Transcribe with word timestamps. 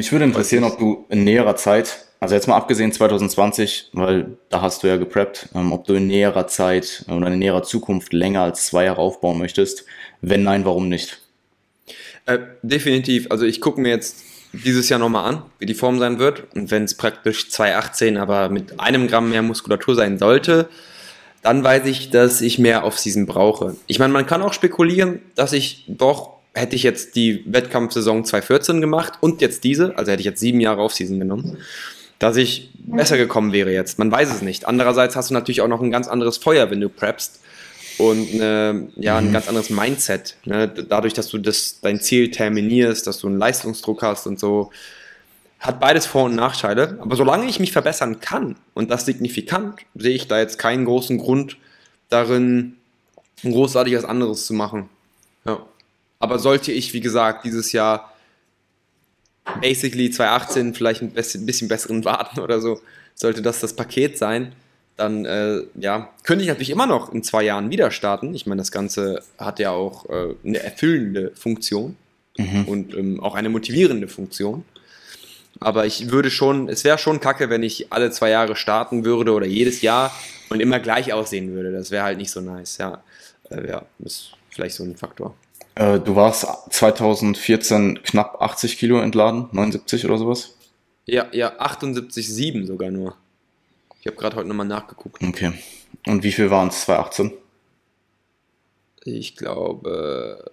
Mich 0.00 0.12
würde 0.12 0.24
interessieren, 0.24 0.64
ob 0.64 0.78
du 0.78 1.04
in 1.10 1.24
näherer 1.24 1.56
Zeit, 1.56 2.06
also 2.20 2.34
jetzt 2.34 2.48
mal 2.48 2.56
abgesehen 2.56 2.90
2020, 2.90 3.90
weil 3.92 4.38
da 4.48 4.62
hast 4.62 4.82
du 4.82 4.86
ja 4.86 4.96
gepreppt, 4.96 5.50
ähm, 5.54 5.72
ob 5.72 5.86
du 5.86 5.92
in 5.92 6.06
näherer 6.06 6.46
Zeit 6.46 7.04
oder 7.06 7.26
in 7.26 7.38
näherer 7.38 7.64
Zukunft 7.64 8.14
länger 8.14 8.40
als 8.44 8.64
zwei 8.64 8.86
Jahre 8.86 9.02
aufbauen 9.02 9.36
möchtest. 9.36 9.84
Wenn 10.22 10.42
nein, 10.42 10.64
warum 10.64 10.88
nicht? 10.88 11.20
Äh, 12.24 12.38
definitiv. 12.62 13.30
Also 13.30 13.44
ich 13.44 13.60
gucke 13.60 13.78
mir 13.78 13.90
jetzt 13.90 14.24
dieses 14.54 14.88
Jahr 14.88 14.98
nochmal 14.98 15.34
an, 15.34 15.42
wie 15.58 15.66
die 15.66 15.74
Form 15.74 15.98
sein 15.98 16.18
wird. 16.18 16.44
Und 16.54 16.70
wenn 16.70 16.84
es 16.84 16.94
praktisch 16.94 17.48
2,18, 17.50 18.18
aber 18.18 18.48
mit 18.48 18.80
einem 18.80 19.06
Gramm 19.06 19.28
mehr 19.28 19.42
Muskulatur 19.42 19.96
sein 19.96 20.18
sollte, 20.18 20.70
dann 21.42 21.62
weiß 21.62 21.84
ich, 21.84 22.08
dass 22.08 22.40
ich 22.40 22.58
mehr 22.58 22.86
Offseason 22.86 23.26
brauche. 23.26 23.76
Ich 23.86 23.98
meine, 23.98 24.14
man 24.14 24.24
kann 24.24 24.40
auch 24.40 24.54
spekulieren, 24.54 25.20
dass 25.34 25.52
ich 25.52 25.84
doch, 25.88 26.39
hätte 26.54 26.76
ich 26.76 26.82
jetzt 26.82 27.16
die 27.16 27.44
Wettkampfsaison 27.46 28.24
2014 28.24 28.80
gemacht 28.80 29.14
und 29.20 29.40
jetzt 29.40 29.64
diese, 29.64 29.96
also 29.96 30.10
hätte 30.10 30.20
ich 30.20 30.26
jetzt 30.26 30.40
sieben 30.40 30.60
Jahre 30.60 30.82
Offseason 30.82 31.18
genommen, 31.18 31.58
dass 32.18 32.36
ich 32.36 32.70
besser 32.78 33.16
gekommen 33.16 33.52
wäre 33.52 33.72
jetzt. 33.72 33.98
Man 33.98 34.10
weiß 34.10 34.30
es 34.30 34.42
nicht. 34.42 34.66
Andererseits 34.66 35.16
hast 35.16 35.30
du 35.30 35.34
natürlich 35.34 35.60
auch 35.60 35.68
noch 35.68 35.80
ein 35.80 35.90
ganz 35.90 36.08
anderes 36.08 36.38
Feuer, 36.38 36.70
wenn 36.70 36.80
du 36.80 36.88
preppst 36.88 37.40
und 37.98 38.34
eine, 38.34 38.88
ja, 38.96 39.18
ein 39.18 39.28
mhm. 39.28 39.32
ganz 39.32 39.48
anderes 39.48 39.70
Mindset. 39.70 40.36
Ne? 40.44 40.68
Dadurch, 40.68 41.14
dass 41.14 41.28
du 41.28 41.38
das, 41.38 41.80
dein 41.80 42.00
Ziel 42.00 42.30
terminierst, 42.30 43.06
dass 43.06 43.18
du 43.18 43.28
einen 43.28 43.38
Leistungsdruck 43.38 44.02
hast 44.02 44.26
und 44.26 44.38
so, 44.38 44.70
hat 45.60 45.78
beides 45.78 46.06
Vor- 46.06 46.24
und 46.24 46.34
Nachteile. 46.34 46.98
Aber 47.00 47.16
solange 47.16 47.46
ich 47.48 47.60
mich 47.60 47.72
verbessern 47.72 48.20
kann 48.20 48.56
und 48.74 48.90
das 48.90 49.04
signifikant, 49.04 49.80
sehe 49.94 50.14
ich 50.14 50.26
da 50.26 50.38
jetzt 50.38 50.58
keinen 50.58 50.86
großen 50.86 51.18
Grund 51.18 51.58
darin, 52.08 52.76
großartig 53.42 53.94
was 53.94 54.04
anderes 54.04 54.46
zu 54.46 54.54
machen. 54.54 54.88
Ja. 55.44 55.60
Aber 56.20 56.38
sollte 56.38 56.70
ich, 56.70 56.92
wie 56.92 57.00
gesagt, 57.00 57.44
dieses 57.44 57.72
Jahr 57.72 58.14
basically 59.60 60.10
2018 60.10 60.74
vielleicht 60.74 61.02
ein 61.02 61.12
bisschen 61.12 61.68
besseren 61.68 62.04
warten 62.04 62.40
oder 62.40 62.60
so, 62.60 62.80
sollte 63.14 63.42
das 63.42 63.60
das 63.60 63.74
Paket 63.74 64.16
sein, 64.16 64.52
dann 64.96 65.24
äh, 65.24 65.62
ja, 65.76 66.10
könnte 66.24 66.42
ich 66.42 66.48
natürlich 66.48 66.70
immer 66.70 66.86
noch 66.86 67.12
in 67.12 67.22
zwei 67.22 67.42
Jahren 67.42 67.70
wieder 67.70 67.90
starten. 67.90 68.34
Ich 68.34 68.46
meine, 68.46 68.60
das 68.60 68.70
Ganze 68.70 69.22
hat 69.38 69.58
ja 69.58 69.70
auch 69.70 70.08
äh, 70.10 70.34
eine 70.44 70.62
erfüllende 70.62 71.32
Funktion 71.34 71.96
mhm. 72.36 72.64
und 72.66 72.94
ähm, 72.94 73.20
auch 73.20 73.34
eine 73.34 73.48
motivierende 73.48 74.08
Funktion. 74.08 74.64
Aber 75.58 75.86
ich 75.86 76.10
würde 76.10 76.30
schon, 76.30 76.68
es 76.68 76.84
wäre 76.84 76.98
schon 76.98 77.20
kacke, 77.20 77.50
wenn 77.50 77.62
ich 77.62 77.92
alle 77.92 78.10
zwei 78.10 78.30
Jahre 78.30 78.56
starten 78.56 79.04
würde 79.04 79.32
oder 79.32 79.46
jedes 79.46 79.82
Jahr 79.82 80.14
und 80.50 80.60
immer 80.60 80.80
gleich 80.80 81.12
aussehen 81.12 81.52
würde. 81.52 81.72
Das 81.72 81.90
wäre 81.90 82.04
halt 82.04 82.18
nicht 82.18 82.30
so 82.30 82.40
nice, 82.40 82.78
ja. 82.78 83.02
Äh, 83.50 83.68
ja, 83.68 83.82
ist 84.00 84.32
vielleicht 84.50 84.76
so 84.76 84.84
ein 84.84 84.96
Faktor. 84.96 85.34
Äh, 85.74 86.00
du 86.00 86.16
warst 86.16 86.46
2014 86.70 88.02
knapp 88.02 88.40
80 88.40 88.78
Kilo 88.78 89.00
entladen, 89.00 89.48
79 89.52 90.04
oder 90.04 90.18
sowas? 90.18 90.54
Ja, 91.06 91.26
ja, 91.32 91.60
78,7 91.60 92.66
sogar 92.66 92.90
nur. 92.90 93.16
Ich 94.00 94.06
habe 94.06 94.16
gerade 94.16 94.36
heute 94.36 94.48
nochmal 94.48 94.66
nachgeguckt. 94.66 95.22
Okay. 95.22 95.52
Und 96.06 96.22
wie 96.22 96.32
viel 96.32 96.50
waren 96.50 96.68
es 96.68 96.82
2018? 96.82 97.32
Ich 99.04 99.36
glaube 99.36 100.50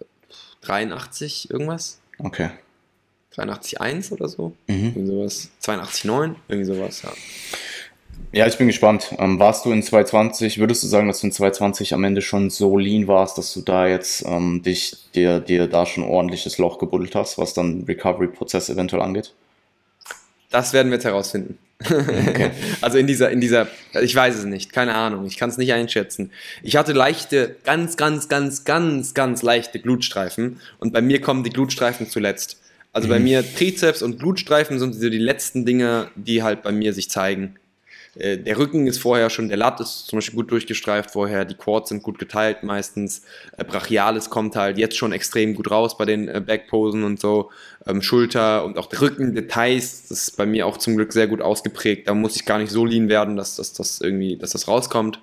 83 0.61 1.49
irgendwas. 1.49 1.99
Okay. 2.19 2.49
83,1 3.35 4.11
oder 4.13 4.27
so. 4.27 4.55
Mhm. 4.67 4.93
Irgendwie 4.95 5.05
sowas. 5.05 5.49
82,9, 5.61 6.35
irgendwie 6.47 6.73
sowas, 6.73 7.01
ja. 7.03 7.13
Ja, 8.33 8.45
ich 8.45 8.57
bin 8.57 8.67
gespannt. 8.67 9.15
Ähm, 9.19 9.39
warst 9.39 9.65
du 9.65 9.71
in 9.71 9.81
2020, 9.81 10.59
würdest 10.59 10.83
du 10.83 10.87
sagen, 10.87 11.07
dass 11.07 11.21
du 11.21 11.27
in 11.27 11.31
2020 11.31 11.93
am 11.93 12.03
Ende 12.03 12.21
schon 12.21 12.49
so 12.49 12.77
lean 12.77 13.07
warst, 13.07 13.37
dass 13.37 13.53
du 13.53 13.61
da 13.61 13.87
jetzt 13.87 14.25
ähm, 14.25 14.61
dich, 14.63 14.97
dir, 15.15 15.39
dir 15.39 15.67
da 15.67 15.85
schon 15.85 16.03
ordentliches 16.03 16.57
Loch 16.57 16.77
gebuddelt 16.77 17.15
hast, 17.15 17.37
was 17.37 17.53
dann 17.53 17.85
Recovery-Prozess 17.87 18.69
eventuell 18.69 19.01
angeht? 19.01 19.33
Das 20.49 20.73
werden 20.73 20.89
wir 20.89 20.95
jetzt 20.95 21.05
herausfinden. 21.05 21.57
Okay. 21.79 22.51
also 22.81 22.97
in 22.97 23.07
dieser, 23.07 23.29
in 23.29 23.39
dieser, 23.39 23.67
ich 24.01 24.15
weiß 24.15 24.35
es 24.35 24.45
nicht, 24.45 24.73
keine 24.73 24.95
Ahnung, 24.95 25.25
ich 25.25 25.37
kann 25.37 25.49
es 25.49 25.57
nicht 25.57 25.71
einschätzen. 25.73 26.31
Ich 26.63 26.75
hatte 26.75 26.91
leichte, 26.91 27.55
ganz, 27.63 27.97
ganz, 27.97 28.27
ganz, 28.27 28.65
ganz, 28.65 29.13
ganz 29.13 29.41
leichte 29.41 29.79
Glutstreifen 29.79 30.59
und 30.79 30.91
bei 30.91 31.01
mir 31.01 31.21
kommen 31.21 31.43
die 31.43 31.51
Glutstreifen 31.51 32.09
zuletzt. 32.09 32.59
Also 32.93 33.07
mhm. 33.07 33.11
bei 33.11 33.19
mir 33.19 33.55
Trizeps 33.55 34.01
und 34.01 34.19
Glutstreifen 34.19 34.79
sind 34.79 34.95
so 34.95 35.09
die 35.09 35.17
letzten 35.17 35.65
Dinge, 35.65 36.09
die 36.15 36.43
halt 36.43 36.63
bei 36.63 36.71
mir 36.71 36.93
sich 36.93 37.09
zeigen. 37.09 37.55
Äh, 38.19 38.37
der 38.37 38.57
Rücken 38.57 38.87
ist 38.87 38.99
vorher 38.99 39.29
schon, 39.29 39.47
der 39.47 39.57
Lat 39.57 39.79
ist 39.79 40.07
zum 40.07 40.17
Beispiel 40.17 40.35
gut 40.35 40.51
durchgestreift 40.51 41.11
vorher, 41.11 41.45
die 41.45 41.55
Quads 41.55 41.89
sind 41.89 42.03
gut 42.03 42.19
geteilt 42.19 42.63
meistens, 42.63 43.21
äh, 43.57 43.63
Brachialis 43.63 44.29
kommt 44.29 44.55
halt 44.55 44.77
jetzt 44.77 44.97
schon 44.97 45.11
extrem 45.11 45.55
gut 45.55 45.71
raus 45.71 45.97
bei 45.97 46.05
den 46.05 46.27
äh, 46.27 46.41
Backposen 46.45 47.03
und 47.03 47.19
so, 47.19 47.51
ähm, 47.85 48.01
Schulter 48.01 48.65
und 48.65 48.77
auch 48.77 48.87
der 48.87 49.01
Rückendetails, 49.01 50.07
das 50.09 50.29
ist 50.29 50.37
bei 50.37 50.45
mir 50.45 50.65
auch 50.65 50.77
zum 50.77 50.95
Glück 50.95 51.13
sehr 51.13 51.27
gut 51.27 51.41
ausgeprägt, 51.41 52.07
da 52.07 52.13
muss 52.13 52.35
ich 52.35 52.45
gar 52.45 52.57
nicht 52.59 52.71
so 52.71 52.85
lean 52.85 53.09
werden, 53.09 53.35
dass, 53.35 53.55
dass 53.55 53.73
das 53.73 54.01
irgendwie, 54.01 54.37
dass 54.37 54.51
das 54.51 54.67
rauskommt. 54.67 55.19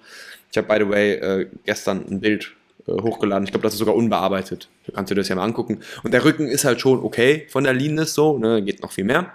Ich 0.51 0.59
habe, 0.59 0.69
by 0.69 0.85
the 0.85 0.91
way, 0.91 1.13
äh, 1.15 1.47
gestern 1.65 2.05
ein 2.09 2.21
Bild 2.21 2.53
äh, 2.87 2.93
hochgeladen. 2.93 3.45
Ich 3.45 3.51
glaube, 3.51 3.65
das 3.65 3.73
ist 3.73 3.79
sogar 3.79 3.95
unbearbeitet. 3.95 4.69
Da 4.87 4.93
kannst 4.93 5.11
du 5.11 5.15
das 5.15 5.29
ja 5.29 5.35
mal 5.35 5.43
angucken. 5.43 5.81
Und 6.03 6.13
der 6.13 6.25
Rücken 6.25 6.47
ist 6.47 6.65
halt 6.65 6.81
schon 6.81 7.03
okay 7.03 7.47
von 7.49 7.65
der 7.65 7.73
Leanness 7.73 8.15
so, 8.15 8.39
ne, 8.39 8.63
geht 8.63 8.83
noch 8.83 8.93
viel 8.93 9.05
mehr. 9.05 9.33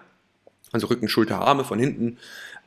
Also 0.71 0.87
Rücken, 0.87 1.09
Schulter, 1.09 1.39
Arme 1.41 1.63
von 1.63 1.79
hinten. 1.79 2.19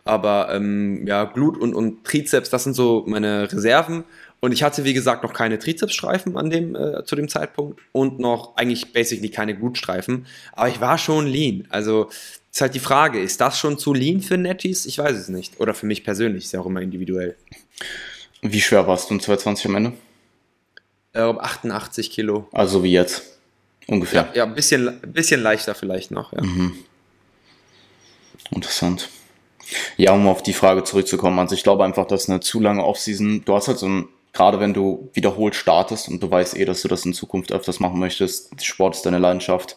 Aber 0.05 0.53
ähm, 0.53 1.07
ja, 1.07 1.25
Glut 1.25 1.57
und, 1.57 1.75
und 1.75 2.05
Trizeps, 2.05 2.51
das 2.51 2.65
sind 2.65 2.75
so 2.75 3.05
meine 3.07 3.53
Reserven. 3.53 4.05
Und 4.41 4.51
ich 4.51 4.65
hatte, 4.65 4.85
wie 4.85 4.93
gesagt, 4.93 5.23
noch 5.23 5.33
keine 5.33 5.59
Trizepsstreifen 5.59 6.37
an 6.37 6.51
dem, 6.51 6.75
äh, 6.75 7.05
zu 7.05 7.15
dem 7.15 7.29
Zeitpunkt 7.29 7.81
und 7.93 8.19
noch 8.19 8.57
eigentlich 8.57 8.93
basically 8.93 9.29
keine 9.29 9.57
Glutstreifen. 9.57 10.27
Aber 10.53 10.69
ich 10.69 10.81
war 10.81 10.99
schon 10.99 11.29
lean. 11.29 11.69
Also 11.71 12.11
ist 12.51 12.61
halt 12.61 12.75
die 12.75 12.81
Frage, 12.81 13.21
ist 13.21 13.41
das 13.41 13.59
schon 13.59 13.79
zu 13.79 13.95
lean 13.95 14.21
für 14.21 14.37
Netties? 14.37 14.85
Ich 14.87 14.99
weiß 14.99 15.17
es 15.17 15.29
nicht. 15.29 15.61
Oder 15.61 15.75
für 15.75 15.87
mich 15.87 16.03
persönlich, 16.03 16.45
ist 16.45 16.53
ja 16.53 16.61
auch 16.61 16.67
immer 16.67 16.83
individuell. 16.83 17.37
Wie 18.43 18.61
schwer 18.61 18.89
warst 18.89 19.09
du 19.09 19.15
in 19.15 19.21
2020 19.21 19.67
am 19.67 19.75
Ende? 19.77 19.93
Äh, 21.13 21.21
88 21.21 22.11
Kilo. 22.11 22.49
Also 22.51 22.83
wie 22.83 22.93
jetzt? 22.93 23.39
Ungefähr. 23.87 24.29
Ja, 24.31 24.39
ja 24.39 24.45
ein 24.45 24.55
bisschen, 24.55 25.01
bisschen 25.07 25.41
leichter 25.41 25.77
vielleicht 25.77 26.11
noch. 26.11 26.33
Ja. 26.33 26.43
Mhm. 26.43 26.75
Interessant. 28.51 29.09
Ja, 29.97 30.13
um 30.13 30.27
auf 30.29 30.43
die 30.43 30.53
Frage 30.53 30.85
zurückzukommen, 30.85 31.39
also 31.39 31.55
ich 31.55 31.63
glaube 31.63 31.85
einfach, 31.85 32.07
dass 32.07 32.29
eine 32.29 32.41
zu 32.41 32.61
lange 32.61 32.85
Offseason, 32.85 33.45
du 33.45 33.55
hast 33.55 33.69
halt 33.69 33.79
so 33.79 33.87
ein, 33.87 34.09
gerade 34.33 34.61
wenn 34.61 34.75
du 34.75 35.11
wiederholt 35.13 35.55
startest 35.55 36.09
und 36.09 36.23
du 36.23 36.31
weißt 36.31 36.57
eh, 36.57 36.65
dass 36.65 36.83
du 36.83 36.89
das 36.89 37.05
in 37.05 37.15
Zukunft 37.15 37.53
öfters 37.53 37.81
machen 37.81 37.99
möchtest, 37.99 38.63
Sport 38.65 38.97
ist 38.97 39.07
deine 39.07 39.19
Leidenschaft, 39.19 39.77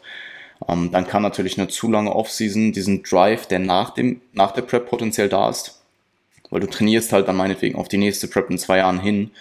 ähm, 0.68 0.92
dann 0.92 1.08
kann 1.08 1.22
natürlich 1.22 1.58
eine 1.58 1.68
zu 1.68 1.90
lange 1.90 2.16
Offseason 2.16 2.72
diesen 2.72 3.04
Drive, 3.04 3.48
der 3.48 3.60
nach 3.60 3.92
dem, 3.92 4.22
nach 4.34 4.52
der 4.52 4.62
Prep 4.62 4.90
potenziell 4.90 5.30
da 5.30 5.50
ist, 5.50 5.82
weil 6.50 6.62
du 6.62 6.68
trainierst 6.68 7.12
halt 7.12 7.28
dann 7.28 7.36
meinetwegen 7.36 7.78
auf 7.78 7.88
die 7.88 7.98
nächste 7.98 8.28
Prep 8.28 8.50
in 8.50 8.58
zwei 8.58 8.78
Jahren 8.78 9.00
hin, 9.00 9.32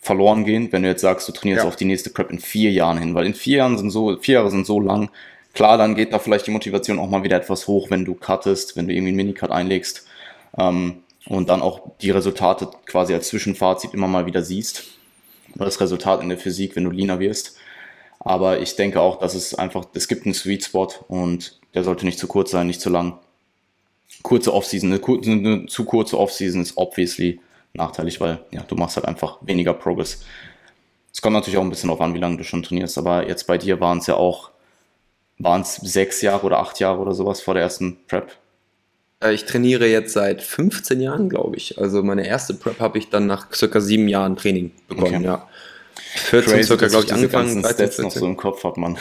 verloren 0.00 0.44
gehen, 0.44 0.70
wenn 0.70 0.82
du 0.82 0.88
jetzt 0.88 1.00
sagst, 1.00 1.26
du 1.28 1.32
trainierst 1.32 1.64
ja. 1.64 1.68
auf 1.68 1.76
die 1.76 1.86
nächste 1.86 2.10
Prep 2.10 2.30
in 2.30 2.38
vier 2.38 2.70
Jahren 2.70 2.98
hin, 2.98 3.14
weil 3.14 3.26
in 3.26 3.34
vier 3.34 3.58
Jahren 3.58 3.78
sind 3.78 3.90
so, 3.90 4.16
vier 4.18 4.34
Jahre 4.34 4.50
sind 4.50 4.66
so 4.66 4.80
lang, 4.80 5.10
Klar, 5.54 5.78
dann 5.78 5.94
geht 5.94 6.12
da 6.12 6.18
vielleicht 6.18 6.48
die 6.48 6.50
Motivation 6.50 6.98
auch 6.98 7.08
mal 7.08 7.22
wieder 7.22 7.36
etwas 7.36 7.68
hoch, 7.68 7.88
wenn 7.90 8.04
du 8.04 8.14
cuttest, 8.14 8.76
wenn 8.76 8.88
du 8.88 8.92
irgendwie 8.92 9.10
einen 9.10 9.16
Minicut 9.16 9.52
einlegst 9.52 10.04
ähm, 10.58 11.04
und 11.26 11.48
dann 11.48 11.62
auch 11.62 11.92
die 12.00 12.10
Resultate 12.10 12.68
quasi 12.86 13.14
als 13.14 13.28
Zwischenfazit 13.28 13.94
immer 13.94 14.08
mal 14.08 14.26
wieder 14.26 14.42
siehst. 14.42 14.84
Oder 15.54 15.66
das 15.66 15.80
Resultat 15.80 16.20
in 16.20 16.28
der 16.28 16.38
Physik, 16.38 16.74
wenn 16.74 16.84
du 16.84 16.90
leaner 16.90 17.20
wirst. 17.20 17.56
Aber 18.18 18.60
ich 18.60 18.74
denke 18.74 19.00
auch, 19.00 19.20
dass 19.20 19.34
es 19.34 19.54
einfach, 19.54 19.84
es 19.94 20.08
gibt 20.08 20.24
einen 20.24 20.34
Sweet 20.34 20.64
Spot 20.64 20.88
und 21.06 21.60
der 21.74 21.84
sollte 21.84 22.04
nicht 22.04 22.18
zu 22.18 22.26
kurz 22.26 22.50
sein, 22.50 22.66
nicht 22.66 22.80
zu 22.80 22.90
lang. 22.90 23.18
Kurze 24.22 24.52
Offseason, 24.52 24.92
eine, 24.92 25.00
eine 25.04 25.66
zu 25.66 25.84
kurze 25.84 26.18
Offseason 26.18 26.62
ist 26.62 26.76
obviously 26.76 27.40
nachteilig, 27.74 28.20
weil 28.20 28.40
ja, 28.50 28.62
du 28.62 28.74
machst 28.74 28.96
halt 28.96 29.06
einfach 29.06 29.38
weniger 29.42 29.74
Progress. 29.74 30.24
Es 31.12 31.22
kommt 31.22 31.34
natürlich 31.34 31.58
auch 31.58 31.62
ein 31.62 31.70
bisschen 31.70 31.88
darauf 31.88 32.00
an, 32.00 32.14
wie 32.14 32.18
lange 32.18 32.38
du 32.38 32.44
schon 32.44 32.62
trainierst, 32.62 32.98
aber 32.98 33.28
jetzt 33.28 33.46
bei 33.46 33.58
dir 33.58 33.80
waren 33.80 33.98
es 33.98 34.06
ja 34.06 34.16
auch 34.16 34.50
waren 35.38 35.62
es 35.62 35.76
sechs 35.76 36.22
Jahre 36.22 36.46
oder 36.46 36.58
acht 36.58 36.80
Jahre 36.80 37.00
oder 37.00 37.14
sowas 37.14 37.40
vor 37.40 37.54
der 37.54 37.62
ersten 37.62 37.98
Prep? 38.06 38.32
Äh, 39.20 39.34
ich 39.34 39.44
trainiere 39.44 39.86
jetzt 39.86 40.12
seit 40.12 40.42
15 40.42 41.00
Jahren, 41.00 41.28
glaube 41.28 41.56
ich. 41.56 41.78
Also 41.78 42.02
meine 42.02 42.26
erste 42.26 42.54
Prep 42.54 42.80
habe 42.80 42.98
ich 42.98 43.10
dann 43.10 43.26
nach 43.26 43.52
circa 43.52 43.80
sieben 43.80 44.08
Jahren 44.08 44.36
Training 44.36 44.72
bekommen, 44.88 45.16
okay. 45.16 45.24
ja. 45.24 45.48
14 45.96 46.52
Crazy, 46.52 46.64
circa, 46.64 46.86
glaube 46.86 47.04
ich, 47.06 47.12
angefangen. 47.12 47.62
13, 47.62 47.74
Stats 47.74 47.98
noch 47.98 48.10
so 48.10 48.26
im 48.26 48.36
Kopf 48.36 48.62
hat 48.64 48.76
man. 48.76 48.98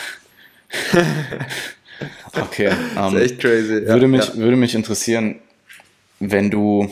okay. 2.41 2.69
Um, 2.95 2.95
das 2.95 3.13
ist 3.13 3.13
ähm, 3.13 3.17
echt 3.17 3.39
crazy. 3.39 3.73
Ja, 3.73 3.93
würde, 3.93 4.07
mich, 4.07 4.27
ja. 4.27 4.35
würde 4.35 4.55
mich 4.55 4.73
interessieren, 4.73 5.39
wenn 6.19 6.49
du 6.49 6.89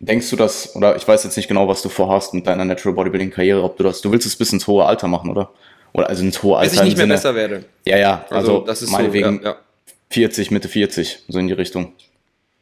denkst 0.00 0.30
du 0.30 0.36
das, 0.36 0.74
oder 0.76 0.96
ich 0.96 1.06
weiß 1.06 1.24
jetzt 1.24 1.36
nicht 1.36 1.48
genau, 1.48 1.68
was 1.68 1.82
du 1.82 1.88
vorhast 1.88 2.34
mit 2.34 2.46
deiner 2.46 2.64
Natural 2.64 2.94
Bodybuilding 2.94 3.30
Karriere, 3.30 3.62
ob 3.62 3.76
du 3.76 3.84
das, 3.84 4.00
du 4.00 4.12
willst 4.12 4.26
es 4.26 4.36
bis 4.36 4.52
ins 4.52 4.66
hohe 4.66 4.84
Alter 4.84 5.08
machen, 5.08 5.30
oder? 5.30 5.50
Oder 5.94 6.08
also 6.08 6.22
ins 6.22 6.42
hohe 6.42 6.58
Alter. 6.58 6.70
Bis 6.70 6.80
ich 6.80 6.84
nicht 6.84 6.96
mehr 6.96 7.04
Sinne, 7.04 7.14
besser 7.14 7.34
werde. 7.34 7.64
Ja, 7.86 7.96
ja, 7.96 8.26
also, 8.28 8.34
also 8.36 8.66
das 8.66 8.82
ist 8.82 8.90
meinetwegen 8.90 9.38
so, 9.38 9.44
ja, 9.44 9.50
ja. 9.52 9.56
40, 10.10 10.50
Mitte 10.50 10.68
40, 10.68 11.20
so 11.28 11.38
in 11.38 11.46
die 11.46 11.54
Richtung. 11.54 11.92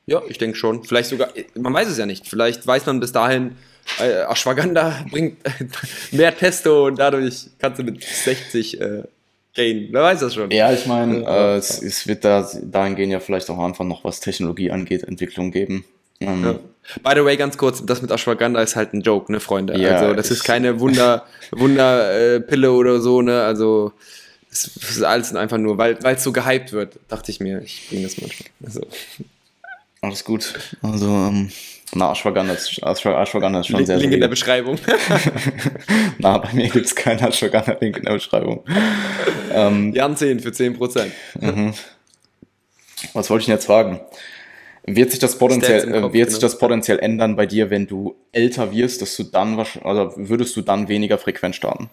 Ja, 0.06 0.20
ich 0.29 0.38
denke 0.38 0.56
schon. 0.56 0.84
Vielleicht 0.84 1.08
sogar, 1.08 1.31
man 1.55 1.73
weiß 1.73 1.88
es 1.88 1.99
ja 1.99 2.06
nicht. 2.06 2.29
Vielleicht 2.29 2.67
weiß 2.67 2.87
man 2.87 3.00
bis 3.00 3.12
dahin, 3.12 3.56
äh, 4.00 4.23
Ashwagandha 4.31 5.06
bringt 5.11 5.38
mehr 6.12 6.37
Testo 6.37 6.87
und 6.87 6.99
dadurch 6.99 7.46
kannst 7.58 7.79
du 7.79 7.84
mit 7.84 8.05
60 8.05 8.81
äh, 8.81 9.02
Gain. 9.55 9.88
Wer 9.90 10.02
weiß 10.02 10.20
das 10.20 10.34
schon. 10.34 10.50
Ja, 10.50 10.73
ich 10.73 10.87
meine, 10.87 11.25
äh, 11.26 11.56
es, 11.56 11.82
es, 11.82 12.06
wird 12.06 12.25
da 12.25 12.49
dahingehend 12.62 13.12
ja 13.12 13.20
vielleicht 13.20 13.50
auch 13.50 13.58
einfach 13.58 13.84
noch, 13.84 14.02
was 14.05 14.20
Technologie 14.20 14.70
angeht, 14.70 15.05
Entwicklung 15.05 15.50
geben. 15.50 15.84
Ähm, 16.26 16.44
ja. 16.44 16.54
By 17.02 17.12
the 17.14 17.24
way, 17.24 17.36
ganz 17.36 17.56
kurz, 17.56 17.84
das 17.84 18.02
mit 18.02 18.10
Ashwagandha 18.10 18.60
ist 18.60 18.74
halt 18.74 18.92
ein 18.92 19.02
Joke, 19.02 19.30
ne, 19.30 19.40
Freunde? 19.40 19.78
Ja, 19.78 19.96
also, 19.96 20.14
das 20.14 20.30
ist 20.30 20.42
keine 20.42 20.80
Wunder, 20.80 21.26
Wunderpille 21.52 22.66
äh, 22.66 22.70
oder 22.70 23.00
so, 23.00 23.22
ne? 23.22 23.42
Also, 23.42 23.92
es 24.50 24.66
ist 24.76 25.02
alles 25.02 25.34
einfach 25.34 25.58
nur, 25.58 25.78
weil 25.78 25.96
es 26.02 26.24
so 26.24 26.32
gehypt 26.32 26.72
wird, 26.72 26.98
dachte 27.08 27.30
ich 27.30 27.40
mir, 27.40 27.62
ich 27.62 27.88
bringe 27.88 28.02
das 28.02 28.20
manchmal. 28.20 28.48
Also. 28.64 28.86
Alles 30.02 30.24
gut. 30.24 30.54
Also, 30.82 31.06
ähm, 31.06 31.50
na, 31.94 32.10
Ashwagandha 32.10 32.54
ist, 32.54 32.82
Ashwagandha 32.82 33.60
ist 33.60 33.69
schon 33.69 33.76
Link, 33.76 33.86
sehr, 33.86 33.98
Link 33.98 34.12
in 34.12 34.20
der 34.20 34.28
Beschreibung. 34.28 34.78
na, 36.19 36.38
bei 36.38 36.52
mir 36.52 36.69
gibt 36.69 36.86
es 36.86 36.96
keinen 36.96 37.20
Ashwagandha-Link 37.20 37.98
in 37.98 38.04
der 38.04 38.14
Beschreibung. 38.14 38.64
ähm, 39.52 39.92
Jan 39.94 40.16
10 40.16 40.40
für 40.40 40.48
10%. 40.48 41.10
Mhm. 41.40 41.74
Was 43.12 43.28
wollte 43.30 43.42
ich 43.42 43.46
denn 43.46 43.54
jetzt 43.54 43.66
fragen? 43.66 44.00
Wird 44.84 45.11
sich 45.12 45.20
das 45.20 45.38
potenziell, 45.38 45.81
Kopf, 45.81 46.11
äh, 46.11 46.12
wird 46.12 46.31
sich 46.31 46.40
genau. 46.40 46.50
das 46.50 46.58
potenziell 46.58 46.99
ändern 46.99 47.37
bei 47.37 47.46
dir, 47.46 47.70
wenn 47.70 47.87
du 47.87 48.17
älter 48.32 48.73
wirst, 48.73 49.00
dass 49.00 49.17
du 49.17 49.23
dann, 49.23 49.58
also 49.84 50.12
würdest 50.17 50.56
du 50.56 50.62
dann 50.62 50.88
weniger 50.88 51.19
frequent 51.19 51.55
starten? 51.55 51.88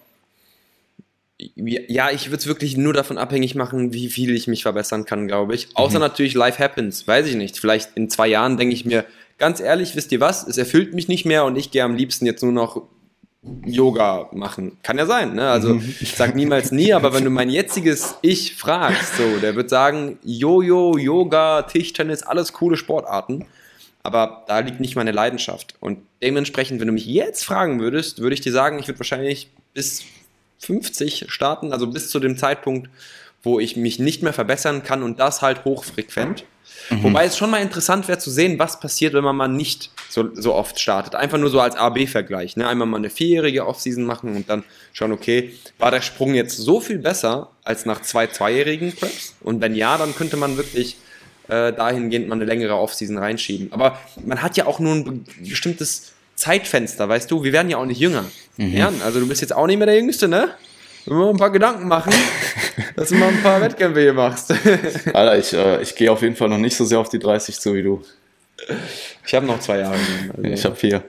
Ja, 1.38 2.10
ich 2.10 2.26
würde 2.26 2.38
es 2.38 2.46
wirklich 2.46 2.76
nur 2.76 2.92
davon 2.92 3.16
abhängig 3.16 3.54
machen, 3.54 3.92
wie 3.92 4.08
viel 4.08 4.34
ich 4.34 4.46
mich 4.46 4.62
verbessern 4.62 5.04
kann, 5.06 5.26
glaube 5.26 5.54
ich. 5.54 5.68
Außer 5.74 5.98
mhm. 5.98 6.02
natürlich 6.02 6.34
Life 6.34 6.62
Happens, 6.62 7.06
weiß 7.06 7.26
ich 7.28 7.36
nicht. 7.36 7.58
Vielleicht 7.58 7.96
in 7.96 8.10
zwei 8.10 8.28
Jahren 8.28 8.56
denke 8.56 8.74
ich 8.74 8.84
mir, 8.84 9.06
ganz 9.38 9.60
ehrlich, 9.60 9.96
wisst 9.96 10.12
ihr 10.12 10.20
was? 10.20 10.46
Es 10.46 10.58
erfüllt 10.58 10.92
mich 10.92 11.08
nicht 11.08 11.24
mehr 11.24 11.44
und 11.44 11.56
ich 11.56 11.70
gehe 11.70 11.84
am 11.84 11.94
liebsten 11.94 12.26
jetzt 12.26 12.42
nur 12.42 12.52
noch 12.52 12.82
Yoga 13.64 14.28
machen. 14.32 14.76
Kann 14.82 14.98
ja 14.98 15.06
sein, 15.06 15.34
ne? 15.34 15.50
Also 15.50 15.74
mhm. 15.74 15.94
ich 16.00 16.14
sage 16.14 16.36
niemals 16.36 16.72
nie, 16.72 16.92
aber 16.92 17.14
wenn 17.14 17.24
du 17.24 17.30
mein 17.30 17.48
jetziges 17.48 18.16
Ich 18.20 18.56
fragst, 18.56 19.16
so, 19.16 19.38
der 19.38 19.56
wird 19.56 19.70
sagen, 19.70 20.18
Jojo, 20.22 20.98
Yoga, 20.98 21.62
Tischtennis, 21.62 22.22
alles 22.22 22.52
coole 22.52 22.76
Sportarten. 22.76 23.46
Aber 24.02 24.44
da 24.46 24.60
liegt 24.60 24.80
nicht 24.80 24.96
meine 24.96 25.12
Leidenschaft. 25.12 25.74
Und 25.80 25.98
dementsprechend, 26.22 26.80
wenn 26.80 26.86
du 26.86 26.92
mich 26.92 27.06
jetzt 27.06 27.44
fragen 27.44 27.80
würdest, 27.80 28.20
würde 28.20 28.34
ich 28.34 28.40
dir 28.40 28.52
sagen, 28.52 28.78
ich 28.78 28.88
würde 28.88 28.98
wahrscheinlich 28.98 29.50
bis 29.74 30.04
50 30.58 31.26
starten, 31.28 31.72
also 31.72 31.86
bis 31.86 32.10
zu 32.10 32.18
dem 32.18 32.36
Zeitpunkt, 32.36 32.90
wo 33.42 33.58
ich 33.60 33.76
mich 33.76 33.98
nicht 33.98 34.22
mehr 34.22 34.32
verbessern 34.32 34.82
kann 34.82 35.02
und 35.02 35.18
das 35.18 35.42
halt 35.42 35.64
hochfrequent. 35.64 36.44
Mhm. 36.88 37.02
Wobei 37.02 37.26
es 37.26 37.36
schon 37.36 37.50
mal 37.50 37.60
interessant 37.60 38.08
wäre 38.08 38.18
zu 38.18 38.30
sehen, 38.30 38.58
was 38.58 38.80
passiert, 38.80 39.14
wenn 39.14 39.24
man 39.24 39.36
mal 39.36 39.48
nicht 39.48 39.90
so, 40.08 40.34
so 40.34 40.54
oft 40.54 40.80
startet. 40.80 41.14
Einfach 41.14 41.38
nur 41.38 41.50
so 41.50 41.60
als 41.60 41.76
A-B-Vergleich. 41.76 42.56
Ne? 42.56 42.66
Einmal 42.66 42.86
mal 42.86 42.96
eine 42.96 43.10
vierjährige 43.10 43.66
Offseason 43.66 44.04
machen 44.04 44.34
und 44.34 44.48
dann 44.48 44.64
schauen, 44.92 45.12
okay, 45.12 45.52
war 45.78 45.90
der 45.90 46.00
Sprung 46.00 46.34
jetzt 46.34 46.56
so 46.56 46.80
viel 46.80 46.98
besser 46.98 47.50
als 47.64 47.86
nach 47.86 48.02
zwei 48.02 48.26
zweijährigen 48.26 48.94
Preps? 48.94 49.34
Und 49.40 49.60
wenn 49.60 49.74
ja, 49.74 49.98
dann 49.98 50.14
könnte 50.14 50.36
man 50.36 50.56
wirklich 50.56 50.96
äh, 51.48 51.72
dahingehend 51.72 52.28
mal 52.28 52.36
eine 52.36 52.44
längere 52.44 52.76
Offseason 52.76 53.18
reinschieben. 53.18 53.72
Aber 53.72 53.98
man 54.24 54.42
hat 54.42 54.56
ja 54.56 54.66
auch 54.66 54.78
nur 54.78 54.94
ein 54.94 55.24
bestimmtes 55.40 56.12
Zeitfenster, 56.36 57.08
weißt 57.08 57.30
du? 57.30 57.42
Wir 57.44 57.52
werden 57.52 57.70
ja 57.70 57.76
auch 57.76 57.84
nicht 57.84 58.00
jünger. 58.00 58.24
Mhm. 58.56 58.76
Ja, 58.76 58.92
also 59.04 59.20
du 59.20 59.28
bist 59.28 59.42
jetzt 59.42 59.52
auch 59.52 59.66
nicht 59.66 59.76
mehr 59.76 59.86
der 59.86 59.96
Jüngste, 59.96 60.26
ne? 60.26 60.54
Wir 61.04 61.14
müssen 61.14 61.30
ein 61.30 61.36
paar 61.36 61.50
Gedanken 61.50 61.88
machen, 61.88 62.12
dass 62.96 63.08
du 63.08 63.16
mal 63.16 63.28
ein 63.28 63.42
paar 63.42 63.60
Wettkämpfe 63.60 64.00
hier 64.00 64.12
machst. 64.12 64.50
Alter, 65.12 65.38
ich, 65.38 65.52
äh, 65.52 65.82
ich 65.82 65.94
gehe 65.94 66.10
auf 66.12 66.22
jeden 66.22 66.36
Fall 66.36 66.48
noch 66.48 66.58
nicht 66.58 66.76
so 66.76 66.84
sehr 66.84 66.98
auf 66.98 67.08
die 67.08 67.18
30 67.18 67.58
zu 67.58 67.74
wie 67.74 67.82
du. 67.82 68.02
Ich 69.26 69.34
habe 69.34 69.46
noch 69.46 69.60
zwei 69.60 69.78
Jahre. 69.78 69.96
Also. 70.36 70.42
Ich 70.42 70.64
habe 70.64 70.76
vier. 70.76 71.02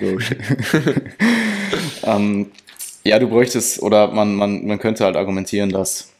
ähm, 2.02 2.50
ja, 3.04 3.18
du 3.18 3.28
bräuchtest, 3.28 3.80
oder 3.82 4.08
man, 4.08 4.34
man, 4.34 4.66
man 4.66 4.78
könnte 4.78 5.04
halt 5.04 5.16
argumentieren, 5.16 5.70
dass, 5.70 6.10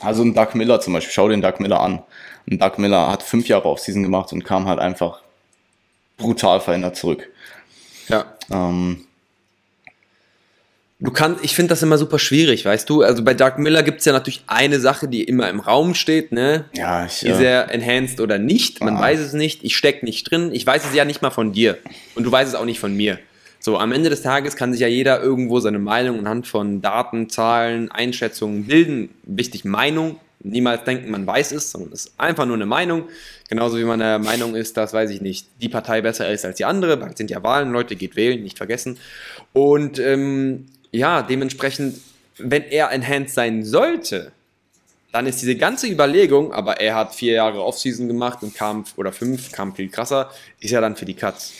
also 0.00 0.22
ein 0.22 0.34
Doug 0.34 0.54
Miller 0.54 0.80
zum 0.80 0.94
Beispiel, 0.94 1.12
schau 1.12 1.28
den 1.28 1.42
Doug 1.42 1.54
Miller 1.58 1.80
an. 1.80 2.02
Ein 2.50 2.58
Doug 2.58 2.78
Miller 2.78 3.10
hat 3.10 3.22
fünf 3.22 3.48
Jahre 3.48 3.66
auf 3.66 3.80
Season 3.80 4.02
gemacht 4.02 4.32
und 4.32 4.44
kam 4.44 4.66
halt 4.66 4.78
einfach 4.78 5.20
brutal 6.16 6.60
verändert 6.60 6.96
zurück. 6.96 7.28
Ja. 8.08 8.24
Ähm, 8.50 9.06
Du 11.04 11.10
kannst, 11.10 11.44
ich 11.44 11.56
finde 11.56 11.70
das 11.70 11.82
immer 11.82 11.98
super 11.98 12.20
schwierig, 12.20 12.64
weißt 12.64 12.88
du? 12.88 13.02
Also 13.02 13.24
bei 13.24 13.34
Dark 13.34 13.58
Miller 13.58 13.82
gibt 13.82 13.98
es 13.98 14.04
ja 14.04 14.12
natürlich 14.12 14.44
eine 14.46 14.78
Sache, 14.78 15.08
die 15.08 15.24
immer 15.24 15.50
im 15.50 15.58
Raum 15.58 15.96
steht, 15.96 16.30
ne? 16.30 16.66
Ja, 16.76 17.06
ich, 17.06 17.24
Ist 17.24 17.40
er 17.40 17.72
enhanced 17.74 18.20
oder 18.20 18.38
nicht? 18.38 18.80
Man 18.80 18.96
ah. 18.96 19.00
weiß 19.00 19.18
es 19.18 19.32
nicht. 19.32 19.64
Ich 19.64 19.76
stecke 19.76 20.04
nicht 20.04 20.30
drin. 20.30 20.50
Ich 20.52 20.64
weiß 20.64 20.84
es 20.84 20.94
ja 20.94 21.04
nicht 21.04 21.20
mal 21.20 21.30
von 21.30 21.52
dir. 21.52 21.78
Und 22.14 22.22
du 22.22 22.30
weißt 22.30 22.48
es 22.48 22.54
auch 22.54 22.64
nicht 22.64 22.78
von 22.78 22.96
mir. 22.96 23.18
So, 23.58 23.78
am 23.78 23.90
Ende 23.90 24.10
des 24.10 24.22
Tages 24.22 24.54
kann 24.54 24.70
sich 24.70 24.80
ja 24.80 24.86
jeder 24.86 25.20
irgendwo 25.20 25.58
seine 25.58 25.80
Meinung 25.80 26.20
anhand 26.20 26.46
von 26.46 26.80
Daten, 26.82 27.28
Zahlen, 27.28 27.90
Einschätzungen 27.90 28.66
bilden. 28.66 29.10
Wichtig, 29.24 29.64
Meinung. 29.64 30.20
Niemals 30.44 30.84
denken, 30.84 31.10
man 31.10 31.26
weiß 31.26 31.50
es, 31.50 31.72
sondern 31.72 31.92
es 31.92 32.06
ist 32.06 32.14
einfach 32.16 32.46
nur 32.46 32.56
eine 32.56 32.66
Meinung. 32.66 33.08
Genauso 33.48 33.76
wie 33.76 33.84
man 33.84 33.98
der 33.98 34.20
Meinung 34.20 34.54
ist, 34.54 34.76
dass, 34.76 34.92
weiß 34.92 35.10
ich 35.10 35.20
nicht, 35.20 35.48
die 35.60 35.68
Partei 35.68 36.00
besser 36.00 36.30
ist 36.30 36.44
als 36.44 36.58
die 36.58 36.64
andere. 36.64 36.96
Bald 36.96 37.16
sind 37.18 37.30
ja 37.30 37.42
Wahlen, 37.42 37.72
Leute, 37.72 37.96
geht 37.96 38.14
wählen, 38.14 38.40
nicht 38.40 38.58
vergessen. 38.58 38.98
Und 39.52 39.98
ähm, 39.98 40.66
ja, 40.92 41.22
dementsprechend, 41.22 42.00
wenn 42.38 42.64
er 42.64 42.90
enhanced 42.92 43.34
sein 43.34 43.64
sollte, 43.64 44.32
dann 45.12 45.26
ist 45.26 45.42
diese 45.42 45.56
ganze 45.56 45.86
Überlegung, 45.88 46.54
aber 46.54 46.80
er 46.80 46.94
hat 46.94 47.14
vier 47.14 47.34
Jahre 47.34 47.62
Offseason 47.62 48.08
gemacht 48.08 48.42
und 48.42 48.54
kam, 48.54 48.84
oder 48.96 49.12
fünf, 49.12 49.52
kam 49.52 49.74
viel 49.74 49.90
krasser, 49.90 50.30
ist 50.58 50.70
ja 50.70 50.80
dann 50.80 50.96
für 50.96 51.04
die 51.04 51.14
Cuts. 51.14 51.52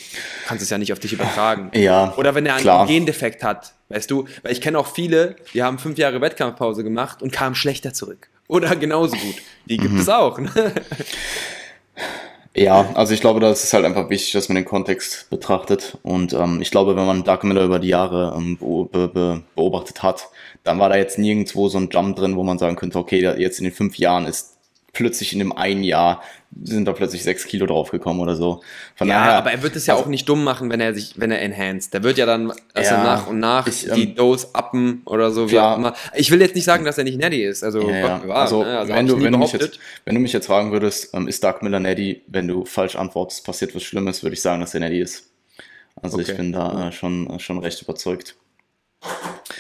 Du 0.42 0.48
kannst 0.48 0.62
es 0.62 0.70
ja 0.70 0.78
nicht 0.78 0.92
auf 0.92 0.98
dich 0.98 1.12
übertragen. 1.12 1.70
Ja. 1.82 2.14
Oder 2.16 2.34
wenn 2.34 2.46
er 2.46 2.54
einen 2.54 2.62
klar. 2.62 2.86
Gendefekt 2.86 3.42
hat, 3.42 3.72
weißt 3.88 4.10
du, 4.10 4.26
weil 4.42 4.52
ich 4.52 4.60
kenne 4.60 4.78
auch 4.78 4.86
viele, 4.86 5.36
die 5.52 5.62
haben 5.62 5.78
fünf 5.78 5.98
Jahre 5.98 6.20
Wettkampfpause 6.20 6.84
gemacht 6.84 7.22
und 7.22 7.32
kamen 7.32 7.54
schlechter 7.54 7.92
zurück. 7.92 8.28
Oder 8.46 8.76
genauso 8.76 9.16
gut. 9.16 9.36
Die 9.66 9.76
gibt 9.76 9.94
mhm. 9.94 10.00
es 10.00 10.08
auch. 10.08 10.38
Ne? 10.38 10.50
Ja, 12.54 12.90
also 12.94 13.14
ich 13.14 13.22
glaube, 13.22 13.40
das 13.40 13.64
ist 13.64 13.72
halt 13.72 13.86
einfach 13.86 14.10
wichtig, 14.10 14.32
dass 14.32 14.50
man 14.50 14.56
den 14.56 14.66
Kontext 14.66 15.30
betrachtet. 15.30 15.96
Und 16.02 16.34
ähm, 16.34 16.60
ich 16.60 16.70
glaube, 16.70 16.94
wenn 16.96 17.06
man 17.06 17.24
Dark 17.24 17.44
Miller 17.44 17.64
über 17.64 17.78
die 17.78 17.88
Jahre 17.88 18.34
ähm, 18.36 18.58
be 18.58 19.08
be 19.08 19.42
beobachtet 19.54 20.02
hat, 20.02 20.28
dann 20.62 20.78
war 20.78 20.90
da 20.90 20.96
jetzt 20.96 21.18
nirgendwo 21.18 21.68
so 21.68 21.78
ein 21.78 21.88
Jump 21.90 22.16
drin, 22.16 22.36
wo 22.36 22.42
man 22.42 22.58
sagen 22.58 22.76
könnte, 22.76 22.98
okay, 22.98 23.20
jetzt 23.38 23.58
in 23.58 23.64
den 23.64 23.72
fünf 23.72 23.96
Jahren 23.96 24.26
ist 24.26 24.51
plötzlich 24.92 25.32
in 25.32 25.38
dem 25.38 25.52
einen 25.52 25.82
Jahr 25.82 26.22
sind 26.62 26.84
da 26.84 26.92
plötzlich 26.92 27.22
sechs 27.22 27.46
Kilo 27.46 27.64
draufgekommen 27.64 28.20
oder 28.20 28.36
so. 28.36 28.62
Von 28.94 29.08
ja, 29.08 29.14
daher, 29.14 29.38
aber 29.38 29.52
er 29.52 29.62
wird 29.62 29.74
es 29.74 29.86
ja 29.86 29.94
also, 29.94 30.04
auch 30.04 30.08
nicht 30.08 30.28
dumm 30.28 30.44
machen, 30.44 30.68
wenn 30.68 30.80
er 30.80 30.92
sich, 30.92 31.14
wenn 31.16 31.30
er 31.30 31.40
enhanced. 31.40 31.94
Der 31.94 32.02
wird 32.02 32.18
ja 32.18 32.26
dann 32.26 32.52
also 32.74 32.94
ja, 32.94 33.02
nach 33.02 33.26
und 33.26 33.38
nach 33.38 33.66
ich, 33.66 33.88
die 33.94 34.10
ähm, 34.10 34.14
Dose 34.14 34.48
uppen 34.52 35.00
oder 35.06 35.30
so, 35.30 35.50
wie 35.50 35.58
auch 35.58 35.78
immer. 35.78 35.94
Ich 36.14 36.30
will 36.30 36.40
jetzt 36.42 36.54
nicht 36.54 36.64
sagen, 36.64 36.84
dass 36.84 36.98
er 36.98 37.04
nicht 37.04 37.18
netty 37.18 37.42
ist. 37.42 37.64
Also, 37.64 37.88
ja. 37.88 38.26
War, 38.28 38.42
also, 38.42 38.62
ne? 38.62 38.78
also 38.78 38.92
wenn, 38.92 39.06
du, 39.06 39.22
wenn, 39.22 39.32
du 39.32 39.38
mich 39.38 39.52
jetzt, 39.52 39.78
wenn 40.04 40.14
du 40.14 40.20
mich 40.20 40.34
jetzt 40.34 40.46
fragen 40.46 40.72
würdest, 40.72 41.14
ähm, 41.14 41.26
ist 41.26 41.42
Doug 41.42 41.62
Miller 41.62 41.80
netty, 41.80 42.22
wenn 42.26 42.46
du 42.46 42.66
falsch 42.66 42.96
antwortest, 42.96 43.46
passiert 43.46 43.74
was 43.74 43.82
Schlimmes, 43.82 44.22
würde 44.22 44.34
ich 44.34 44.42
sagen, 44.42 44.60
dass 44.60 44.74
er 44.74 44.80
netty 44.80 45.00
ist. 45.00 45.30
Also 46.02 46.18
okay. 46.18 46.30
ich 46.30 46.36
bin 46.36 46.52
da 46.52 46.88
äh, 46.88 46.92
schon, 46.92 47.30
äh, 47.30 47.38
schon 47.38 47.58
recht 47.58 47.80
überzeugt. 47.80 48.36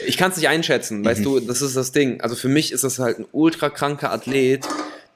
Ich 0.06 0.16
kann 0.16 0.30
es 0.30 0.36
nicht 0.36 0.48
einschätzen, 0.48 1.04
weißt 1.04 1.20
mhm. 1.20 1.24
du, 1.24 1.40
das 1.40 1.62
ist 1.62 1.76
das 1.76 1.92
Ding. 1.92 2.20
Also 2.20 2.36
für 2.36 2.48
mich 2.48 2.70
ist 2.70 2.84
das 2.84 2.98
halt 2.98 3.18
ein 3.18 3.26
ultra 3.32 3.70
kranker 3.70 4.12
Athlet, 4.12 4.66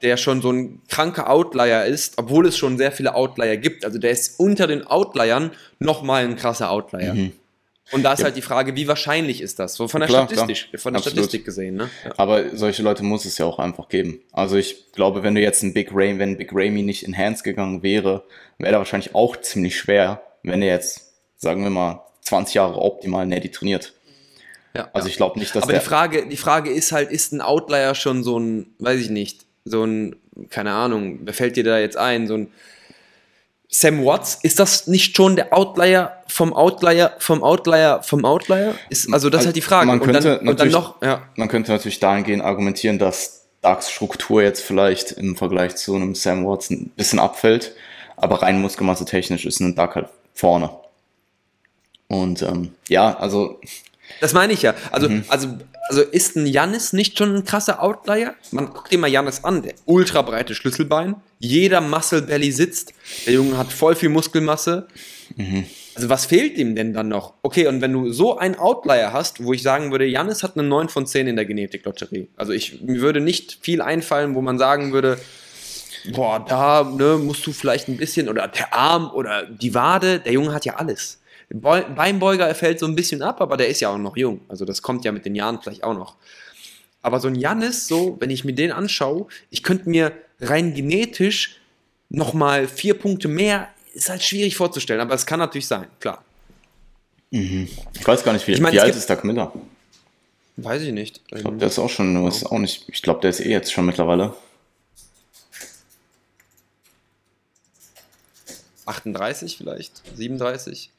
der 0.01 0.17
schon 0.17 0.41
so 0.41 0.51
ein 0.51 0.81
kranker 0.87 1.29
Outlier 1.29 1.85
ist, 1.85 2.17
obwohl 2.17 2.47
es 2.47 2.57
schon 2.57 2.77
sehr 2.77 2.91
viele 2.91 3.15
Outlier 3.15 3.57
gibt. 3.57 3.83
Also 3.85 3.97
der 3.99 4.11
ist 4.11 4.39
unter 4.39 4.67
den 4.67 4.85
Outliern 4.85 5.51
nochmal 5.79 6.23
ein 6.23 6.35
krasser 6.35 6.71
Outlier. 6.71 7.13
Mhm. 7.13 7.33
Und 7.91 8.03
da 8.03 8.13
ist 8.13 8.19
ja. 8.19 8.25
halt 8.25 8.35
die 8.35 8.41
Frage, 8.41 8.75
wie 8.75 8.87
wahrscheinlich 8.87 9.39
ist 9.41 9.59
das? 9.59 9.75
So 9.75 9.87
von 9.87 10.01
der, 10.01 10.09
klar, 10.09 10.27
Statistik, 10.27 10.69
klar. 10.71 10.79
Von 10.81 10.93
der 10.93 10.99
Statistik 10.99 11.45
gesehen, 11.45 11.75
ne? 11.75 11.89
Ja. 12.03 12.11
Aber 12.17 12.55
solche 12.55 12.83
Leute 12.83 13.03
muss 13.03 13.23
es 13.23 13.37
ja 13.37 13.45
auch 13.45 13.59
einfach 13.59 13.87
geben. 13.87 14.19
Also 14.33 14.57
ich 14.57 14.91
glaube, 14.91 15.23
wenn 15.23 15.35
du 15.35 15.41
jetzt 15.41 15.63
ein 15.63 15.73
Big 15.73 15.91
Ray, 15.93 16.19
wenn 16.19 16.37
Big 16.37 16.49
Ramy 16.51 16.81
nicht 16.81 17.03
in 17.03 17.17
Hands 17.17 17.41
gegangen 17.41 17.83
wäre, 17.83 18.25
wäre 18.57 18.73
er 18.73 18.79
wahrscheinlich 18.79 19.15
auch 19.15 19.37
ziemlich 19.37 19.77
schwer, 19.77 20.21
wenn 20.43 20.61
er 20.61 20.73
jetzt, 20.73 21.13
sagen 21.37 21.63
wir 21.63 21.69
mal, 21.69 22.03
20 22.21 22.55
Jahre 22.55 22.77
optimal 22.81 23.25
Netty 23.25 23.51
trainiert. 23.51 23.93
Ja, 24.75 24.89
also 24.93 25.07
ich 25.07 25.15
glaube 25.15 25.39
nicht, 25.39 25.55
dass 25.55 25.63
Aber 25.63 25.73
die 25.73 25.79
Frage, 25.79 26.27
die 26.27 26.37
Frage 26.37 26.69
ist 26.69 26.91
halt, 26.91 27.09
ist 27.09 27.31
ein 27.31 27.41
Outlier 27.41 27.95
schon 27.95 28.23
so 28.23 28.37
ein, 28.37 28.75
weiß 28.79 28.99
ich 28.99 29.09
nicht, 29.09 29.46
so 29.69 29.83
ein, 29.83 30.15
keine 30.49 30.73
Ahnung, 30.73 31.19
wer 31.23 31.33
fällt 31.33 31.55
dir 31.55 31.63
da 31.63 31.79
jetzt 31.79 31.97
ein, 31.97 32.27
so 32.27 32.35
ein 32.35 32.51
Sam 33.69 34.05
Watts, 34.05 34.39
ist 34.43 34.59
das 34.59 34.87
nicht 34.87 35.15
schon 35.15 35.35
der 35.35 35.53
Outlier 35.53 36.13
vom 36.27 36.53
Outlier 36.53 37.13
vom 37.19 37.43
Outlier 37.43 37.99
vom 38.01 38.23
Outlier? 38.23 38.75
Ist, 38.89 39.11
also 39.13 39.29
das 39.29 39.41
ist 39.41 39.45
halt 39.47 39.55
die 39.57 39.61
Frage. 39.61 39.87
Man 39.87 39.99
könnte, 39.99 40.39
und 40.39 40.39
dann, 40.39 40.47
und 40.47 40.59
dann 40.59 40.69
noch, 40.69 41.01
ja. 41.01 41.27
man 41.35 41.49
könnte 41.49 41.71
natürlich 41.71 41.99
dahingehend 41.99 42.43
argumentieren, 42.43 42.97
dass 42.97 43.45
Darks 43.61 43.91
Struktur 43.91 44.41
jetzt 44.41 44.61
vielleicht 44.63 45.11
im 45.11 45.35
Vergleich 45.35 45.75
zu 45.75 45.95
einem 45.95 46.15
Sam 46.15 46.45
Watts 46.45 46.69
ein 46.69 46.91
bisschen 46.95 47.19
abfällt, 47.19 47.73
aber 48.15 48.41
rein 48.41 48.61
Muskelmasse 48.61 49.03
technisch 49.03 49.45
ist 49.45 49.59
ein 49.59 49.75
Dark 49.75 49.95
halt 49.95 50.07
vorne. 50.33 50.69
Und 52.07 52.41
ähm, 52.43 52.73
ja, 52.87 53.17
also 53.17 53.59
das 54.19 54.33
meine 54.33 54.53
ich 54.53 54.61
ja. 54.61 54.73
Also, 54.91 55.09
mhm. 55.09 55.23
also, 55.27 55.49
also 55.89 56.01
ist 56.01 56.35
ein 56.35 56.45
Jannis 56.45 56.93
nicht 56.93 57.17
schon 57.17 57.35
ein 57.35 57.45
krasser 57.45 57.81
Outlier? 57.81 58.35
Man 58.51 58.69
guckt 58.69 58.91
dir 58.91 58.97
mal 58.97 59.07
Jannis 59.07 59.43
an, 59.43 59.61
der 59.61 59.73
ultra 59.85 60.21
breite 60.21 60.55
Schlüsselbein, 60.55 61.15
jeder 61.39 61.81
Muscle 61.81 62.21
Belly 62.21 62.51
sitzt, 62.51 62.93
der 63.25 63.33
Junge 63.33 63.57
hat 63.57 63.71
voll 63.71 63.95
viel 63.95 64.09
Muskelmasse. 64.09 64.87
Mhm. 65.35 65.65
Also 65.95 66.09
was 66.09 66.27
fehlt 66.27 66.57
ihm 66.59 66.75
denn 66.75 66.93
dann 66.93 67.07
noch? 67.07 67.33
Okay, 67.41 67.65
und 67.65 67.81
wenn 67.81 67.91
du 67.91 68.11
so 68.11 68.37
einen 68.37 68.55
Outlier 68.55 69.13
hast, 69.13 69.43
wo 69.43 69.53
ich 69.53 69.63
sagen 69.63 69.91
würde, 69.91 70.05
Janis 70.05 70.43
hat 70.43 70.55
eine 70.55 70.67
9 70.67 70.89
von 70.89 71.07
10 71.07 71.25
in 71.25 71.35
der 71.35 71.45
Genetik-Lotterie. 71.45 72.27
Also 72.37 72.53
ich, 72.53 72.81
mir 72.81 73.01
würde 73.01 73.19
nicht 73.19 73.57
viel 73.61 73.81
einfallen, 73.81 74.35
wo 74.35 74.41
man 74.41 74.59
sagen 74.59 74.93
würde, 74.93 75.17
boah, 76.13 76.45
da 76.47 76.83
ne, 76.83 77.17
musst 77.17 77.45
du 77.47 77.51
vielleicht 77.51 77.87
ein 77.87 77.97
bisschen, 77.97 78.29
oder 78.29 78.47
der 78.47 78.73
Arm 78.73 79.09
oder 79.11 79.45
die 79.45 79.73
Wade, 79.73 80.19
der 80.19 80.33
Junge 80.33 80.53
hat 80.53 80.65
ja 80.65 80.75
alles. 80.75 81.19
Beinbeuger 81.49 82.53
fällt 82.55 82.79
so 82.79 82.85
ein 82.85 82.95
bisschen 82.95 83.21
ab, 83.21 83.41
aber 83.41 83.55
der 83.57 83.69
ist 83.69 83.79
ja 83.79 83.89
auch 83.89 83.97
noch 83.97 84.17
jung. 84.17 84.41
Also 84.49 84.65
das 84.65 84.81
kommt 84.81 85.05
ja 85.05 85.11
mit 85.11 85.25
den 85.25 85.35
Jahren 85.35 85.61
vielleicht 85.61 85.83
auch 85.83 85.93
noch. 85.93 86.15
Aber 87.01 87.19
so 87.19 87.27
ein 87.29 87.35
Janis, 87.35 87.87
so, 87.87 88.17
wenn 88.19 88.29
ich 88.29 88.43
mir 88.43 88.53
den 88.53 88.71
anschaue, 88.71 89.27
ich 89.49 89.63
könnte 89.63 89.89
mir 89.89 90.11
rein 90.41 90.73
genetisch 90.73 91.59
nochmal 92.09 92.67
vier 92.67 92.95
Punkte 92.95 93.27
mehr, 93.27 93.69
ist 93.93 94.09
halt 94.09 94.23
schwierig 94.23 94.57
vorzustellen, 94.57 95.01
aber 95.01 95.15
es 95.15 95.25
kann 95.25 95.39
natürlich 95.39 95.67
sein, 95.67 95.87
klar. 95.99 96.23
Mhm. 97.31 97.67
Ich 97.93 98.07
weiß 98.07 98.23
gar 98.23 98.33
nicht, 98.33 98.45
wie, 98.47 98.53
ich 98.53 98.59
mein, 98.59 98.73
wie 98.73 98.79
alt 98.79 98.95
ist 98.95 99.09
Doug 99.09 99.23
Miller? 99.23 99.53
Weiß 100.57 100.81
ich 100.81 100.91
nicht. 100.91 101.21
Ich 101.31 101.41
glaube, 101.41 101.57
der 101.57 101.67
ist 101.67 101.79
auch 101.79 101.89
schon, 101.89 102.27
ist 102.27 102.45
auch 102.45 102.59
nicht, 102.59 102.85
ich 102.89 103.01
glaube, 103.01 103.21
der 103.21 103.29
ist 103.29 103.39
eh 103.39 103.49
jetzt 103.49 103.71
schon 103.71 103.85
mittlerweile. 103.85 104.33
38 108.85 109.57
vielleicht, 109.57 110.01
37. 110.15 110.91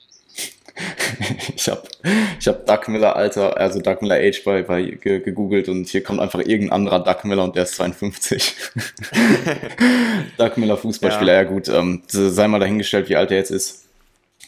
ich 1.56 1.68
habe 1.68 1.82
ich 2.38 2.48
hab 2.48 2.66
Doug 2.66 2.88
Miller 2.88 3.16
Alter, 3.16 3.56
also 3.56 3.80
Doug 3.80 3.98
Miller 4.00 4.16
Age 4.16 4.42
bei, 4.44 4.62
bei 4.62 4.82
gegoogelt 4.82 5.68
und 5.68 5.88
hier 5.88 6.02
kommt 6.02 6.20
einfach 6.20 6.40
irgendein 6.40 6.72
anderer 6.72 7.00
Doug 7.00 7.24
Miller 7.24 7.44
und 7.44 7.56
der 7.56 7.64
ist 7.64 7.74
52. 7.74 8.54
Doug 10.38 10.56
Miller 10.56 10.76
Fußballspieler, 10.76 11.32
ja, 11.32 11.42
ja 11.42 11.48
gut, 11.48 11.68
ähm, 11.68 12.02
sei 12.08 12.48
mal 12.48 12.60
dahingestellt, 12.60 13.08
wie 13.08 13.16
alt 13.16 13.30
er 13.30 13.38
jetzt 13.38 13.50
ist. 13.50 13.84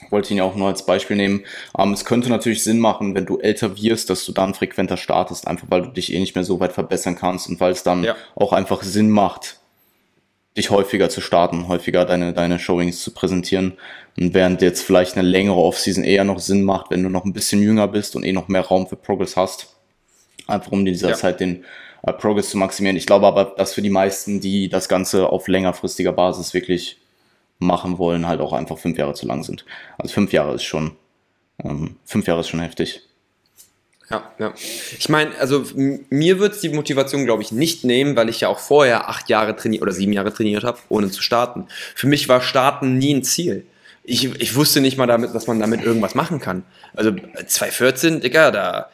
Wollte 0.08 0.32
ihn 0.32 0.38
ja 0.38 0.44
auch 0.44 0.56
nur 0.56 0.68
als 0.68 0.86
Beispiel 0.86 1.16
nehmen. 1.16 1.44
Ähm, 1.78 1.92
es 1.92 2.04
könnte 2.04 2.30
natürlich 2.30 2.64
Sinn 2.64 2.78
machen, 2.78 3.14
wenn 3.14 3.26
du 3.26 3.38
älter 3.38 3.76
wirst, 3.76 4.08
dass 4.08 4.24
du 4.24 4.32
dann 4.32 4.54
frequenter 4.54 4.96
startest, 4.96 5.46
einfach 5.46 5.66
weil 5.70 5.82
du 5.82 5.88
dich 5.88 6.12
eh 6.12 6.18
nicht 6.18 6.34
mehr 6.34 6.44
so 6.44 6.58
weit 6.58 6.72
verbessern 6.72 7.16
kannst 7.16 7.48
und 7.48 7.60
weil 7.60 7.72
es 7.72 7.82
dann 7.82 8.04
ja. 8.04 8.16
auch 8.34 8.52
einfach 8.52 8.82
Sinn 8.82 9.10
macht, 9.10 9.59
dich 10.56 10.70
häufiger 10.70 11.08
zu 11.08 11.20
starten, 11.20 11.68
häufiger 11.68 12.04
deine, 12.04 12.32
deine 12.32 12.58
Showings 12.58 13.02
zu 13.02 13.12
präsentieren. 13.12 13.74
Und 14.18 14.34
während 14.34 14.62
jetzt 14.62 14.82
vielleicht 14.82 15.16
eine 15.16 15.26
längere 15.26 15.56
Offseason 15.56 16.04
eher 16.04 16.24
noch 16.24 16.40
Sinn 16.40 16.64
macht, 16.64 16.90
wenn 16.90 17.02
du 17.02 17.08
noch 17.08 17.24
ein 17.24 17.32
bisschen 17.32 17.62
jünger 17.62 17.88
bist 17.88 18.16
und 18.16 18.24
eh 18.24 18.32
noch 18.32 18.48
mehr 18.48 18.62
Raum 18.62 18.86
für 18.88 18.96
Progress 18.96 19.36
hast. 19.36 19.76
Einfach 20.46 20.72
um 20.72 20.80
in 20.80 20.86
dieser 20.86 21.10
ja. 21.10 21.14
Zeit 21.14 21.40
den 21.40 21.64
äh, 22.02 22.12
Progress 22.12 22.50
zu 22.50 22.58
maximieren. 22.58 22.96
Ich 22.96 23.06
glaube 23.06 23.26
aber, 23.26 23.54
dass 23.56 23.74
für 23.74 23.82
die 23.82 23.90
meisten, 23.90 24.40
die 24.40 24.68
das 24.68 24.88
Ganze 24.88 25.28
auf 25.28 25.46
längerfristiger 25.46 26.12
Basis 26.12 26.52
wirklich 26.52 26.98
machen 27.58 27.98
wollen, 27.98 28.26
halt 28.26 28.40
auch 28.40 28.52
einfach 28.52 28.78
fünf 28.78 28.98
Jahre 28.98 29.14
zu 29.14 29.26
lang 29.26 29.44
sind. 29.44 29.64
Also 29.98 30.14
fünf 30.14 30.32
Jahre 30.32 30.54
ist 30.54 30.64
schon, 30.64 30.96
ähm, 31.62 31.96
fünf 32.04 32.26
Jahre 32.26 32.40
ist 32.40 32.48
schon 32.48 32.60
heftig. 32.60 33.02
Ja, 34.10 34.32
ja. 34.38 34.54
Ich 34.98 35.08
meine, 35.08 35.38
also 35.38 35.64
mir 35.74 36.40
wird 36.40 36.54
es 36.54 36.60
die 36.60 36.68
Motivation, 36.68 37.24
glaube 37.24 37.42
ich, 37.42 37.52
nicht 37.52 37.84
nehmen, 37.84 38.16
weil 38.16 38.28
ich 38.28 38.40
ja 38.40 38.48
auch 38.48 38.58
vorher 38.58 39.08
acht 39.08 39.28
Jahre 39.28 39.54
trainiert 39.54 39.82
oder 39.82 39.92
sieben 39.92 40.12
Jahre 40.12 40.32
trainiert 40.32 40.64
habe, 40.64 40.78
ohne 40.88 41.10
zu 41.10 41.22
starten. 41.22 41.66
Für 41.94 42.08
mich 42.08 42.28
war 42.28 42.40
Starten 42.40 42.98
nie 42.98 43.14
ein 43.14 43.22
Ziel. 43.22 43.66
Ich, 44.02 44.24
ich 44.24 44.56
wusste 44.56 44.80
nicht 44.80 44.96
mal 44.96 45.06
damit, 45.06 45.32
dass 45.34 45.46
man 45.46 45.60
damit 45.60 45.84
irgendwas 45.84 46.16
machen 46.16 46.40
kann. 46.40 46.64
Also 46.94 47.12
2014, 47.12 48.20
Digga, 48.20 48.50
da 48.50 48.90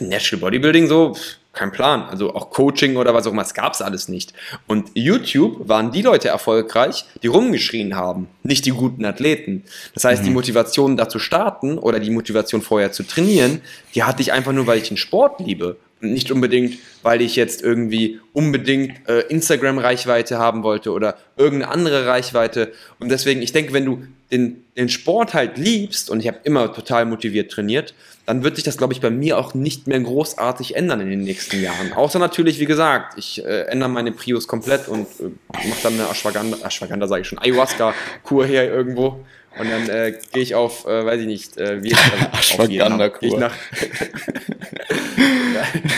Natural 0.00 0.40
Bodybuilding 0.40 0.88
so, 0.88 1.16
kein 1.56 1.72
Plan. 1.72 2.02
Also 2.02 2.34
auch 2.34 2.50
Coaching 2.50 2.96
oder 2.96 3.14
was 3.14 3.26
auch 3.26 3.32
immer, 3.32 3.42
es 3.42 3.54
gab 3.54 3.72
es 3.72 3.82
alles 3.82 4.08
nicht. 4.08 4.32
Und 4.68 4.90
YouTube 4.94 5.68
waren 5.68 5.90
die 5.90 6.02
Leute 6.02 6.28
erfolgreich, 6.28 7.04
die 7.22 7.26
rumgeschrien 7.26 7.96
haben, 7.96 8.28
nicht 8.44 8.66
die 8.66 8.70
guten 8.70 9.04
Athleten. 9.04 9.64
Das 9.94 10.04
heißt, 10.04 10.22
mhm. 10.22 10.26
die 10.26 10.32
Motivation 10.32 10.96
da 10.96 11.08
zu 11.08 11.18
starten 11.18 11.78
oder 11.78 11.98
die 11.98 12.10
Motivation 12.10 12.62
vorher 12.62 12.92
zu 12.92 13.02
trainieren, 13.02 13.62
die 13.94 14.04
hatte 14.04 14.22
ich 14.22 14.32
einfach 14.32 14.52
nur, 14.52 14.66
weil 14.66 14.78
ich 14.78 14.88
den 14.88 14.96
Sport 14.96 15.40
liebe. 15.40 15.76
Und 16.02 16.12
nicht 16.12 16.30
unbedingt, 16.30 16.76
weil 17.02 17.22
ich 17.22 17.36
jetzt 17.36 17.62
irgendwie 17.62 18.20
unbedingt 18.34 19.08
äh, 19.08 19.20
Instagram-Reichweite 19.28 20.38
haben 20.38 20.62
wollte 20.62 20.92
oder 20.92 21.16
irgendeine 21.38 21.72
andere 21.72 22.06
Reichweite. 22.06 22.72
Und 23.00 23.10
deswegen, 23.10 23.40
ich 23.40 23.52
denke, 23.52 23.72
wenn 23.72 23.86
du 23.86 24.02
den, 24.30 24.64
den 24.76 24.88
Sport 24.88 25.34
halt 25.34 25.56
liebst, 25.58 26.10
und 26.10 26.20
ich 26.20 26.26
habe 26.26 26.38
immer 26.44 26.72
total 26.72 27.04
motiviert 27.04 27.52
trainiert, 27.52 27.94
dann 28.26 28.42
wird 28.42 28.56
sich 28.56 28.64
das, 28.64 28.76
glaube 28.76 28.92
ich, 28.92 29.00
bei 29.00 29.10
mir 29.10 29.38
auch 29.38 29.54
nicht 29.54 29.86
mehr 29.86 30.00
großartig 30.00 30.74
ändern 30.74 31.00
in 31.00 31.10
den 31.10 31.22
nächsten 31.22 31.62
Jahren. 31.62 31.92
Außer 31.92 32.18
natürlich, 32.18 32.58
wie 32.58 32.66
gesagt, 32.66 33.16
ich 33.16 33.44
äh, 33.44 33.62
ändere 33.68 33.88
meine 33.88 34.10
Prios 34.10 34.48
komplett 34.48 34.88
und 34.88 35.06
äh, 35.20 35.30
mache 35.68 35.82
dann 35.84 35.94
eine 35.94 36.08
Ashwagandha, 36.10 36.66
Ashwagandha 36.66 37.06
sage 37.06 37.22
ich 37.22 37.28
schon, 37.28 37.38
Ayahuasca-Kur 37.38 38.46
her 38.46 38.68
irgendwo. 38.68 39.24
Und 39.58 39.70
dann 39.70 39.88
äh, 39.88 40.18
gehe 40.32 40.42
ich 40.42 40.54
auf, 40.54 40.86
äh, 40.86 41.04
weiß 41.06 41.20
ich 41.20 41.26
nicht, 41.26 41.56
äh, 41.56 41.82
wie 41.82 41.90
ist 41.90 42.00
das? 42.32 42.40
Ashwagandha-Kur. 42.40 43.38
nach. 43.38 43.54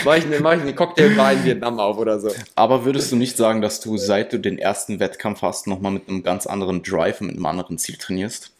mache 0.04 0.18
ich, 0.18 0.26
mach 0.40 0.54
ich 0.54 0.62
eine 0.62 0.74
Cocktailbar 0.74 1.32
in 1.32 1.44
Vietnam 1.44 1.80
auf 1.80 1.98
oder 1.98 2.20
so. 2.20 2.30
Aber 2.54 2.84
würdest 2.84 3.10
du 3.10 3.16
nicht 3.16 3.36
sagen, 3.36 3.60
dass 3.60 3.80
du, 3.80 3.96
seit 3.96 4.32
du 4.32 4.38
den 4.38 4.58
ersten 4.58 5.00
Wettkampf 5.00 5.42
hast, 5.42 5.66
nochmal 5.66 5.92
mit 5.92 6.08
einem 6.08 6.22
ganz 6.22 6.46
anderen 6.46 6.82
Drive 6.82 7.20
und 7.20 7.28
mit 7.28 7.36
einem 7.36 7.46
anderen 7.46 7.78
Ziel 7.78 7.96
trainierst? 7.96 8.52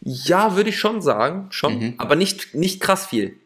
Ja, 0.00 0.56
würde 0.56 0.70
ich 0.70 0.78
schon 0.78 1.00
sagen, 1.00 1.46
schon, 1.50 1.78
mhm. 1.78 1.94
aber 1.98 2.16
nicht, 2.16 2.54
nicht 2.54 2.80
krass 2.80 3.06
viel. 3.06 3.38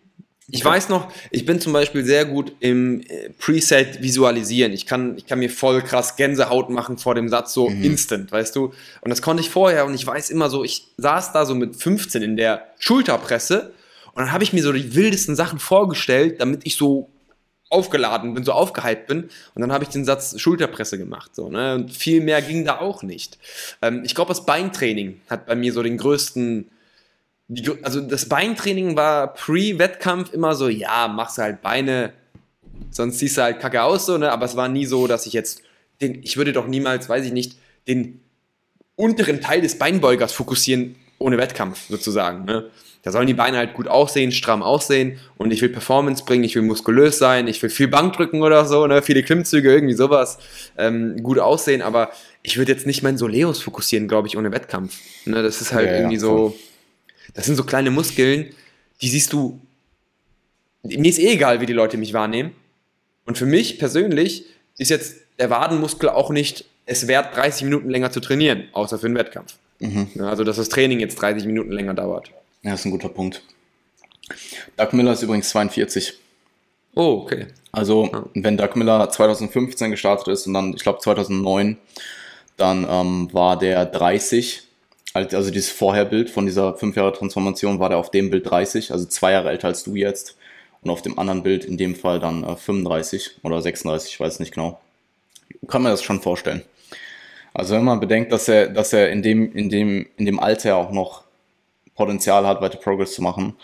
Ich 0.51 0.65
weiß 0.65 0.89
noch, 0.89 1.13
ich 1.31 1.45
bin 1.45 1.61
zum 1.61 1.75
Beispiel 1.75 2.05
sehr 2.05 2.25
gut 2.25 2.53
im 2.61 3.03
äh, 3.03 3.29
Preset 3.39 4.03
visualisieren. 4.03 4.73
Ich 4.73 4.87
kann, 4.87 5.17
ich 5.19 5.27
kann 5.27 5.41
mir 5.41 5.51
voll 5.51 5.83
krass 5.83 6.17
Gänsehaut 6.17 6.71
machen 6.71 6.97
vor 6.97 7.15
dem 7.15 7.29
Satz, 7.29 7.53
so 7.53 7.69
mhm. 7.69 7.85
instant, 7.85 8.33
weißt 8.33 8.57
du? 8.57 8.73
Und 9.03 9.11
das 9.11 9.21
konnte 9.21 9.43
ich 9.43 9.51
vorher 9.51 9.85
und 9.85 9.95
ich 9.95 10.07
weiß 10.07 10.31
immer 10.31 10.49
so, 10.49 10.65
ich 10.65 10.87
saß 10.97 11.33
da 11.33 11.45
so 11.45 11.55
mit 11.55 11.77
15 11.77 12.23
in 12.23 12.37
der 12.37 12.67
Schulterpresse 12.79 13.75
und 14.15 14.23
dann 14.23 14.33
habe 14.33 14.43
ich 14.43 14.55
mir 14.55 14.63
so 14.63 14.73
die 14.73 14.95
wildesten 14.95 15.37
Sachen 15.37 15.59
vorgestellt, 15.59 16.41
damit 16.41 16.63
ich 16.65 16.77
so 16.77 17.11
aufgeladen 17.71 18.35
bin, 18.35 18.45
so 18.45 18.53
aufgehypt 18.53 19.07
bin. 19.07 19.25
Und 19.55 19.61
dann 19.61 19.73
habe 19.73 19.85
ich 19.85 19.91
den 19.91 20.05
Satz 20.05 20.41
Schulterpresse 20.41 20.99
gemacht. 20.99 21.35
So, 21.35 21.51
ne? 21.51 21.75
Und 21.75 21.93
viel 21.93 22.23
mehr 22.23 22.41
ging 22.43 22.65
da 22.65 22.79
auch 22.79 23.03
nicht. 23.03 23.39
Ähm, 23.83 24.03
ich 24.05 24.15
glaube, 24.15 24.31
das 24.31 24.47
Beintraining 24.47 25.21
hat 25.29 25.47
bei 25.47 25.55
mir 25.55 25.73
so 25.73 25.83
den 25.83 25.99
größten. 25.99 26.71
Die, 27.49 27.71
also 27.83 28.01
das 28.01 28.29
Beintraining 28.29 28.97
war 28.97 29.33
pre-Wettkampf 29.35 30.33
immer 30.33 30.55
so, 30.55 30.69
ja, 30.69 31.09
machst 31.09 31.39
halt 31.39 31.63
Beine, 31.63 32.13
sonst 32.91 33.19
siehst 33.19 33.39
du 33.39 33.43
halt 33.43 33.61
kacke 33.61 33.83
aus, 33.83 34.07
so, 34.07 34.19
ne? 34.19 34.31
Aber 34.31 34.45
es 34.45 34.55
war 34.57 34.69
nie 34.69 34.85
so, 34.85 35.07
dass 35.07 35.27
ich 35.27 35.33
jetzt, 35.33 35.63
den, 36.01 36.23
ich 36.23 36.37
würde 36.37 36.53
doch 36.53 36.67
niemals, 36.67 37.09
weiß 37.09 37.25
ich 37.25 37.33
nicht, 37.33 37.59
den 37.87 38.21
unteren 38.97 39.41
Teil 39.41 39.63
des 39.63 39.79
Beinbeugers 39.79 40.33
fokussieren 40.33 40.97
ohne 41.19 41.39
Wettkampf 41.39 41.89
sozusagen. 41.89 42.45
Ne? 42.45 42.71
Da 43.03 43.13
sollen 43.13 43.27
die 43.27 43.35
Beine 43.35 43.57
halt 43.57 43.75
gut 43.75 43.89
aussehen, 43.89 44.33
stramm 44.33 44.63
aussehen 44.63 45.19
und 45.37 45.53
ich 45.53 45.63
will 45.63 45.69
Performance 45.69 46.25
bringen, 46.25 46.45
ich 46.45 46.55
will 46.55 46.63
muskulös 46.63 47.19
sein, 47.19 47.49
ich 47.49 47.63
will 47.63 47.71
viel 47.71 47.89
Bank 47.89 48.15
drücken 48.15 48.43
oder 48.43 48.67
so, 48.67 48.87
ne? 48.87 49.03
viele 49.03 49.23
Klimmzüge, 49.23 49.73
irgendwie 49.73 49.95
sowas, 49.95 50.39
ähm, 50.77 51.23
gut 51.23 51.39
aussehen, 51.39 51.83
aber 51.83 52.11
ich 52.43 52.57
würde 52.59 52.73
jetzt 52.73 52.87
nicht 52.87 53.03
meinen 53.03 53.19
Soleus 53.19 53.61
fokussieren, 53.61 54.09
glaube 54.09 54.29
ich, 54.29 54.37
ohne 54.37 54.53
Wettkampf. 54.53 54.97
Ne? 55.25 55.43
Das 55.43 55.61
ist 55.61 55.73
halt 55.73 55.89
ja, 55.89 55.97
irgendwie 55.97 56.15
ja, 56.15 56.21
so, 56.21 56.57
das 57.35 57.47
sind 57.47 57.57
so 57.57 57.65
kleine 57.65 57.91
Muskeln, 57.91 58.55
die 59.01 59.09
siehst 59.09 59.33
du, 59.33 59.61
mir 60.83 61.09
ist 61.09 61.19
eh 61.19 61.33
egal, 61.33 61.61
wie 61.61 61.67
die 61.67 61.73
Leute 61.73 61.97
mich 61.97 62.13
wahrnehmen. 62.13 62.53
Und 63.25 63.37
für 63.39 63.47
mich 63.47 63.79
persönlich 63.79 64.47
ist 64.79 64.89
jetzt 64.89 65.17
der 65.39 65.51
Wadenmuskel 65.51 66.09
auch 66.09 66.31
nicht 66.31 66.65
es 66.87 67.07
wert, 67.07 67.37
30 67.37 67.65
Minuten 67.65 67.91
länger 67.91 68.11
zu 68.11 68.21
trainieren, 68.21 68.65
außer 68.73 68.99
für 68.99 69.07
einen 69.07 69.17
Wettkampf. 69.17 69.55
Mhm. 69.79 70.09
Also, 70.21 70.43
dass 70.43 70.57
das 70.57 70.71
Training 70.71 71.01
jetzt 71.01 71.21
30 71.21 71.45
Minuten 71.45 71.71
länger 71.71 71.95
dauert. 71.95 72.31
Ja, 72.63 72.75
ist 72.75 72.87
ein 72.87 72.91
guter 72.91 73.11
Punkt. 73.11 73.43
Doug 74.77 74.93
Miller 74.93 75.13
ist 75.13 75.23
übrigens 75.23 75.51
42. 75.51 76.15
Oh, 76.95 77.23
okay. 77.23 77.47
Also, 77.71 78.09
ja. 78.11 78.25
wenn 78.35 78.57
Doug 78.57 78.75
Miller 78.75 79.09
2015 79.09 79.91
gestartet 79.91 80.29
ist 80.29 80.47
und 80.47 80.55
dann, 80.55 80.73
ich 80.75 80.83
glaube, 80.83 81.01
2009, 81.01 81.77
dann 82.57 82.87
ähm, 82.89 83.29
war 83.33 83.59
der 83.59 83.85
30. 83.87 84.63
Also, 85.27 85.51
dieses 85.51 85.71
Vorherbild 85.71 86.31
von 86.31 86.47
dieser 86.47 86.75
5 86.75 86.97
Jahre 86.97 87.13
Transformation 87.13 87.79
war 87.79 87.89
der 87.89 87.99
auf 87.99 88.11
dem 88.11 88.31
Bild 88.31 88.49
30, 88.49 88.93
also 88.93 89.07
zwei 89.07 89.33
Jahre 89.33 89.51
älter 89.51 89.69
als 89.69 89.85
du 89.85 89.95
jetzt. 89.95 90.37
Und 90.81 90.91
auf 90.91 91.03
dem 91.03 91.19
anderen 91.19 91.43
Bild 91.43 91.65
in 91.65 91.77
dem 91.77 91.97
Fall 91.97 92.21
dann 92.21 92.45
äh, 92.45 92.57
35 92.57 93.39
oder 93.43 93.61
36, 93.61 94.13
ich 94.13 94.21
weiß 94.21 94.39
nicht 94.41 94.55
genau. 94.55 94.81
Kann 95.67 95.83
man 95.83 95.93
das 95.93 96.03
schon 96.03 96.21
vorstellen. 96.21 96.63
Also 97.53 97.75
wenn 97.75 97.85
man 97.85 97.99
bedenkt, 97.99 98.33
dass 98.33 98.47
er, 98.49 98.69
dass 98.69 98.93
er 98.93 99.11
in 99.11 99.23
dem, 99.23 99.53
in 99.53 99.69
dem, 99.69 100.07
in 100.17 100.27
dem 100.27 100.39
Alter 100.39 100.77
auch 100.77 100.93
noch 100.93 101.25
Potenzial 101.97 102.47
hat, 102.47 102.61
weiter 102.61 102.79
Progress 102.79 103.15
zu 103.15 103.23
machen. 103.23 103.57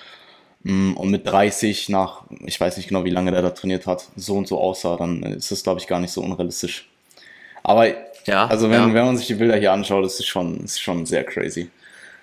Mm, 0.64 0.94
und 0.94 1.10
mit 1.10 1.26
30 1.26 1.88
nach, 1.88 2.24
ich 2.44 2.58
weiß 2.60 2.76
nicht 2.76 2.88
genau, 2.88 3.04
wie 3.04 3.10
lange 3.10 3.30
der 3.30 3.42
da 3.42 3.50
trainiert 3.50 3.86
hat, 3.86 4.08
so 4.16 4.36
und 4.36 4.48
so 4.48 4.60
aussah, 4.60 4.96
dann 4.96 5.22
ist 5.22 5.52
das, 5.52 5.62
glaube 5.62 5.80
ich, 5.80 5.86
gar 5.86 6.00
nicht 6.00 6.10
so 6.10 6.22
unrealistisch. 6.22 6.88
Aber 7.62 7.86
ja, 8.26 8.46
also 8.46 8.70
wenn, 8.70 8.88
ja. 8.88 8.94
wenn 8.94 9.04
man 9.04 9.16
sich 9.16 9.26
die 9.26 9.34
Bilder 9.34 9.56
hier 9.56 9.72
anschaut, 9.72 10.04
ist 10.04 10.20
es 10.20 10.26
schon, 10.26 10.64
ist 10.64 10.80
schon 10.80 11.06
sehr 11.06 11.24
crazy. 11.24 11.70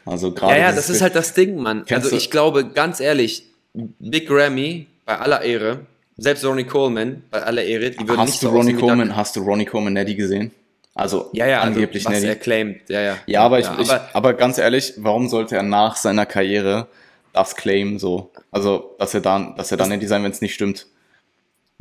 Also 0.06 0.32
gerade. 0.32 0.54
Ja, 0.54 0.60
ja, 0.60 0.72
das 0.72 0.90
ist 0.90 1.02
halt 1.02 1.16
das 1.16 1.34
Ding, 1.34 1.58
Mann. 1.58 1.86
Also 1.90 2.16
ich 2.16 2.32
glaube, 2.32 2.66
ganz 2.66 3.00
ehrlich, 3.00 3.46
Big 3.74 4.28
Grammy, 4.28 4.88
bei 5.06 5.18
aller 5.18 5.42
Ehre, 5.42 5.80
selbst 6.18 6.46
Ronnie 6.46 6.64
Coleman, 6.64 7.24
bei 7.30 7.42
aller 7.42 7.64
Ehre, 7.64 7.92
die 7.92 8.08
würden 8.08 8.20
hast 8.20 8.30
nicht 8.30 8.44
du 8.44 8.48
so 8.48 8.54
Ronnie 8.54 8.74
Coleman, 8.74 9.16
Hast 9.16 9.36
du 9.36 9.42
Ronnie 9.42 9.66
Coleman 9.66 9.94
Neddy 9.94 10.16
gesehen? 10.16 10.52
Also 10.94 11.30
Ja, 11.34 11.48
ja, 11.48 11.62
angeblich 11.62 12.06
also, 12.06 12.16
was 12.16 12.24
Nettie. 12.24 12.28
er 12.28 12.36
claimt. 12.36 12.90
Ja, 12.90 13.02
ja. 13.02 13.18
Ja, 13.26 13.44
aber, 13.44 13.60
ich, 13.60 13.66
Ja, 13.66 13.80
ich, 13.80 13.92
aber 14.14 14.34
ganz 14.34 14.58
ehrlich, 14.58 14.94
warum 14.98 15.30
sollte 15.30 15.56
er 15.56 15.64
nach 15.64 15.96
seiner 15.96 16.26
Karriere 16.26 16.88
das 17.34 17.56
claimen 17.56 17.98
so? 17.98 18.32
Also, 18.52 18.96
dass 19.00 19.14
er 19.14 19.22
dann, 19.22 19.56
dass 19.56 19.72
er 19.72 19.78
dann 19.78 19.90
Nettie 19.90 20.08
sein, 20.08 20.24
wenn 20.24 20.32
es 20.32 20.42
nicht 20.42 20.54
stimmt. 20.54 20.88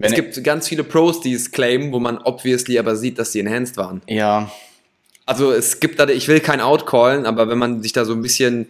Es 0.00 0.14
gibt 0.14 0.42
ganz 0.45 0.69
viele 0.69 0.85
Pros, 0.85 1.21
die 1.21 1.35
es 1.35 1.50
claimen, 1.52 1.92
wo 1.92 1.99
man 1.99 2.19
obviously 2.19 2.78
aber 2.78 2.97
sieht, 2.97 3.19
dass 3.19 3.33
sie 3.33 3.40
enhanced 3.40 3.76
waren. 3.76 4.02
ja, 4.07 4.50
Also 5.26 5.52
es 5.52 5.80
gibt 5.80 6.00
da, 6.00 6.09
ich 6.09 6.26
will 6.28 6.40
kein 6.40 6.61
Outcallen, 6.61 7.26
aber 7.26 7.49
wenn 7.49 7.59
man 7.59 7.83
sich 7.83 7.92
da 7.92 8.04
so 8.04 8.14
ein 8.14 8.23
bisschen 8.23 8.66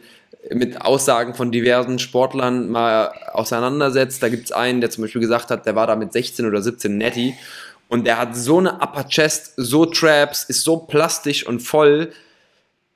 mit 0.51 0.81
Aussagen 0.81 1.35
von 1.35 1.53
diversen 1.53 1.99
Sportlern 1.99 2.71
mal 2.71 3.13
auseinandersetzt, 3.33 4.23
da 4.23 4.29
gibt 4.29 4.47
es 4.47 4.53
einen, 4.53 4.81
der 4.81 4.91
zum 4.91 5.03
Beispiel 5.03 5.21
gesagt 5.21 5.51
hat, 5.51 5.67
der 5.67 5.77
war 5.77 5.87
da 5.87 5.97
mit 5.97 6.13
16 6.13 6.47
oder 6.47 6.63
17 6.63 6.97
netty 6.97 7.35
und 7.89 8.07
der 8.07 8.19
hat 8.19 8.37
so 8.37 8.59
eine 8.59 8.75
Upper 8.75 9.07
Chest, 9.09 9.53
so 9.57 9.85
Traps, 9.85 10.45
ist 10.45 10.63
so 10.63 10.79
plastisch 10.79 11.47
und 11.47 11.61
voll. 11.61 12.11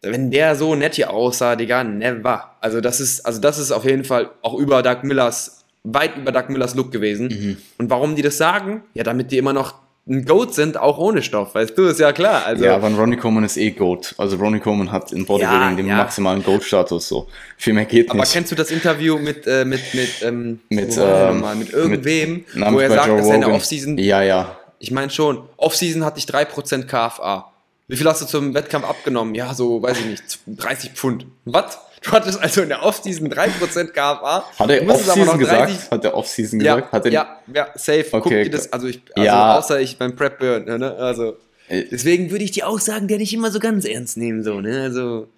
Wenn 0.02 0.30
der 0.30 0.54
so 0.56 0.74
netty 0.74 1.04
aussah, 1.04 1.56
Digga, 1.56 1.82
never. 1.82 2.54
Also 2.60 2.80
das 2.80 3.00
ist, 3.00 3.24
also 3.26 3.40
das 3.40 3.58
ist 3.58 3.72
auf 3.72 3.84
jeden 3.84 4.04
Fall 4.04 4.30
auch 4.42 4.54
über 4.54 4.82
Doug 4.82 5.02
Millers, 5.02 5.63
weit 5.84 6.16
über 6.16 6.32
Doug 6.32 6.48
Millers 6.48 6.74
Look 6.74 6.90
gewesen. 6.90 7.28
Mhm. 7.28 7.56
Und 7.78 7.90
warum 7.90 8.16
die 8.16 8.22
das 8.22 8.36
sagen? 8.36 8.82
Ja, 8.94 9.04
damit 9.04 9.30
die 9.30 9.38
immer 9.38 9.52
noch 9.52 9.74
ein 10.06 10.26
Goat 10.26 10.54
sind, 10.54 10.76
auch 10.76 10.98
ohne 10.98 11.22
Stoff, 11.22 11.54
weißt 11.54 11.78
du, 11.78 11.84
ist 11.84 11.98
ja 11.98 12.12
klar. 12.12 12.44
Also, 12.44 12.62
ja, 12.64 12.74
aber 12.76 12.90
Ronnie 12.90 13.16
Coleman 13.16 13.44
ist 13.44 13.56
eh 13.56 13.70
Goat. 13.70 14.14
Also 14.18 14.36
Ronnie 14.36 14.60
Coleman 14.60 14.92
hat 14.92 15.12
in 15.12 15.24
Bodybuilding 15.24 15.60
Ja, 15.70 15.74
den 15.76 15.86
ja. 15.86 15.96
maximalen 15.96 16.42
Goat-Status 16.42 17.08
so. 17.08 17.26
Viel 17.56 17.72
mehr 17.72 17.86
geht 17.86 18.10
Aber 18.10 18.20
nicht. 18.20 18.32
kennst 18.32 18.52
du 18.52 18.54
das 18.56 18.70
Interview 18.70 19.16
mit, 19.18 19.46
äh, 19.46 19.64
mit, 19.64 19.80
mit, 19.94 20.10
ähm, 20.22 20.60
Mit, 20.68 20.94
ähm, 20.98 21.36
nochmal? 21.36 21.56
mit 21.56 21.72
irgendwem, 21.72 22.44
Na, 22.54 22.70
wo 22.70 22.80
er 22.80 22.90
sagt, 22.90 23.06
Joe 23.06 23.16
dass 23.16 23.28
er 23.28 23.34
in 23.36 23.40
der. 23.40 23.54
Offseason, 23.54 23.96
Ja, 23.96 24.22
ja. 24.22 24.58
ich 24.78 24.90
meine 24.90 25.08
schon, 25.08 25.38
Offseason 25.56 26.04
hatte 26.04 26.18
ich 26.18 26.26
3% 26.26 26.84
KFA. 26.86 27.50
Wie 27.88 27.96
viel 27.96 28.06
hast 28.06 28.20
du 28.20 28.26
zum 28.26 28.52
Wettkampf 28.52 28.86
abgenommen? 28.86 29.34
Ja, 29.34 29.54
so, 29.54 29.82
weiß 29.82 29.98
ich 30.00 30.06
nicht, 30.06 30.38
30 30.48 30.90
Pfund. 30.92 31.26
Was? 31.46 31.78
Du 32.04 32.12
hattest 32.12 32.38
also 32.40 32.62
in 32.62 32.68
der 32.68 32.82
Offseason 32.82 33.28
3% 33.32 33.86
KFA. 33.92 34.44
Hat 34.58 34.70
er 34.70 34.88
Off-Season 34.88 35.24
noch 35.26 35.38
30 35.38 35.38
gesagt? 35.38 35.90
Hat 35.90 36.04
er 36.04 36.14
Off-Season 36.14 36.60
Ja, 36.60 36.74
gesagt? 36.76 36.92
Hat 36.92 37.06
er, 37.06 37.12
ja, 37.12 37.38
ja, 37.52 37.68
safe. 37.74 38.04
Guck 38.10 38.26
Okay, 38.26 38.44
dir 38.44 38.50
das, 38.50 38.72
also 38.72 38.86
ich, 38.86 39.00
also 39.14 39.26
Ja. 39.26 39.58
außer 39.58 39.80
ich 39.80 39.96
beim 39.98 40.14
Prep 40.14 40.38
Burn, 40.38 40.64
ne, 40.64 40.94
also. 40.98 41.36
Äh. 41.68 41.84
Deswegen 41.90 42.30
würde 42.30 42.44
ich 42.44 42.50
die 42.50 42.62
Aussagen 42.62 43.08
der 43.08 43.16
nicht 43.18 43.32
immer 43.32 43.50
so 43.50 43.58
ganz 43.58 43.84
ernst 43.86 44.16
nehmen, 44.16 44.42
so, 44.44 44.60
ne, 44.60 44.82
also. 44.82 45.28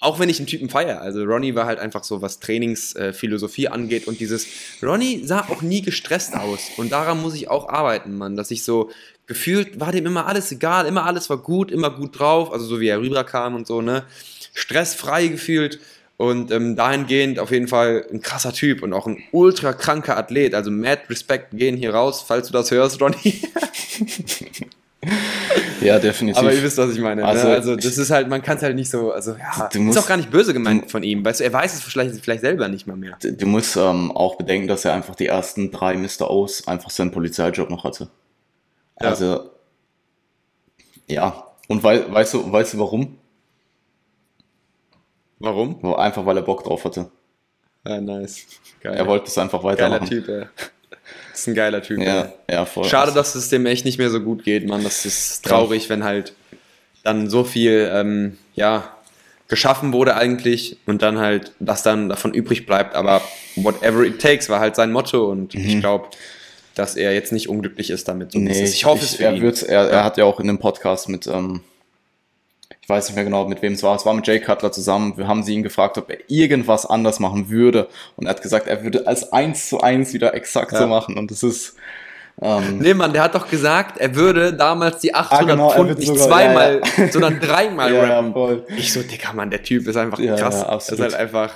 Auch 0.00 0.18
wenn 0.18 0.28
ich 0.28 0.38
einen 0.38 0.46
Typen 0.46 0.68
feiere. 0.68 1.00
Also 1.00 1.24
Ronnie 1.24 1.54
war 1.54 1.64
halt 1.64 1.78
einfach 1.78 2.04
so, 2.04 2.20
was 2.20 2.38
Trainingsphilosophie 2.38 3.68
angeht 3.68 4.06
und 4.06 4.20
dieses. 4.20 4.46
Ronnie 4.82 5.22
sah 5.24 5.46
auch 5.48 5.62
nie 5.62 5.80
gestresst 5.80 6.34
aus. 6.36 6.60
Und 6.76 6.92
daran 6.92 7.22
muss 7.22 7.34
ich 7.34 7.48
auch 7.48 7.70
arbeiten, 7.70 8.18
Mann. 8.18 8.36
Dass 8.36 8.50
ich 8.50 8.64
so 8.64 8.90
gefühlt 9.26 9.80
war 9.80 9.92
dem 9.92 10.04
immer 10.04 10.26
alles 10.26 10.52
egal, 10.52 10.84
immer 10.86 11.06
alles 11.06 11.30
war 11.30 11.38
gut, 11.38 11.70
immer 11.70 11.88
gut 11.90 12.18
drauf. 12.18 12.52
Also 12.52 12.66
so 12.66 12.80
wie 12.80 12.88
er 12.88 13.00
rüberkam 13.00 13.54
und 13.54 13.66
so, 13.66 13.80
ne? 13.80 14.02
Stressfrei 14.52 15.28
gefühlt. 15.28 15.78
Und 16.16 16.52
ähm, 16.52 16.76
dahingehend 16.76 17.40
auf 17.40 17.50
jeden 17.50 17.66
Fall 17.66 18.06
ein 18.12 18.20
krasser 18.20 18.52
Typ 18.52 18.82
und 18.84 18.92
auch 18.92 19.06
ein 19.08 19.18
ultra 19.32 19.72
kranker 19.72 20.16
Athlet. 20.16 20.54
Also 20.54 20.70
mad 20.70 21.02
Respekt 21.10 21.48
gehen 21.56 21.76
hier 21.76 21.92
raus, 21.92 22.24
falls 22.26 22.46
du 22.46 22.52
das 22.52 22.70
hörst, 22.70 23.00
Ronnie. 23.02 23.42
ja, 25.80 25.98
definitiv. 25.98 26.38
Aber 26.38 26.52
ihr 26.52 26.62
wisst, 26.62 26.78
was 26.78 26.92
ich 26.92 27.00
meine. 27.00 27.22
Ne? 27.22 27.28
Also, 27.28 27.48
Also, 27.48 27.76
das 27.76 27.98
ist 27.98 28.10
halt, 28.10 28.28
man 28.28 28.42
kann 28.42 28.56
es 28.56 28.62
halt 28.62 28.76
nicht 28.76 28.90
so, 28.90 29.12
also 29.12 29.32
ja, 29.32 29.68
Du 29.72 29.78
ist 29.80 29.84
musst- 29.84 29.98
auch 29.98 30.06
gar 30.06 30.16
nicht 30.16 30.30
böse 30.30 30.52
gemeint 30.52 30.90
von 30.90 31.02
ihm. 31.02 31.24
Weißt 31.24 31.40
du, 31.40 31.44
er 31.44 31.52
weiß 31.52 31.74
es 31.74 31.82
vielleicht, 31.82 32.14
vielleicht 32.24 32.42
selber 32.42 32.68
nicht 32.68 32.86
mal 32.86 32.96
mehr. 32.96 33.18
du 33.20 33.46
musst 33.46 33.76
ähm, 33.76 34.12
auch 34.12 34.36
bedenken, 34.36 34.68
dass 34.68 34.84
er 34.84 34.94
einfach 34.94 35.14
die 35.16 35.26
ersten 35.26 35.70
drei 35.72 35.96
Mr. 35.96 36.30
O's 36.30 36.66
einfach 36.68 36.90
seinen 36.90 37.10
Polizeijob 37.10 37.70
noch 37.70 37.84
hatte. 37.84 38.08
Ja. 39.00 39.08
Also, 39.08 39.50
ja. 41.08 41.48
Und 41.68 41.82
wei 41.82 42.04
weißt 42.12 42.34
du, 42.34 42.52
weißt 42.52 42.74
du 42.74 42.78
warum? 42.78 43.18
Warum? 45.44 45.94
Einfach 45.94 46.24
weil 46.26 46.36
er 46.36 46.42
Bock 46.42 46.64
drauf 46.64 46.84
hatte. 46.84 47.10
Ja, 47.86 48.00
nice. 48.00 48.46
Geil. 48.80 48.94
Er 48.94 49.06
wollte 49.06 49.26
es 49.28 49.38
einfach 49.38 49.62
Geiler 49.62 49.76
weitermachen. 49.76 50.08
Typ, 50.08 50.28
ey. 50.28 50.46
Das 51.30 51.40
ist 51.40 51.46
ein 51.48 51.54
geiler 51.54 51.82
Typ. 51.82 52.00
Ja, 52.00 52.22
ey. 52.22 52.54
ja, 52.54 52.64
voll. 52.64 52.84
Schade, 52.84 53.12
dass 53.12 53.34
es 53.34 53.48
dem 53.50 53.66
echt 53.66 53.84
nicht 53.84 53.98
mehr 53.98 54.10
so 54.10 54.20
gut 54.20 54.44
geht, 54.44 54.66
Mann. 54.66 54.82
Das 54.82 55.04
ist 55.04 55.44
traurig, 55.44 55.90
wenn 55.90 56.04
halt 56.04 56.32
dann 57.02 57.28
so 57.28 57.44
viel, 57.44 57.90
ähm, 57.92 58.38
ja, 58.54 58.90
geschaffen 59.48 59.92
wurde 59.92 60.16
eigentlich 60.16 60.78
und 60.86 61.02
dann 61.02 61.18
halt, 61.18 61.52
was 61.58 61.82
dann 61.82 62.08
davon 62.08 62.32
übrig 62.32 62.64
bleibt. 62.66 62.94
Aber 62.94 63.20
whatever 63.56 64.02
it 64.02 64.20
takes 64.20 64.48
war 64.48 64.60
halt 64.60 64.74
sein 64.74 64.90
Motto 64.90 65.30
und 65.30 65.54
ich 65.54 65.80
glaube, 65.80 66.08
dass 66.74 66.96
er 66.96 67.12
jetzt 67.12 67.32
nicht 67.32 67.48
unglücklich 67.48 67.90
ist 67.90 68.08
damit. 68.08 68.32
So 68.32 68.38
Mhm. 68.38 68.46
Nee, 68.46 68.64
ich 68.64 68.84
hoffe 68.84 69.04
es 69.04 69.16
für 69.16 69.24
er 69.24 69.34
ihn. 69.34 69.44
Er, 69.68 69.88
er 69.90 70.04
hat 70.04 70.16
ja 70.16 70.24
auch 70.24 70.40
in 70.40 70.46
dem 70.46 70.58
Podcast 70.58 71.08
mit, 71.08 71.26
ähm, 71.26 71.60
ich 72.84 72.88
weiß 72.90 73.08
nicht 73.08 73.14
mehr 73.14 73.24
genau, 73.24 73.48
mit 73.48 73.62
wem 73.62 73.72
es 73.72 73.82
war, 73.82 73.96
es 73.96 74.04
war 74.04 74.12
mit 74.12 74.26
Jay 74.26 74.38
Cutler 74.40 74.70
zusammen. 74.70 75.16
Wir 75.16 75.26
haben 75.26 75.42
sie 75.42 75.54
ihn 75.54 75.62
gefragt, 75.62 75.96
ob 75.96 76.10
er 76.10 76.18
irgendwas 76.28 76.84
anders 76.84 77.18
machen 77.18 77.48
würde. 77.48 77.88
Und 78.16 78.26
er 78.26 78.30
hat 78.30 78.42
gesagt, 78.42 78.66
er 78.68 78.84
würde 78.84 79.06
als 79.06 79.32
eins 79.32 79.70
zu 79.70 79.80
eins 79.80 80.12
wieder 80.12 80.34
exakt 80.34 80.72
so 80.72 80.76
Ja. 80.82 80.86
machen. 80.86 81.16
Und 81.16 81.30
das 81.30 81.42
ist, 81.42 81.76
ähm, 82.42 82.78
Nee, 82.80 82.92
Mann, 82.92 83.14
der 83.14 83.22
hat 83.22 83.34
doch 83.34 83.48
gesagt, 83.48 83.96
er 83.96 84.14
würde 84.14 84.52
damals 84.52 84.98
die 85.00 85.14
800 85.14 85.48
genau, 85.56 85.70
er 85.70 85.74
Pfund 85.76 85.98
nicht 85.98 86.08
sogar- 86.08 86.26
zweimal, 86.28 86.82
ja, 86.98 87.08
sondern 87.10 87.40
dreimal 87.40 87.90
ja, 87.94 88.04
ja, 88.06 88.14
rappen. 88.16 88.32
voll. 88.34 88.66
Ich 88.76 88.92
so, 88.92 89.00
Dicker, 89.02 89.32
Mann, 89.32 89.48
der 89.50 89.62
Typ 89.62 89.88
ist 89.88 89.96
einfach 89.96 90.18
Ja, 90.18 90.36
krass. 90.36 90.56
ja, 90.56 90.60
ist 90.62 90.68
absolut. 90.68 91.02
halt 91.04 91.14
einfach, 91.14 91.54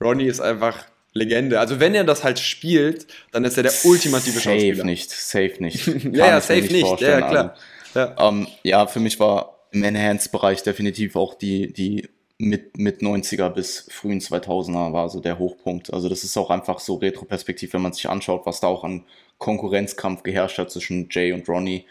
Ronnie 0.00 0.26
ist 0.28 0.40
einfach 0.40 0.76
Legende. 1.12 1.58
Also 1.58 1.80
wenn 1.80 1.94
er 1.94 2.04
das 2.04 2.22
halt 2.24 2.38
spielt, 2.38 3.06
dann 3.32 3.44
ist 3.44 3.56
er 3.56 3.64
der 3.64 3.72
ultimative 3.84 4.38
Safe 4.38 4.50
Schauspieler. 4.50 4.84
nicht, 4.84 5.10
safe 5.10 5.54
nicht. 5.58 5.86
Ja, 6.12 6.26
ja, 6.28 6.40
safe 6.40 6.60
nicht. 6.60 6.72
Ja, 6.72 6.86
vorstellen, 6.86 7.20
ja, 7.20 7.28
klar. 7.28 7.54
Ja. 7.94 8.04
Also, 8.16 8.28
ähm, 8.28 8.46
ja, 8.62 8.86
für 8.86 9.00
mich 9.00 9.18
war 9.20 9.51
im 9.72 9.82
Enhanced-Bereich 9.82 10.62
definitiv 10.62 11.16
auch 11.16 11.34
die, 11.34 11.72
die 11.72 12.08
mit, 12.38 12.76
mit 12.76 13.02
90er 13.02 13.48
bis 13.50 13.86
frühen 13.90 14.20
2000er 14.20 14.92
war 14.92 15.08
so 15.08 15.20
der 15.20 15.38
Hochpunkt. 15.38 15.92
Also 15.92 16.08
das 16.08 16.24
ist 16.24 16.36
auch 16.36 16.50
einfach 16.50 16.78
so 16.78 16.96
retroperspektiv, 16.96 17.72
wenn 17.72 17.82
man 17.82 17.92
sich 17.92 18.08
anschaut, 18.08 18.46
was 18.46 18.60
da 18.60 18.66
auch 18.66 18.84
an 18.84 19.04
Konkurrenzkampf 19.38 20.22
geherrscht 20.22 20.58
hat 20.58 20.70
zwischen 20.70 21.08
Jay 21.10 21.32
und 21.32 21.48
Ronnie, 21.48 21.86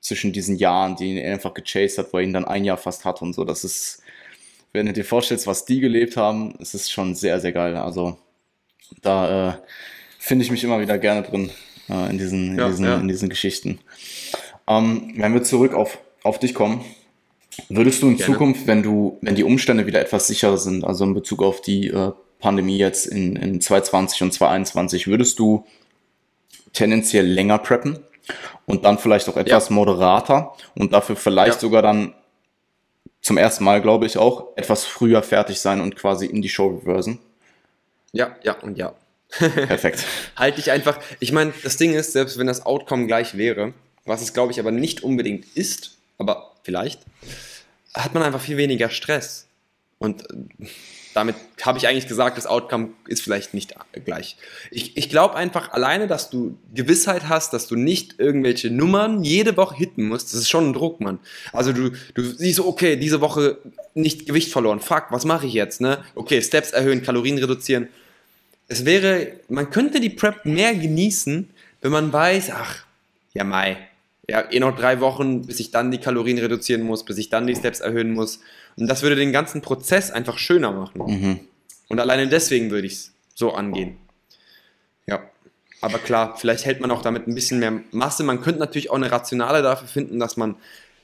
zwischen 0.00 0.32
diesen 0.32 0.56
Jahren, 0.56 0.96
die 0.96 1.16
ihn 1.16 1.24
einfach 1.24 1.54
gechased 1.54 1.98
hat, 1.98 2.12
wo 2.12 2.18
er 2.18 2.24
ihn 2.24 2.32
dann 2.32 2.44
ein 2.44 2.64
Jahr 2.64 2.76
fast 2.76 3.04
hat 3.04 3.22
und 3.22 3.34
so. 3.34 3.44
Das 3.44 3.64
ist, 3.64 4.02
wenn 4.72 4.86
du 4.86 4.92
dir 4.92 5.04
vorstellst, 5.04 5.46
was 5.46 5.64
die 5.64 5.80
gelebt 5.80 6.16
haben, 6.16 6.54
es 6.60 6.74
ist 6.74 6.90
schon 6.90 7.14
sehr, 7.14 7.38
sehr 7.40 7.52
geil. 7.52 7.76
Also 7.76 8.18
da 9.00 9.50
äh, 9.50 9.54
finde 10.18 10.44
ich 10.44 10.50
mich 10.50 10.64
immer 10.64 10.80
wieder 10.80 10.98
gerne 10.98 11.22
drin 11.22 11.50
äh, 11.88 12.10
in, 12.10 12.18
diesen, 12.18 12.52
in, 12.52 12.58
Ja, 12.58 12.68
diesen, 12.68 12.84
ja. 12.84 12.96
in 12.96 13.08
diesen 13.08 13.28
Geschichten. 13.28 13.78
Ähm, 14.66 15.12
wenn 15.16 15.34
wir 15.34 15.44
zurück 15.44 15.74
auf, 15.74 15.98
auf 16.24 16.38
dich 16.38 16.54
kommen, 16.54 16.84
würdest 17.68 18.02
du 18.02 18.08
in 18.08 18.16
Gerne. 18.16 18.32
Zukunft, 18.32 18.66
wenn 18.66 18.82
du, 18.82 19.18
wenn 19.20 19.34
die 19.34 19.44
Umstände 19.44 19.86
wieder 19.86 20.00
etwas 20.00 20.26
sicherer 20.26 20.58
sind, 20.58 20.84
also 20.84 21.04
in 21.04 21.14
Bezug 21.14 21.42
auf 21.42 21.60
die 21.60 21.88
äh, 21.88 22.12
Pandemie 22.38 22.78
jetzt 22.78 23.06
in, 23.06 23.36
in 23.36 23.60
2020 23.60 24.22
und 24.22 24.32
2021, 24.32 25.06
würdest 25.06 25.38
du 25.38 25.64
tendenziell 26.72 27.26
länger 27.26 27.58
preppen 27.58 27.98
und 28.66 28.84
dann 28.84 28.98
vielleicht 28.98 29.28
auch 29.28 29.36
etwas 29.36 29.70
moderater 29.70 30.54
und 30.74 30.92
dafür 30.92 31.16
vielleicht 31.16 31.54
Ja. 31.54 31.60
sogar 31.60 31.82
dann 31.82 32.14
zum 33.20 33.36
ersten 33.36 33.64
Mal, 33.64 33.80
glaube 33.80 34.06
ich, 34.06 34.18
auch 34.18 34.48
etwas 34.56 34.84
früher 34.84 35.22
fertig 35.22 35.60
sein 35.60 35.80
und 35.80 35.94
quasi 35.96 36.26
in 36.26 36.42
die 36.42 36.48
Show 36.48 36.68
reversen? 36.68 37.18
ja, 38.12 38.36
ja 38.42 38.54
und 38.60 38.76
ja. 38.78 38.94
Perfekt. 39.38 40.04
Halte 40.36 40.60
ich 40.60 40.70
einfach. 40.70 40.98
Ich 41.18 41.32
meine, 41.32 41.54
das 41.62 41.78
Ding 41.78 41.94
ist, 41.94 42.12
selbst 42.12 42.38
wenn 42.38 42.46
das 42.46 42.66
Outcome 42.66 43.06
gleich 43.06 43.34
wäre, 43.36 43.72
was 44.04 44.20
es 44.20 44.34
glaube 44.34 44.52
ich 44.52 44.60
aber 44.60 44.70
nicht 44.70 45.02
unbedingt 45.02 45.46
ist, 45.54 45.96
aber 46.18 46.51
vielleicht, 46.62 47.00
hat 47.94 48.14
man 48.14 48.22
einfach 48.22 48.40
viel 48.40 48.56
weniger 48.56 48.90
Stress. 48.90 49.46
Und 49.98 50.24
damit 51.14 51.36
habe 51.62 51.78
ich 51.78 51.86
eigentlich 51.86 52.08
gesagt, 52.08 52.38
das 52.38 52.46
Outcome 52.46 52.90
ist 53.06 53.22
vielleicht 53.22 53.54
nicht 53.54 53.74
gleich. 54.04 54.36
Ich, 54.70 54.96
ich 54.96 55.10
glaube 55.10 55.34
einfach 55.34 55.72
alleine, 55.72 56.06
dass 56.06 56.30
du 56.30 56.58
Gewissheit 56.74 57.28
hast, 57.28 57.52
dass 57.52 57.66
du 57.66 57.76
nicht 57.76 58.18
irgendwelche 58.18 58.70
Nummern 58.70 59.22
jede 59.22 59.56
Woche 59.56 59.76
hitten 59.76 60.08
musst, 60.08 60.32
das 60.32 60.40
ist 60.40 60.48
schon 60.48 60.70
ein 60.70 60.72
Druck, 60.72 61.00
Mann. 61.00 61.18
Also 61.52 61.72
du, 61.72 61.90
du 62.14 62.22
siehst 62.22 62.60
okay, 62.60 62.96
diese 62.96 63.20
Woche 63.20 63.58
nicht 63.94 64.26
Gewicht 64.26 64.50
verloren, 64.50 64.80
fuck, 64.80 65.06
was 65.10 65.24
mache 65.24 65.46
ich 65.46 65.52
jetzt, 65.52 65.80
ne? 65.80 66.02
Okay, 66.14 66.40
Steps 66.40 66.70
erhöhen, 66.70 67.02
Kalorien 67.02 67.38
reduzieren. 67.38 67.88
Es 68.68 68.86
wäre, 68.86 69.34
man 69.48 69.70
könnte 69.70 70.00
die 70.00 70.10
Prep 70.10 70.46
mehr 70.46 70.74
genießen, 70.74 71.50
wenn 71.82 71.92
man 71.92 72.12
weiß, 72.12 72.50
ach, 72.54 72.84
ja 73.34 73.44
Mai, 73.44 73.76
ja, 74.28 74.50
eh 74.50 74.60
noch 74.60 74.76
drei 74.76 75.00
Wochen, 75.00 75.42
bis 75.42 75.60
ich 75.60 75.70
dann 75.70 75.90
die 75.90 75.98
Kalorien 75.98 76.38
reduzieren 76.38 76.82
muss, 76.82 77.04
bis 77.04 77.18
ich 77.18 77.28
dann 77.28 77.46
die 77.46 77.56
Steps 77.56 77.80
erhöhen 77.80 78.12
muss. 78.12 78.40
Und 78.76 78.86
das 78.86 79.02
würde 79.02 79.16
den 79.16 79.32
ganzen 79.32 79.62
Prozess 79.62 80.10
einfach 80.10 80.38
schöner 80.38 80.72
machen. 80.72 81.02
Mhm. 81.06 81.40
Und 81.88 82.00
alleine 82.00 82.28
deswegen 82.28 82.70
würde 82.70 82.86
ich 82.86 82.94
es 82.94 83.12
so 83.34 83.52
angehen. 83.52 83.96
Ja. 85.06 85.22
Aber 85.80 85.98
klar, 85.98 86.36
vielleicht 86.38 86.64
hält 86.64 86.80
man 86.80 86.90
auch 86.92 87.02
damit 87.02 87.26
ein 87.26 87.34
bisschen 87.34 87.58
mehr 87.58 87.80
Masse. 87.90 88.22
Man 88.22 88.40
könnte 88.40 88.60
natürlich 88.60 88.90
auch 88.90 88.96
eine 88.96 89.10
Rationale 89.10 89.62
dafür 89.62 89.88
finden, 89.88 90.20
dass 90.20 90.36
man 90.36 90.54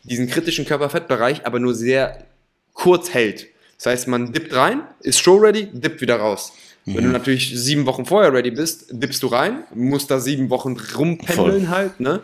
diesen 0.05 0.29
kritischen 0.29 0.65
Körperfettbereich 0.65 1.45
aber 1.45 1.59
nur 1.59 1.75
sehr 1.75 2.25
kurz 2.73 3.13
hält. 3.13 3.49
Das 3.77 3.87
heißt, 3.87 4.09
man 4.09 4.33
dippt 4.33 4.55
rein, 4.55 4.83
ist 5.01 5.19
show 5.19 5.37
ready, 5.37 5.67
dippt 5.73 6.01
wieder 6.01 6.17
raus. 6.17 6.53
Wenn 6.95 7.05
du 7.05 7.11
natürlich 7.11 7.53
sieben 7.55 7.85
Wochen 7.85 8.07
vorher 8.07 8.33
ready 8.33 8.51
bist, 8.51 8.87
dippst 8.91 9.23
du 9.23 9.27
rein, 9.27 9.65
musst 9.75 10.11
da 10.11 10.21
sieben 10.21 10.49
Wochen 10.49 10.75
rumpendeln 10.97 11.67
Voll. 11.67 11.69
halt, 11.69 12.01
ne? 12.01 12.23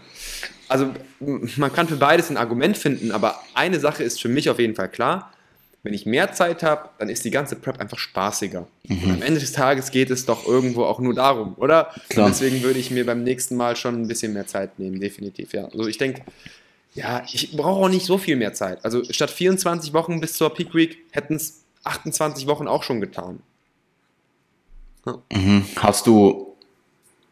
Also 0.68 0.90
man 1.56 1.72
kann 1.72 1.88
für 1.88 1.96
beides 1.96 2.30
ein 2.30 2.36
Argument 2.36 2.76
finden, 2.76 3.10
aber 3.12 3.40
eine 3.54 3.80
Sache 3.80 4.02
ist 4.02 4.20
für 4.20 4.28
mich 4.28 4.50
auf 4.50 4.58
jeden 4.58 4.74
Fall 4.74 4.88
klar. 4.88 5.30
Wenn 5.82 5.92
ich 5.92 6.06
mehr 6.06 6.32
Zeit 6.32 6.62
habe, 6.62 6.88
dann 6.98 7.10
ist 7.10 7.26
die 7.26 7.30
ganze 7.30 7.56
Prep 7.56 7.78
einfach 7.78 7.98
spaßiger. 7.98 8.66
Mhm. 8.88 9.02
Und 9.02 9.10
am 9.10 9.22
Ende 9.22 9.38
des 9.38 9.52
Tages 9.52 9.90
geht 9.90 10.10
es 10.10 10.24
doch 10.24 10.46
irgendwo 10.46 10.84
auch 10.84 10.98
nur 10.98 11.12
darum, 11.12 11.54
oder? 11.58 11.90
Klar. 12.08 12.26
Und 12.26 12.32
deswegen 12.32 12.62
würde 12.62 12.78
ich 12.78 12.90
mir 12.90 13.04
beim 13.04 13.22
nächsten 13.22 13.54
Mal 13.56 13.76
schon 13.76 14.00
ein 14.00 14.08
bisschen 14.08 14.32
mehr 14.32 14.46
Zeit 14.46 14.78
nehmen, 14.78 14.98
definitiv, 14.98 15.52
ja. 15.52 15.66
Also 15.66 15.86
ich 15.86 15.98
denke, 15.98 16.22
ja, 16.94 17.22
ich 17.30 17.54
brauche 17.54 17.84
auch 17.84 17.88
nicht 17.88 18.06
so 18.06 18.16
viel 18.16 18.36
mehr 18.36 18.54
Zeit. 18.54 18.82
Also 18.82 19.04
statt 19.10 19.30
24 19.30 19.92
Wochen 19.92 20.20
bis 20.20 20.34
zur 20.34 20.54
Peak 20.54 20.74
Week 20.74 20.98
hätten 21.10 21.34
es 21.34 21.64
28 21.82 22.46
Wochen 22.46 22.66
auch 22.66 22.82
schon 22.82 23.00
getan. 23.00 23.40
Ja. 25.04 25.18
Mhm. 25.32 25.66
Hast 25.76 26.06
du 26.06 26.54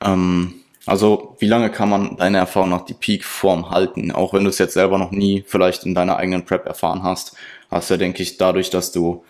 ähm, 0.02 0.61
also, 0.84 1.36
wie 1.38 1.46
lange 1.46 1.70
kann 1.70 1.88
man 1.88 2.16
deiner 2.16 2.38
Erfahrung 2.38 2.70
nach 2.70 2.84
die 2.84 2.94
Peak-Form 2.94 3.70
halten? 3.70 4.10
Auch 4.10 4.34
wenn 4.34 4.42
du 4.42 4.50
es 4.50 4.58
jetzt 4.58 4.74
selber 4.74 4.98
noch 4.98 5.12
nie 5.12 5.44
vielleicht 5.46 5.84
in 5.84 5.94
deiner 5.94 6.16
eigenen 6.16 6.44
Prep 6.44 6.66
erfahren 6.66 7.04
hast, 7.04 7.36
hast 7.70 7.90
du, 7.90 7.96
denke 7.96 8.22
ich, 8.22 8.36
dadurch, 8.36 8.70
dass 8.70 8.90
du 8.90 9.24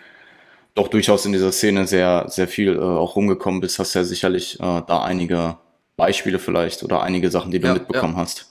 doch 0.75 0.89
durchaus 0.89 1.27
in 1.27 1.33
dieser 1.33 1.53
Szene 1.53 1.87
sehr, 1.87 2.25
sehr 2.29 2.49
viel 2.49 2.77
äh, 2.77 2.81
auch 2.81 3.17
rumgekommen 3.17 3.61
bist, 3.61 3.79
hast 3.79 3.95
du 3.95 3.99
ja 3.99 4.05
sicherlich 4.05 4.59
äh, 4.61 4.83
da 4.87 5.03
einige 5.03 5.59
Beispiele 5.97 6.39
vielleicht 6.39 6.83
oder 6.83 7.03
einige 7.03 7.31
Sachen, 7.31 7.51
die 7.51 7.61
du 7.61 7.69
ja, 7.69 7.75
mitbekommen 7.75 8.15
ja. 8.15 8.21
hast. 8.21 8.51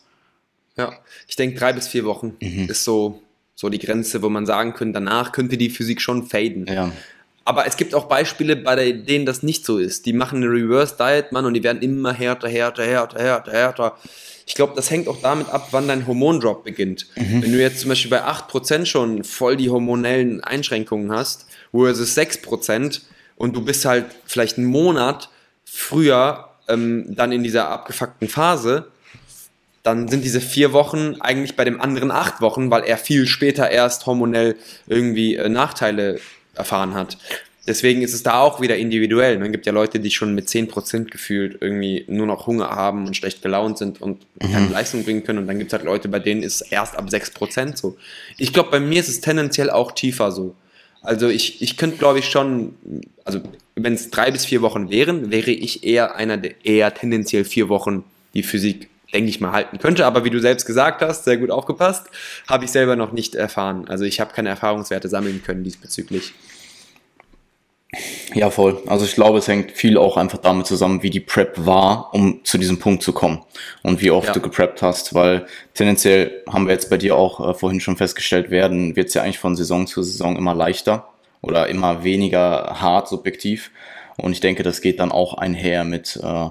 Ja, 0.77 0.93
ich 1.27 1.35
denke, 1.35 1.57
drei 1.57 1.73
bis 1.73 1.87
vier 1.87 2.05
Wochen 2.05 2.37
mhm. 2.39 2.69
ist 2.69 2.83
so, 2.83 3.21
so 3.55 3.69
die 3.69 3.79
Grenze, 3.79 4.21
wo 4.21 4.29
man 4.29 4.45
sagen 4.45 4.73
könnte, 4.73 4.93
danach 4.93 5.31
könnte 5.31 5.57
die 5.57 5.69
Physik 5.69 6.01
schon 6.01 6.27
faden. 6.27 6.67
Ja. 6.67 6.91
Aber 7.43 7.65
es 7.65 7.75
gibt 7.75 7.95
auch 7.95 8.05
Beispiele, 8.05 8.55
bei 8.55 8.91
denen 8.91 9.25
das 9.25 9.41
nicht 9.41 9.65
so 9.65 9.79
ist. 9.79 10.05
Die 10.05 10.13
machen 10.13 10.37
eine 10.37 10.47
Reverse 10.47 10.95
Diet, 10.97 11.31
Mann, 11.31 11.45
und 11.45 11.55
die 11.55 11.63
werden 11.63 11.81
immer 11.81 12.13
härter, 12.13 12.47
härter, 12.47 12.83
härter, 12.83 13.19
härter, 13.19 13.51
härter. 13.51 13.97
Ich 14.45 14.53
glaube, 14.53 14.73
das 14.75 14.91
hängt 14.91 15.07
auch 15.07 15.21
damit 15.21 15.49
ab, 15.49 15.69
wann 15.71 15.87
dein 15.87 16.05
Hormondrop 16.05 16.63
beginnt. 16.63 17.07
Mhm. 17.15 17.41
Wenn 17.41 17.51
du 17.51 17.59
jetzt 17.59 17.79
zum 17.79 17.89
Beispiel 17.89 18.11
bei 18.11 18.23
8% 18.23 18.85
schon 18.85 19.23
voll 19.23 19.55
die 19.57 19.69
hormonellen 19.69 20.43
Einschränkungen 20.43 21.11
hast, 21.11 21.47
versus 21.71 22.17
6% 22.17 23.01
und 23.37 23.55
du 23.55 23.63
bist 23.63 23.85
halt 23.85 24.05
vielleicht 24.25 24.57
einen 24.57 24.67
Monat 24.67 25.29
früher 25.65 26.49
ähm, 26.67 27.05
dann 27.15 27.31
in 27.31 27.43
dieser 27.43 27.69
abgefuckten 27.69 28.27
Phase, 28.27 28.87
dann 29.83 30.07
sind 30.07 30.23
diese 30.23 30.41
vier 30.41 30.73
Wochen 30.73 31.15
eigentlich 31.21 31.55
bei 31.55 31.65
dem 31.65 31.81
anderen 31.81 32.11
acht 32.11 32.41
Wochen, 32.41 32.69
weil 32.69 32.83
er 32.83 32.97
viel 32.97 33.25
später 33.25 33.71
erst 33.71 34.05
hormonell 34.05 34.55
irgendwie 34.87 35.35
äh, 35.35 35.49
Nachteile 35.49 36.19
erfahren 36.55 36.93
hat. 36.93 37.17
Deswegen 37.67 38.01
ist 38.01 38.13
es 38.13 38.23
da 38.23 38.39
auch 38.39 38.59
wieder 38.59 38.75
individuell. 38.77 39.39
Es 39.39 39.51
gibt 39.51 39.67
ja 39.67 39.71
Leute, 39.71 39.99
die 39.99 40.09
schon 40.09 40.33
mit 40.33 40.47
10% 40.47 41.05
gefühlt 41.05 41.57
irgendwie 41.61 42.05
nur 42.07 42.25
noch 42.25 42.47
Hunger 42.47 42.71
haben 42.71 43.05
und 43.05 43.15
schlecht 43.15 43.43
gelaunt 43.43 43.77
sind 43.77 44.01
und 44.01 44.25
keine 44.39 44.65
mhm. 44.65 44.71
Leistung 44.71 45.03
bringen 45.03 45.23
können. 45.23 45.39
Und 45.39 45.47
dann 45.47 45.59
gibt 45.59 45.71
es 45.71 45.77
halt 45.77 45.85
Leute, 45.85 46.09
bei 46.09 46.17
denen 46.17 46.41
ist 46.41 46.61
es 46.61 46.71
erst 46.71 46.95
ab 46.95 47.07
6% 47.07 47.77
so. 47.77 47.97
Ich 48.37 48.51
glaube, 48.51 48.71
bei 48.71 48.79
mir 48.79 48.99
ist 48.99 49.09
es 49.09 49.21
tendenziell 49.21 49.69
auch 49.69 49.91
tiefer 49.91 50.31
so. 50.31 50.55
Also 51.03 51.29
ich, 51.29 51.61
ich 51.61 51.77
könnte, 51.77 51.97
glaube 51.97 52.19
ich, 52.19 52.29
schon, 52.29 52.73
also 53.25 53.41
wenn 53.75 53.93
es 53.93 54.09
drei 54.09 54.31
bis 54.31 54.45
vier 54.45 54.61
Wochen 54.61 54.89
wären, 54.89 55.31
wäre 55.31 55.51
ich 55.51 55.83
eher 55.83 56.15
einer, 56.15 56.37
der 56.37 56.53
eher 56.63 56.93
tendenziell 56.93 57.45
vier 57.45 57.69
Wochen 57.69 58.03
die 58.33 58.43
Physik 58.43 58.89
denke 59.13 59.29
ich 59.29 59.39
mal, 59.39 59.51
halten 59.51 59.79
könnte. 59.79 60.05
Aber 60.05 60.23
wie 60.25 60.29
du 60.29 60.39
selbst 60.39 60.65
gesagt 60.65 61.01
hast, 61.01 61.25
sehr 61.25 61.37
gut 61.37 61.51
aufgepasst, 61.51 62.07
habe 62.47 62.65
ich 62.65 62.71
selber 62.71 62.95
noch 62.95 63.11
nicht 63.11 63.35
erfahren. 63.35 63.87
Also 63.87 64.05
ich 64.05 64.19
habe 64.19 64.33
keine 64.33 64.49
Erfahrungswerte 64.49 65.09
sammeln 65.09 65.43
können 65.43 65.63
diesbezüglich. 65.63 66.33
Ja, 68.33 68.49
voll. 68.49 68.81
Also 68.87 69.03
ich 69.03 69.15
glaube, 69.15 69.39
es 69.39 69.49
hängt 69.49 69.73
viel 69.73 69.97
auch 69.97 70.15
einfach 70.15 70.37
damit 70.37 70.65
zusammen, 70.65 71.03
wie 71.03 71.09
die 71.09 71.19
Prep 71.19 71.65
war, 71.65 72.13
um 72.13 72.39
zu 72.45 72.57
diesem 72.57 72.79
Punkt 72.79 73.03
zu 73.03 73.11
kommen 73.11 73.41
und 73.83 74.01
wie 74.01 74.11
oft 74.11 74.27
ja. 74.27 74.33
du 74.33 74.39
gepreppt 74.39 74.81
hast, 74.81 75.13
weil 75.13 75.45
tendenziell 75.73 76.41
haben 76.47 76.67
wir 76.67 76.73
jetzt 76.73 76.89
bei 76.89 76.97
dir 76.97 77.17
auch 77.17 77.49
äh, 77.49 77.53
vorhin 77.53 77.81
schon 77.81 77.97
festgestellt 77.97 78.49
werden, 78.49 78.95
wird 78.95 79.09
es 79.09 79.13
ja 79.13 79.23
eigentlich 79.23 79.39
von 79.39 79.57
Saison 79.57 79.87
zu 79.87 80.03
Saison 80.03 80.37
immer 80.37 80.55
leichter 80.55 81.09
oder 81.41 81.67
immer 81.67 82.05
weniger 82.05 82.79
hart 82.79 83.09
subjektiv 83.09 83.71
und 84.15 84.31
ich 84.31 84.39
denke, 84.39 84.63
das 84.63 84.79
geht 84.79 85.01
dann 85.01 85.11
auch 85.11 85.33
einher 85.33 85.83
mit 85.83 86.17
äh, 86.23 86.49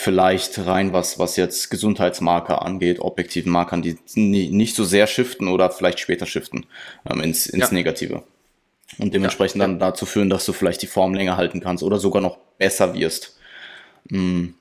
vielleicht 0.00 0.64
rein, 0.64 0.92
was, 0.92 1.18
was 1.18 1.34
jetzt 1.34 1.70
Gesundheitsmarker 1.70 2.62
angeht, 2.62 3.00
objektiven 3.00 3.50
Markern, 3.50 3.82
die 3.82 3.98
nicht 4.14 4.76
so 4.76 4.84
sehr 4.84 5.08
shiften 5.08 5.48
oder 5.48 5.70
vielleicht 5.70 5.98
später 5.98 6.24
shiften 6.24 6.66
ähm, 7.10 7.20
ins, 7.20 7.46
ins 7.46 7.64
ja. 7.64 7.72
Negative. 7.72 8.22
Und 8.98 9.12
dementsprechend 9.12 9.60
ja, 9.60 9.66
dann 9.66 9.80
dazu 9.80 10.06
führen, 10.06 10.30
dass 10.30 10.46
du 10.46 10.52
vielleicht 10.52 10.82
die 10.82 10.86
Form 10.86 11.14
länger 11.14 11.36
halten 11.36 11.58
kannst 11.58 11.82
oder 11.82 11.98
sogar 11.98 12.22
noch 12.22 12.38
besser 12.58 12.94
wirst. 12.94 13.40
Hm, 14.08 14.54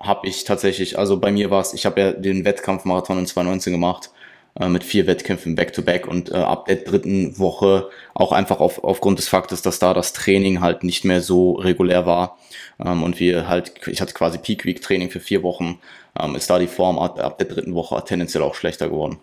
habe 0.00 0.26
ich 0.26 0.42
tatsächlich, 0.42 0.98
also 0.98 1.20
bei 1.20 1.30
mir 1.30 1.52
war 1.52 1.60
es, 1.60 1.72
ich 1.72 1.86
habe 1.86 2.00
ja 2.00 2.12
den 2.12 2.44
Wettkampfmarathon 2.44 3.20
in 3.20 3.26
2019 3.26 3.72
gemacht 3.72 4.10
äh, 4.58 4.68
mit 4.68 4.84
vier 4.84 5.06
Wettkämpfen 5.06 5.54
back-to-back 5.54 6.06
-back 6.06 6.08
und 6.08 6.30
äh, 6.30 6.36
ab 6.36 6.66
der 6.66 6.76
dritten 6.76 7.38
Woche 7.38 7.88
auch 8.14 8.32
einfach 8.32 8.60
auf, 8.60 8.82
aufgrund 8.82 9.18
des 9.18 9.28
Faktes, 9.28 9.62
dass 9.62 9.78
da 9.78 9.94
das 9.94 10.12
Training 10.12 10.60
halt 10.60 10.84
nicht 10.84 11.04
mehr 11.04 11.22
so 11.22 11.52
regulär 11.52 12.06
war 12.06 12.38
ähm, 12.84 13.02
und 13.02 13.20
wir 13.20 13.48
halt, 13.48 13.72
ich 13.86 14.00
hatte 14.00 14.14
quasi 14.14 14.38
Peak 14.38 14.64
Week 14.64 14.80
Training 14.80 15.10
für 15.10 15.20
vier 15.20 15.42
Wochen, 15.42 15.78
ähm, 16.18 16.34
ist 16.34 16.50
da 16.50 16.58
die 16.58 16.66
Form 16.66 16.98
ab, 16.98 17.18
ab 17.22 17.38
der 17.38 17.46
dritten 17.46 17.74
Woche 17.74 18.02
tendenziell 18.04 18.42
auch 18.42 18.54
schlechter 18.54 18.88
geworden. 18.88 19.18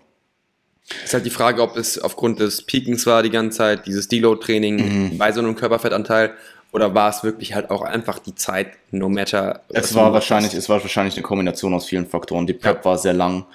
Ist 1.03 1.13
halt 1.13 1.25
die 1.25 1.31
Frage, 1.31 1.61
ob 1.61 1.75
es 1.75 1.99
aufgrund 1.99 2.39
des 2.39 2.61
Peakens 2.61 3.05
war 3.05 3.21
die 3.21 3.29
ganze 3.29 3.57
Zeit, 3.57 3.87
dieses 3.87 4.07
Deload-Training 4.07 4.75
mhm. 5.11 5.17
bei 5.17 5.33
so 5.33 5.41
einem 5.41 5.55
Körperfettanteil, 5.55 6.33
oder 6.71 6.93
war 6.93 7.09
es 7.09 7.23
wirklich 7.23 7.53
halt 7.53 7.69
auch 7.69 7.81
einfach 7.81 8.19
die 8.19 8.35
Zeit, 8.35 8.67
no 8.91 9.09
matter? 9.09 9.61
Es 9.69 9.95
war 9.95 10.13
wahrscheinlich, 10.13 10.53
es 10.53 10.67
war 10.69 10.81
wahrscheinlich 10.81 11.15
eine 11.15 11.23
Kombination 11.23 11.73
aus 11.73 11.85
vielen 11.85 12.05
Faktoren. 12.05 12.45
Die 12.45 12.53
Prep 12.53 12.79
ja. 12.79 12.85
war 12.85 12.97
sehr 12.97 13.13
lang. 13.13 13.45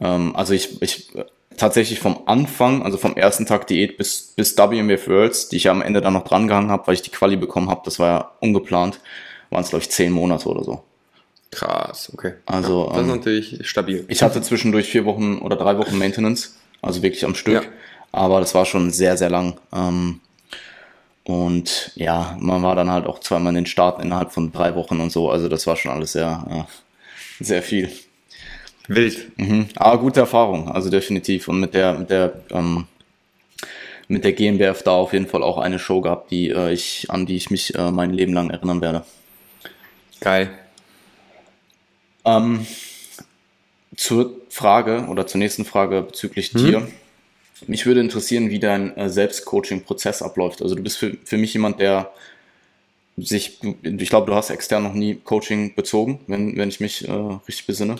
Ähm, 0.00 0.34
also 0.34 0.54
ich, 0.54 0.80
ich 0.82 1.12
tatsächlich 1.56 2.00
vom 2.00 2.20
Anfang, 2.26 2.82
also 2.82 2.96
vom 2.96 3.16
ersten 3.16 3.46
Tag 3.46 3.66
Diät 3.66 3.96
bis, 3.96 4.32
bis 4.36 4.56
WMF 4.56 5.08
Worlds, 5.08 5.48
die 5.48 5.56
ich 5.56 5.64
ja 5.64 5.72
am 5.72 5.82
Ende 5.82 6.00
dann 6.00 6.14
noch 6.14 6.24
drangehangen 6.24 6.70
habe, 6.70 6.86
weil 6.86 6.94
ich 6.94 7.02
die 7.02 7.10
Quali 7.10 7.36
bekommen 7.36 7.70
habe, 7.70 7.82
das 7.84 7.98
war 7.98 8.08
ja 8.08 8.30
ungeplant, 8.40 9.00
waren 9.50 9.62
es, 9.62 9.70
glaube 9.70 9.82
ich, 9.82 9.90
zehn 9.90 10.12
Monate 10.12 10.48
oder 10.48 10.64
so. 10.64 10.82
Krass, 11.50 12.10
okay. 12.12 12.34
Also, 12.46 12.86
ja, 12.86 12.88
das 12.90 13.02
ist 13.02 13.02
ähm, 13.02 13.16
natürlich 13.16 13.68
stabil. 13.68 14.04
Ich 14.08 14.22
hatte 14.22 14.42
zwischendurch 14.42 14.88
vier 14.88 15.04
Wochen 15.04 15.38
oder 15.38 15.56
drei 15.56 15.78
Wochen 15.78 15.96
Maintenance, 15.96 16.56
also 16.82 17.02
wirklich 17.02 17.24
am 17.24 17.34
Stück, 17.34 17.62
ja. 17.62 17.70
aber 18.12 18.40
das 18.40 18.54
war 18.54 18.66
schon 18.66 18.90
sehr, 18.90 19.16
sehr 19.16 19.30
lang. 19.30 19.58
Ähm, 19.72 20.20
und 21.22 21.92
ja, 21.94 22.36
man 22.38 22.62
war 22.62 22.74
dann 22.74 22.90
halt 22.90 23.06
auch 23.06 23.20
zweimal 23.20 23.50
in 23.50 23.56
den 23.56 23.66
Staaten 23.66 24.02
innerhalb 24.02 24.32
von 24.32 24.52
drei 24.52 24.74
Wochen 24.74 25.00
und 25.00 25.10
so, 25.10 25.30
also 25.30 25.48
das 25.48 25.66
war 25.66 25.76
schon 25.76 25.92
alles 25.92 26.12
sehr, 26.12 26.44
äh, 26.50 27.44
sehr 27.44 27.62
viel. 27.62 27.90
Wild. 28.88 29.38
Mhm. 29.38 29.66
Aber 29.76 29.98
gute 29.98 30.20
Erfahrung, 30.20 30.70
also 30.70 30.90
definitiv. 30.90 31.48
Und 31.48 31.60
mit 31.60 31.74
der, 31.74 31.94
mit 31.94 32.10
der, 32.10 32.34
ähm, 32.50 32.86
mit 34.08 34.24
der 34.24 34.32
GmbF 34.32 34.82
da 34.82 34.92
auf 34.92 35.12
jeden 35.12 35.26
Fall 35.26 35.42
auch 35.42 35.58
eine 35.58 35.78
Show 35.78 36.00
gehabt, 36.00 36.30
die 36.30 36.50
äh, 36.50 36.72
ich, 36.72 37.06
an 37.08 37.26
die 37.26 37.36
ich 37.36 37.50
mich 37.50 37.74
äh, 37.74 37.90
mein 37.90 38.12
Leben 38.12 38.34
lang 38.34 38.50
erinnern 38.50 38.80
werde. 38.80 39.04
Geil. 40.20 40.50
Ähm, 42.24 42.66
zur 43.96 44.36
Frage 44.48 45.06
oder 45.08 45.26
zur 45.26 45.38
nächsten 45.38 45.64
Frage 45.64 46.02
bezüglich 46.02 46.52
mhm. 46.54 46.58
dir. 46.58 46.88
Mich 47.66 47.86
würde 47.86 48.00
interessieren, 48.00 48.50
wie 48.50 48.58
dein 48.58 48.96
äh, 48.96 49.08
Selbstcoaching-Prozess 49.08 50.22
abläuft. 50.22 50.60
Also 50.60 50.74
du 50.74 50.82
bist 50.82 50.98
für, 50.98 51.16
für 51.24 51.38
mich 51.38 51.54
jemand, 51.54 51.80
der 51.80 52.10
sich, 53.16 53.60
ich 53.82 54.08
glaube, 54.10 54.26
du 54.26 54.34
hast 54.34 54.50
extern 54.50 54.82
noch 54.82 54.92
nie 54.92 55.14
Coaching 55.14 55.74
bezogen, 55.74 56.20
wenn, 56.26 56.56
wenn 56.56 56.68
ich 56.68 56.80
mich 56.80 57.08
äh, 57.08 57.12
richtig 57.12 57.66
besinne. 57.66 57.96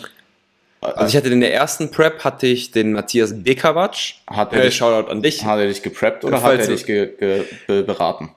Also 0.93 1.09
ich 1.09 1.17
hatte 1.17 1.33
in 1.33 1.41
der 1.41 1.53
ersten 1.53 1.91
Prep 1.91 2.23
hatte 2.23 2.47
ich 2.47 2.71
den 2.71 2.93
Matthias 2.93 3.43
Bekawatsch. 3.43 4.15
Hat 4.27 4.53
er 4.53 4.59
äh, 4.59 4.65
dich, 4.65 4.75
Shoutout 4.75 5.09
an 5.09 5.21
dich. 5.21 5.43
Hat 5.43 5.59
er 5.59 5.67
dich 5.67 5.81
gepreppt 5.81 6.23
oder 6.23 6.41
hat 6.41 6.59
er 6.59 6.67
dich 6.67 6.85
ge, 6.85 7.15
ge, 7.17 7.43
be, 7.67 7.83
beraten? 7.83 8.31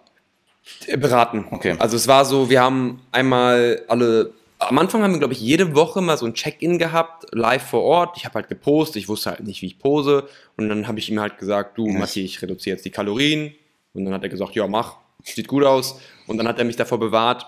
Äh, 0.87 0.97
beraten. 0.97 1.47
Okay. 1.51 1.77
Also 1.79 1.97
es 1.97 2.09
war 2.09 2.25
so, 2.25 2.51
wir 2.51 2.61
haben 2.61 3.01
einmal 3.13 3.83
alle 3.89 4.33
am 4.61 4.79
Anfang 4.79 5.03
haben 5.03 5.13
wir, 5.13 5.19
glaube 5.19 5.35
ich, 5.35 5.41
jede 5.41 5.75
Woche 5.75 6.01
mal 6.01 6.19
so 6.19 6.27
ein 6.27 6.35
Check-in 6.35 6.79
gehabt, 6.79 7.27
live 7.33 7.63
vor 7.63 7.83
Ort. 7.83 8.17
Ich 8.17 8.25
habe 8.25 8.35
halt 8.35 8.49
gepostet, 8.49 8.97
ich 8.97 9.09
wusste 9.09 9.31
halt 9.31 9.45
nicht, 9.45 9.63
wie 9.63 9.67
ich 9.67 9.79
pose. 9.79 10.29
Und 10.57 10.69
dann 10.69 10.89
habe 10.89 10.99
ich 10.99 11.09
ihm 11.09 11.21
halt 11.21 11.39
gesagt, 11.39 11.79
du, 11.79 11.87
yes. 11.87 11.99
Matti, 11.99 12.25
ich 12.25 12.43
reduziere 12.43 12.75
jetzt 12.75 12.85
die 12.85 12.91
Kalorien. 12.91 13.55
Und 13.95 14.05
dann 14.05 14.15
hat 14.15 14.23
er 14.25 14.29
gesagt, 14.29 14.55
ja, 14.57 14.67
mach, 14.67 14.97
sieht 15.23 15.47
gut 15.47 15.65
aus. 15.65 16.01
Und 16.27 16.39
dann 16.39 16.49
hat 16.49 16.59
er 16.59 16.65
mich 16.65 16.77
davor 16.77 16.99
bewahrt, 16.99 17.47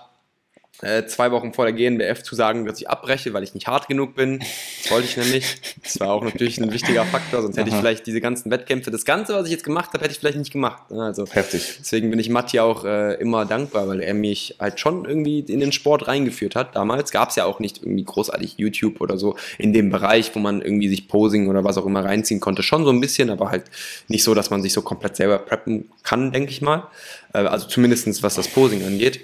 äh, 0.81 1.05
zwei 1.05 1.31
Wochen 1.31 1.53
vor 1.53 1.65
der 1.65 1.73
GNBF 1.73 2.23
zu 2.23 2.35
sagen, 2.35 2.65
dass 2.65 2.79
ich 2.79 2.89
abbreche, 2.89 3.33
weil 3.33 3.43
ich 3.43 3.53
nicht 3.53 3.67
hart 3.67 3.87
genug 3.87 4.15
bin. 4.15 4.39
Das 4.81 4.91
wollte 4.91 5.07
ich 5.07 5.17
nämlich. 5.17 5.57
Das 5.83 5.99
war 5.99 6.11
auch 6.11 6.23
natürlich 6.23 6.59
ein 6.59 6.71
wichtiger 6.71 7.05
Faktor, 7.05 7.41
sonst 7.41 7.57
hätte 7.57 7.69
ich 7.69 7.75
vielleicht 7.75 8.05
diese 8.05 8.21
ganzen 8.21 8.51
Wettkämpfe, 8.51 8.91
das 8.91 9.05
Ganze, 9.05 9.33
was 9.33 9.45
ich 9.45 9.51
jetzt 9.51 9.63
gemacht 9.63 9.89
habe, 9.93 10.03
hätte 10.03 10.13
ich 10.13 10.19
vielleicht 10.19 10.37
nicht 10.37 10.51
gemacht. 10.51 10.89
Ne? 10.91 11.03
Also, 11.03 11.25
Heftig. 11.27 11.77
Deswegen 11.79 12.09
bin 12.09 12.19
ich 12.19 12.29
Matti 12.29 12.59
auch 12.59 12.85
äh, 12.85 13.15
immer 13.15 13.45
dankbar, 13.45 13.87
weil 13.87 14.01
er 14.01 14.13
mich 14.13 14.55
halt 14.59 14.79
schon 14.79 15.05
irgendwie 15.05 15.39
in 15.39 15.59
den 15.59 15.71
Sport 15.71 16.07
reingeführt 16.07 16.55
hat. 16.55 16.75
Damals 16.75 17.11
gab 17.11 17.29
es 17.29 17.35
ja 17.35 17.45
auch 17.45 17.59
nicht 17.59 17.81
irgendwie 17.81 18.03
großartig 18.03 18.55
YouTube 18.57 19.01
oder 19.01 19.17
so 19.17 19.35
in 19.57 19.73
dem 19.73 19.89
Bereich, 19.89 20.31
wo 20.35 20.39
man 20.39 20.61
irgendwie 20.61 20.89
sich 20.89 21.07
Posing 21.07 21.47
oder 21.47 21.63
was 21.63 21.77
auch 21.77 21.85
immer 21.85 22.03
reinziehen 22.03 22.39
konnte. 22.39 22.63
Schon 22.63 22.83
so 22.83 22.91
ein 22.91 23.01
bisschen, 23.01 23.29
aber 23.29 23.51
halt 23.51 23.65
nicht 24.07 24.23
so, 24.23 24.33
dass 24.33 24.49
man 24.49 24.61
sich 24.61 24.73
so 24.73 24.81
komplett 24.81 25.15
selber 25.15 25.39
preppen 25.39 25.89
kann, 26.03 26.31
denke 26.31 26.51
ich 26.51 26.61
mal. 26.61 26.87
Äh, 27.33 27.39
also 27.39 27.67
zumindestens 27.67 28.23
was 28.23 28.35
das 28.35 28.47
Posing 28.47 28.85
angeht. 28.85 29.21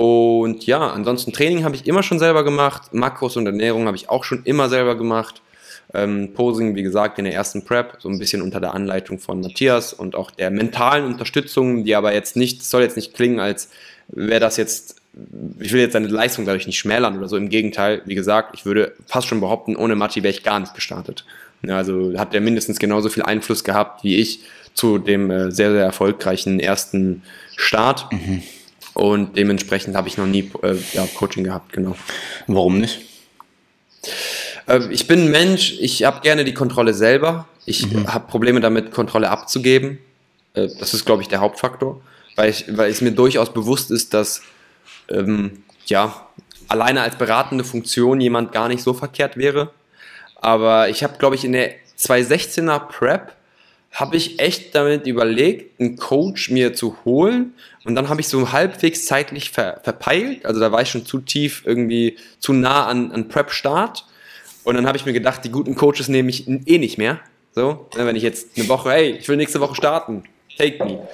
Und 0.00 0.64
ja, 0.64 0.92
ansonsten 0.92 1.30
Training 1.30 1.62
habe 1.62 1.76
ich 1.76 1.86
immer 1.86 2.02
schon 2.02 2.18
selber 2.18 2.42
gemacht. 2.42 2.94
Makros 2.94 3.36
und 3.36 3.44
Ernährung 3.44 3.86
habe 3.86 3.98
ich 3.98 4.08
auch 4.08 4.24
schon 4.24 4.42
immer 4.44 4.70
selber 4.70 4.96
gemacht. 4.96 5.42
ähm, 5.92 6.32
Posing, 6.32 6.74
wie 6.74 6.82
gesagt, 6.82 7.18
in 7.18 7.26
der 7.26 7.34
ersten 7.34 7.66
Prep, 7.66 7.98
so 7.98 8.08
ein 8.08 8.18
bisschen 8.18 8.40
unter 8.40 8.60
der 8.60 8.72
Anleitung 8.72 9.18
von 9.18 9.42
Matthias 9.42 9.92
und 9.92 10.14
auch 10.14 10.30
der 10.30 10.50
mentalen 10.50 11.04
Unterstützung, 11.04 11.84
die 11.84 11.94
aber 11.94 12.14
jetzt 12.14 12.34
nicht, 12.34 12.64
soll 12.64 12.80
jetzt 12.80 12.96
nicht 12.96 13.12
klingen, 13.12 13.40
als 13.40 13.68
wäre 14.08 14.40
das 14.40 14.56
jetzt, 14.56 15.02
ich 15.58 15.70
will 15.74 15.82
jetzt 15.82 15.92
seine 15.92 16.06
Leistung 16.06 16.46
dadurch 16.46 16.66
nicht 16.66 16.78
schmälern 16.78 17.18
oder 17.18 17.28
so. 17.28 17.36
Im 17.36 17.50
Gegenteil, 17.50 18.00
wie 18.06 18.14
gesagt, 18.14 18.54
ich 18.54 18.64
würde 18.64 18.94
fast 19.04 19.26
schon 19.26 19.40
behaupten, 19.42 19.76
ohne 19.76 19.96
Matti 19.96 20.22
wäre 20.22 20.32
ich 20.32 20.42
gar 20.42 20.60
nicht 20.60 20.72
gestartet. 20.72 21.26
Also 21.68 22.18
hat 22.18 22.34
er 22.34 22.40
mindestens 22.40 22.78
genauso 22.78 23.10
viel 23.10 23.22
Einfluss 23.22 23.64
gehabt 23.64 24.02
wie 24.02 24.16
ich 24.16 24.40
zu 24.72 24.96
dem 24.96 25.30
äh, 25.30 25.50
sehr, 25.50 25.72
sehr 25.72 25.84
erfolgreichen 25.84 26.58
ersten 26.58 27.22
Start. 27.54 28.10
Mhm. 28.10 28.42
Und 28.94 29.36
dementsprechend 29.36 29.96
habe 29.96 30.08
ich 30.08 30.18
noch 30.18 30.26
nie 30.26 30.50
äh, 30.62 30.76
ja, 30.92 31.06
Coaching 31.14 31.44
gehabt, 31.44 31.72
genau. 31.72 31.96
Warum 32.46 32.78
nicht? 32.78 33.00
Äh, 34.66 34.80
ich 34.90 35.06
bin 35.06 35.26
ein 35.26 35.30
Mensch, 35.30 35.76
ich 35.80 36.04
habe 36.04 36.20
gerne 36.20 36.44
die 36.44 36.54
Kontrolle 36.54 36.94
selber. 36.94 37.46
Ich 37.66 37.90
mhm. 37.90 38.12
habe 38.12 38.26
Probleme 38.26 38.60
damit, 38.60 38.90
Kontrolle 38.90 39.30
abzugeben. 39.30 39.98
Äh, 40.54 40.68
das 40.78 40.94
ist, 40.94 41.04
glaube 41.04 41.22
ich, 41.22 41.28
der 41.28 41.40
Hauptfaktor, 41.40 42.00
weil, 42.36 42.50
ich, 42.50 42.64
weil 42.76 42.90
es 42.90 43.00
mir 43.00 43.12
durchaus 43.12 43.52
bewusst 43.52 43.90
ist, 43.90 44.14
dass 44.14 44.42
ähm, 45.08 45.62
ja, 45.86 46.28
alleine 46.68 47.02
als 47.02 47.16
beratende 47.16 47.64
Funktion 47.64 48.20
jemand 48.20 48.52
gar 48.52 48.68
nicht 48.68 48.82
so 48.82 48.94
verkehrt 48.94 49.36
wäre. 49.36 49.70
Aber 50.36 50.88
ich 50.88 51.02
habe, 51.02 51.18
glaube 51.18 51.34
ich, 51.34 51.44
in 51.44 51.52
der 51.52 51.72
2016er 51.98 52.78
Prep 52.88 53.32
habe 53.92 54.16
ich 54.16 54.38
echt 54.38 54.74
damit 54.74 55.06
überlegt, 55.06 55.80
einen 55.80 55.96
Coach 55.96 56.50
mir 56.50 56.74
zu 56.74 56.96
holen. 57.04 57.54
Und 57.84 57.94
dann 57.94 58.08
habe 58.08 58.20
ich 58.20 58.28
so 58.28 58.52
halbwegs 58.52 59.06
zeitlich 59.06 59.50
ver 59.50 59.80
verpeilt. 59.82 60.46
Also 60.46 60.60
da 60.60 60.70
war 60.72 60.82
ich 60.82 60.90
schon 60.90 61.04
zu 61.04 61.20
tief, 61.20 61.62
irgendwie 61.66 62.16
zu 62.38 62.52
nah 62.52 62.86
an, 62.86 63.10
an 63.12 63.28
Prep-Start. 63.28 64.06
Und 64.64 64.74
dann 64.76 64.86
habe 64.86 64.96
ich 64.96 65.06
mir 65.06 65.12
gedacht, 65.12 65.44
die 65.44 65.50
guten 65.50 65.74
Coaches 65.74 66.08
nehme 66.08 66.30
ich 66.30 66.46
eh 66.46 66.78
nicht 66.78 66.98
mehr. 66.98 67.20
So, 67.52 67.88
ne, 67.96 68.06
wenn 68.06 68.16
ich 68.16 68.22
jetzt 68.22 68.56
eine 68.56 68.68
Woche, 68.68 68.90
hey, 68.90 69.10
ich 69.18 69.28
will 69.28 69.36
nächste 69.36 69.60
Woche 69.60 69.74
starten, 69.74 70.22
take 70.56 70.84
me. 70.84 71.08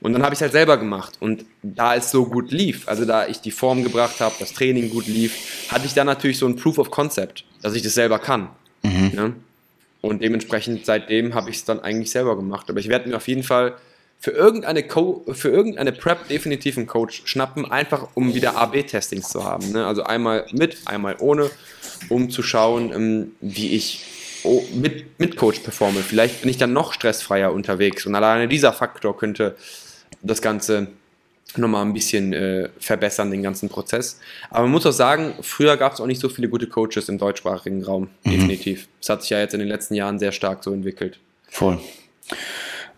Und 0.00 0.12
dann 0.12 0.22
habe 0.22 0.34
ich 0.34 0.38
es 0.38 0.42
halt 0.42 0.52
selber 0.52 0.76
gemacht. 0.76 1.16
Und 1.20 1.44
da 1.62 1.94
es 1.94 2.10
so 2.10 2.26
gut 2.26 2.52
lief, 2.52 2.88
also 2.88 3.04
da 3.04 3.26
ich 3.26 3.40
die 3.40 3.50
Form 3.50 3.82
gebracht 3.84 4.20
habe, 4.20 4.34
das 4.38 4.52
Training 4.52 4.90
gut 4.90 5.06
lief, 5.06 5.68
hatte 5.70 5.86
ich 5.86 5.94
dann 5.94 6.06
natürlich 6.06 6.38
so 6.38 6.46
ein 6.46 6.56
Proof 6.56 6.78
of 6.78 6.90
Concept, 6.90 7.44
dass 7.62 7.74
ich 7.74 7.82
das 7.82 7.94
selber 7.94 8.18
kann. 8.18 8.48
Mhm. 8.82 9.12
Ja? 9.14 9.32
Und 10.04 10.22
dementsprechend 10.22 10.84
seitdem 10.84 11.34
habe 11.34 11.48
ich 11.48 11.56
es 11.56 11.64
dann 11.64 11.80
eigentlich 11.80 12.10
selber 12.10 12.36
gemacht. 12.36 12.68
Aber 12.68 12.78
ich 12.78 12.88
werde 12.88 13.08
mir 13.08 13.16
auf 13.16 13.26
jeden 13.26 13.42
Fall 13.42 13.74
für 14.20 14.32
irgendeine, 14.32 14.82
Co 14.82 15.24
für 15.32 15.48
irgendeine 15.48 15.92
Prep 15.92 16.28
definitiv 16.28 16.76
einen 16.76 16.86
Coach 16.86 17.22
schnappen, 17.24 17.70
einfach 17.70 18.08
um 18.12 18.34
wieder 18.34 18.56
AB-Testings 18.56 19.30
zu 19.30 19.44
haben. 19.44 19.72
Ne? 19.72 19.86
Also 19.86 20.04
einmal 20.04 20.46
mit, 20.52 20.76
einmal 20.84 21.16
ohne, 21.20 21.50
um 22.10 22.28
zu 22.28 22.42
schauen, 22.42 22.92
ähm, 22.92 23.32
wie 23.40 23.74
ich 23.74 24.04
mit, 24.74 25.18
mit 25.18 25.36
Coach 25.36 25.60
performe. 25.60 26.00
Vielleicht 26.00 26.42
bin 26.42 26.50
ich 26.50 26.58
dann 26.58 26.74
noch 26.74 26.92
stressfreier 26.92 27.52
unterwegs 27.52 28.04
und 28.04 28.14
alleine 28.14 28.46
dieser 28.46 28.74
Faktor 28.74 29.16
könnte 29.16 29.56
das 30.22 30.42
Ganze 30.42 30.88
nochmal 31.58 31.84
ein 31.84 31.92
bisschen 31.92 32.32
äh, 32.32 32.68
verbessern, 32.78 33.30
den 33.30 33.42
ganzen 33.42 33.68
Prozess. 33.68 34.20
Aber 34.50 34.62
man 34.62 34.72
muss 34.72 34.86
auch 34.86 34.92
sagen, 34.92 35.34
früher 35.40 35.76
gab 35.76 35.92
es 35.92 36.00
auch 36.00 36.06
nicht 36.06 36.20
so 36.20 36.28
viele 36.28 36.48
gute 36.48 36.66
Coaches 36.66 37.08
im 37.08 37.18
deutschsprachigen 37.18 37.84
Raum, 37.84 38.08
mhm. 38.24 38.30
definitiv. 38.30 38.88
Das 39.00 39.10
hat 39.10 39.22
sich 39.22 39.30
ja 39.30 39.38
jetzt 39.38 39.54
in 39.54 39.60
den 39.60 39.68
letzten 39.68 39.94
Jahren 39.94 40.18
sehr 40.18 40.32
stark 40.32 40.64
so 40.64 40.72
entwickelt. 40.72 41.18
Voll. 41.48 41.78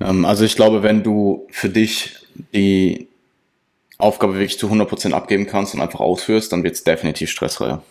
Ähm, 0.01 0.25
also 0.25 0.45
ich 0.45 0.57
glaube, 0.57 0.83
wenn 0.83 1.03
du 1.03 1.47
für 1.51 1.69
dich 1.69 2.17
die 2.55 3.09
Aufgabe 3.99 4.35
wirklich 4.35 4.59
zu 4.59 4.69
100% 4.69 5.13
abgeben 5.13 5.47
kannst 5.47 5.75
und 5.75 5.81
einfach 5.81 6.01
ausführst, 6.01 6.53
dann 6.53 6.63
wird 6.63 6.75
es 6.75 6.85
definitiv 6.85 7.31
stressfreier. 7.31 7.83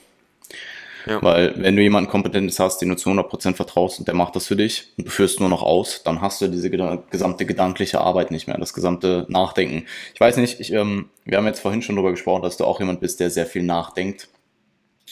Ja. 1.06 1.22
Weil 1.22 1.54
wenn 1.58 1.76
du 1.76 1.82
jemanden 1.82 2.10
Kompetentes 2.10 2.60
hast, 2.60 2.80
den 2.80 2.90
du 2.90 2.96
zu 2.96 3.10
100% 3.10 3.54
vertraust 3.54 4.00
und 4.00 4.08
der 4.08 4.16
macht 4.16 4.36
das 4.36 4.48
für 4.48 4.56
dich 4.56 4.94
und 4.98 5.08
du 5.08 5.12
führst 5.12 5.40
nur 5.40 5.50
noch 5.50 5.62
aus, 5.62 6.02
dann 6.04 6.22
hast 6.22 6.42
du 6.42 6.48
diese 6.48 6.70
gesamte 6.70 7.46
gedankliche 7.46 8.02
Arbeit 8.02 8.32
nicht 8.32 8.48
mehr, 8.48 8.58
das 8.58 8.74
gesamte 8.74 9.26
Nachdenken. 9.30 9.86
Ich 10.14 10.20
weiß 10.20 10.38
nicht, 10.38 10.60
ich, 10.60 10.72
ähm, 10.74 11.10
wir 11.24 11.38
haben 11.38 11.46
jetzt 11.46 11.60
vorhin 11.60 11.82
schon 11.82 11.96
darüber 11.96 12.12
gesprochen, 12.12 12.42
dass 12.42 12.58
du 12.58 12.66
auch 12.66 12.80
jemand 12.80 13.00
bist, 13.02 13.20
der 13.20 13.30
sehr 13.30 13.46
viel 13.46 13.64
nachdenkt. 13.64 14.30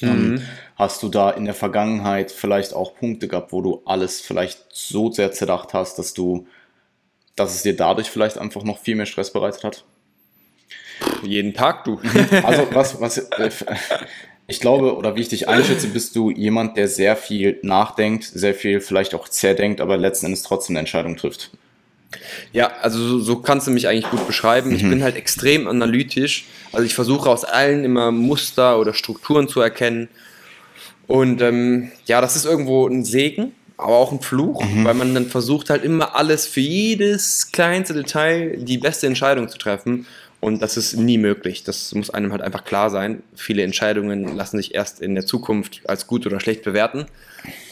Mhm. 0.02 0.42
Hast 0.76 1.04
du 1.04 1.10
da 1.10 1.30
in 1.30 1.46
der 1.46 1.54
Vergangenheit 1.54 2.32
vielleicht 2.32 2.74
auch 2.74 2.96
Punkte 2.96 3.28
gehabt, 3.28 3.52
wo 3.52 3.62
du 3.62 3.84
alles 3.86 4.22
vielleicht 4.22 4.66
so 4.72 5.12
sehr 5.12 5.32
zerdacht 5.32 5.74
hast, 5.74 6.00
dass 6.00 6.14
du, 6.14 6.48
dass 7.36 7.54
es 7.54 7.62
dir 7.62 7.76
dadurch 7.76 8.10
vielleicht 8.10 8.38
einfach 8.38 8.64
noch 8.64 8.80
viel 8.80 8.96
mehr 8.96 9.06
Stress 9.06 9.32
bereitet 9.32 9.64
hat? 9.64 9.86
Jeden 11.22 11.54
Tag, 11.54 11.84
du. 11.84 12.00
Also 12.44 12.68
was, 12.72 13.00
was, 13.00 13.30
ich 14.48 14.60
glaube, 14.60 14.96
oder 14.96 15.16
wie 15.16 15.22
ich 15.22 15.30
dich 15.30 15.48
einschätze, 15.48 15.88
bist 15.88 16.16
du 16.16 16.30
jemand, 16.30 16.76
der 16.76 16.88
sehr 16.88 17.16
viel 17.16 17.60
nachdenkt, 17.62 18.26
sehr 18.26 18.54
viel 18.54 18.82
vielleicht 18.82 19.16
auch 19.16 19.30
zerdenkt, 19.30 19.80
aber 19.80 19.98
letzten 19.98 20.28
Endes 20.28 20.44
trotzdem 20.44 20.74
eine 20.74 20.80
Entscheidung 20.80 21.16
trifft. 21.16 21.52
Ja, 22.52 22.72
also 22.82 23.00
so, 23.00 23.20
so 23.20 23.38
kannst 23.38 23.68
du 23.68 23.72
mich 23.72 23.88
eigentlich 23.88 24.10
gut 24.10 24.28
beschreiben. 24.28 24.70
Mhm. 24.70 24.76
Ich 24.76 24.84
bin 24.84 25.04
halt 25.04 25.16
extrem 25.16 25.68
analytisch. 25.68 26.46
Also 26.72 26.86
ich 26.86 26.94
versuche 26.94 27.30
aus 27.30 27.44
allen 27.44 27.84
immer 27.84 28.12
Muster 28.12 28.80
oder 28.80 28.94
Strukturen 28.94 29.48
zu 29.48 29.62
erkennen. 29.62 30.10
Und 31.08 31.42
ähm, 31.42 31.92
ja, 32.06 32.22
das 32.22 32.36
ist 32.36 32.46
irgendwo 32.46 32.88
ein 32.88 33.04
Segen, 33.04 33.54
aber 33.78 33.96
auch 33.96 34.12
ein 34.12 34.22
Fluch, 34.22 34.64
mhm. 34.64 34.86
weil 34.86 34.94
man 34.94 35.14
dann 35.14 35.28
versucht 35.28 35.70
halt 35.70 35.84
immer 35.84 36.16
alles 36.16 36.48
für 36.48 36.62
jedes 36.62 37.52
kleinste 37.52 37.94
Detail 37.94 38.58
die 38.58 38.78
beste 38.78 39.08
Entscheidung 39.08 39.50
zu 39.50 39.58
treffen. 39.58 40.06
Und 40.44 40.62
das 40.62 40.76
ist 40.76 40.98
nie 40.98 41.18
möglich. 41.18 41.64
Das 41.64 41.96
muss 41.96 42.10
einem 42.10 42.34
halt 42.34 42.42
einfach 42.42 42.66
klar 42.66 42.90
sein. 42.90 43.24
Viele 43.34 43.64
Entscheidungen 43.64 44.36
lassen 44.36 44.58
sich 44.58 44.76
erst 44.76 45.02
in 45.02 45.16
der 45.16 45.26
Zukunft 45.26 45.80
als 45.86 46.06
gut 46.06 46.26
oder 46.26 46.42
schlecht 46.42 46.64
bewerten. 46.64 47.06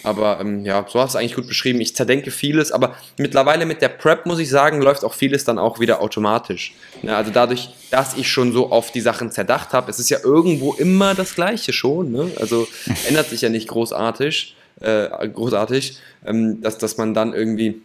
Aber 0.04 0.40
ähm, 0.40 0.64
ja, 0.64 0.86
so 0.88 1.02
hast 1.02 1.14
du 1.14 1.18
es 1.18 1.22
eigentlich 1.22 1.36
gut 1.36 1.50
beschrieben. 1.50 1.82
Ich 1.82 1.98
zerdenke 1.98 2.32
vieles, 2.32 2.72
aber 2.72 2.96
mittlerweile 3.18 3.66
mit 3.66 3.82
der 3.82 3.90
Prep, 3.90 4.26
muss 4.26 4.40
ich 4.40 4.50
sagen, 4.50 4.82
läuft 4.82 5.04
auch 5.04 5.14
vieles 5.14 5.44
dann 5.44 5.60
auch 5.60 5.82
wieder 5.82 6.00
automatisch. 6.00 6.74
Ja, 7.04 7.18
also 7.18 7.30
dadurch, 7.30 7.72
dass 7.90 8.16
ich 8.16 8.32
schon 8.32 8.54
so 8.54 8.72
auf 8.72 8.94
die 8.94 9.02
Sachen 9.02 9.32
zerdacht 9.32 9.74
habe, 9.74 9.92
es 9.92 10.00
ist 10.00 10.10
ja 10.10 10.20
irgendwo 10.24 10.72
immer 10.74 11.14
das 11.14 11.36
Gleiche 11.36 11.74
schon. 11.74 12.14
Ne? 12.14 12.32
Also 12.40 12.70
ändert 13.10 13.28
sich 13.28 13.42
ja 13.42 13.50
nicht 13.50 13.68
großartig, 13.68 14.56
äh, 14.80 15.28
großartig 15.28 15.98
ähm, 16.26 16.62
dass, 16.62 16.78
dass 16.78 16.98
man 16.98 17.14
dann 17.14 17.34
irgendwie 17.34 17.82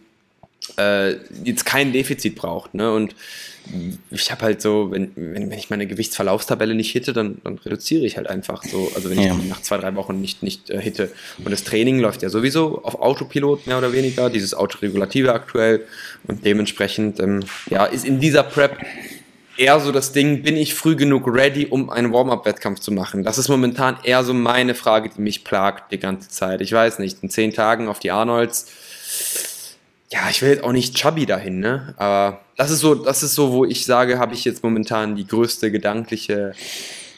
äh, 0.77 1.15
jetzt 1.43 1.65
kein 1.65 1.93
Defizit 1.93 2.35
braucht. 2.35 2.73
Ne? 2.73 2.91
Und 2.93 3.15
ich 4.11 4.31
habe 4.31 4.43
halt 4.43 4.61
so, 4.61 4.91
wenn, 4.91 5.11
wenn, 5.15 5.49
wenn 5.49 5.57
ich 5.57 5.69
meine 5.69 5.87
Gewichtsverlaufstabelle 5.87 6.75
nicht 6.75 6.91
hitte, 6.91 7.13
dann, 7.13 7.39
dann 7.43 7.57
reduziere 7.57 8.05
ich 8.05 8.17
halt 8.17 8.27
einfach 8.27 8.63
so. 8.63 8.91
Also 8.95 9.09
wenn 9.09 9.19
ja. 9.19 9.35
ich 9.35 9.49
nach 9.49 9.61
zwei, 9.61 9.77
drei 9.77 9.95
Wochen 9.95 10.21
nicht, 10.21 10.43
nicht 10.43 10.69
äh, 10.69 10.81
hitte. 10.81 11.11
Und 11.37 11.51
das 11.51 11.63
Training 11.63 11.99
läuft 11.99 12.21
ja 12.21 12.29
sowieso 12.29 12.83
auf 12.83 12.95
Autopilot 12.95 13.67
mehr 13.67 13.77
oder 13.77 13.93
weniger, 13.93 14.29
dieses 14.29 14.53
Autoregulative 14.53 15.33
aktuell. 15.33 15.85
Und 16.27 16.45
dementsprechend, 16.45 17.19
ähm, 17.19 17.43
ja, 17.69 17.85
ist 17.85 18.05
in 18.05 18.19
dieser 18.19 18.43
Prep 18.43 18.77
eher 19.57 19.79
so 19.79 19.91
das 19.91 20.11
Ding, 20.11 20.43
bin 20.43 20.55
ich 20.55 20.73
früh 20.73 20.95
genug 20.95 21.27
ready, 21.27 21.65
um 21.65 21.89
einen 21.89 22.13
Warm-up-Wettkampf 22.13 22.79
zu 22.79 22.91
machen? 22.91 23.23
Das 23.23 23.37
ist 23.37 23.49
momentan 23.49 23.97
eher 24.03 24.23
so 24.23 24.33
meine 24.33 24.75
Frage, 24.75 25.09
die 25.09 25.21
mich 25.21 25.43
plagt 25.43 25.91
die 25.91 25.99
ganze 25.99 26.29
Zeit. 26.29 26.61
Ich 26.61 26.71
weiß 26.71 26.99
nicht, 26.99 27.23
in 27.23 27.29
zehn 27.29 27.53
Tagen 27.53 27.87
auf 27.87 27.99
die 27.99 28.11
Arnolds 28.11 28.67
ja, 30.09 30.29
ich 30.29 30.41
will 30.41 30.49
jetzt 30.49 30.63
auch 30.63 30.71
nicht 30.71 30.95
chubby 30.95 31.25
dahin, 31.25 31.59
ne? 31.59 31.93
Aber 31.97 32.41
das 32.55 32.71
ist 32.71 32.79
so, 32.79 32.95
das 32.95 33.23
ist 33.23 33.35
so, 33.35 33.51
wo 33.51 33.65
ich 33.65 33.85
sage, 33.85 34.19
habe 34.19 34.33
ich 34.33 34.45
jetzt 34.45 34.63
momentan 34.63 35.15
die 35.15 35.27
größte 35.27 35.71
gedankliche 35.71 36.53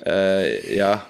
äh, 0.05 0.75
ja, 0.75 1.05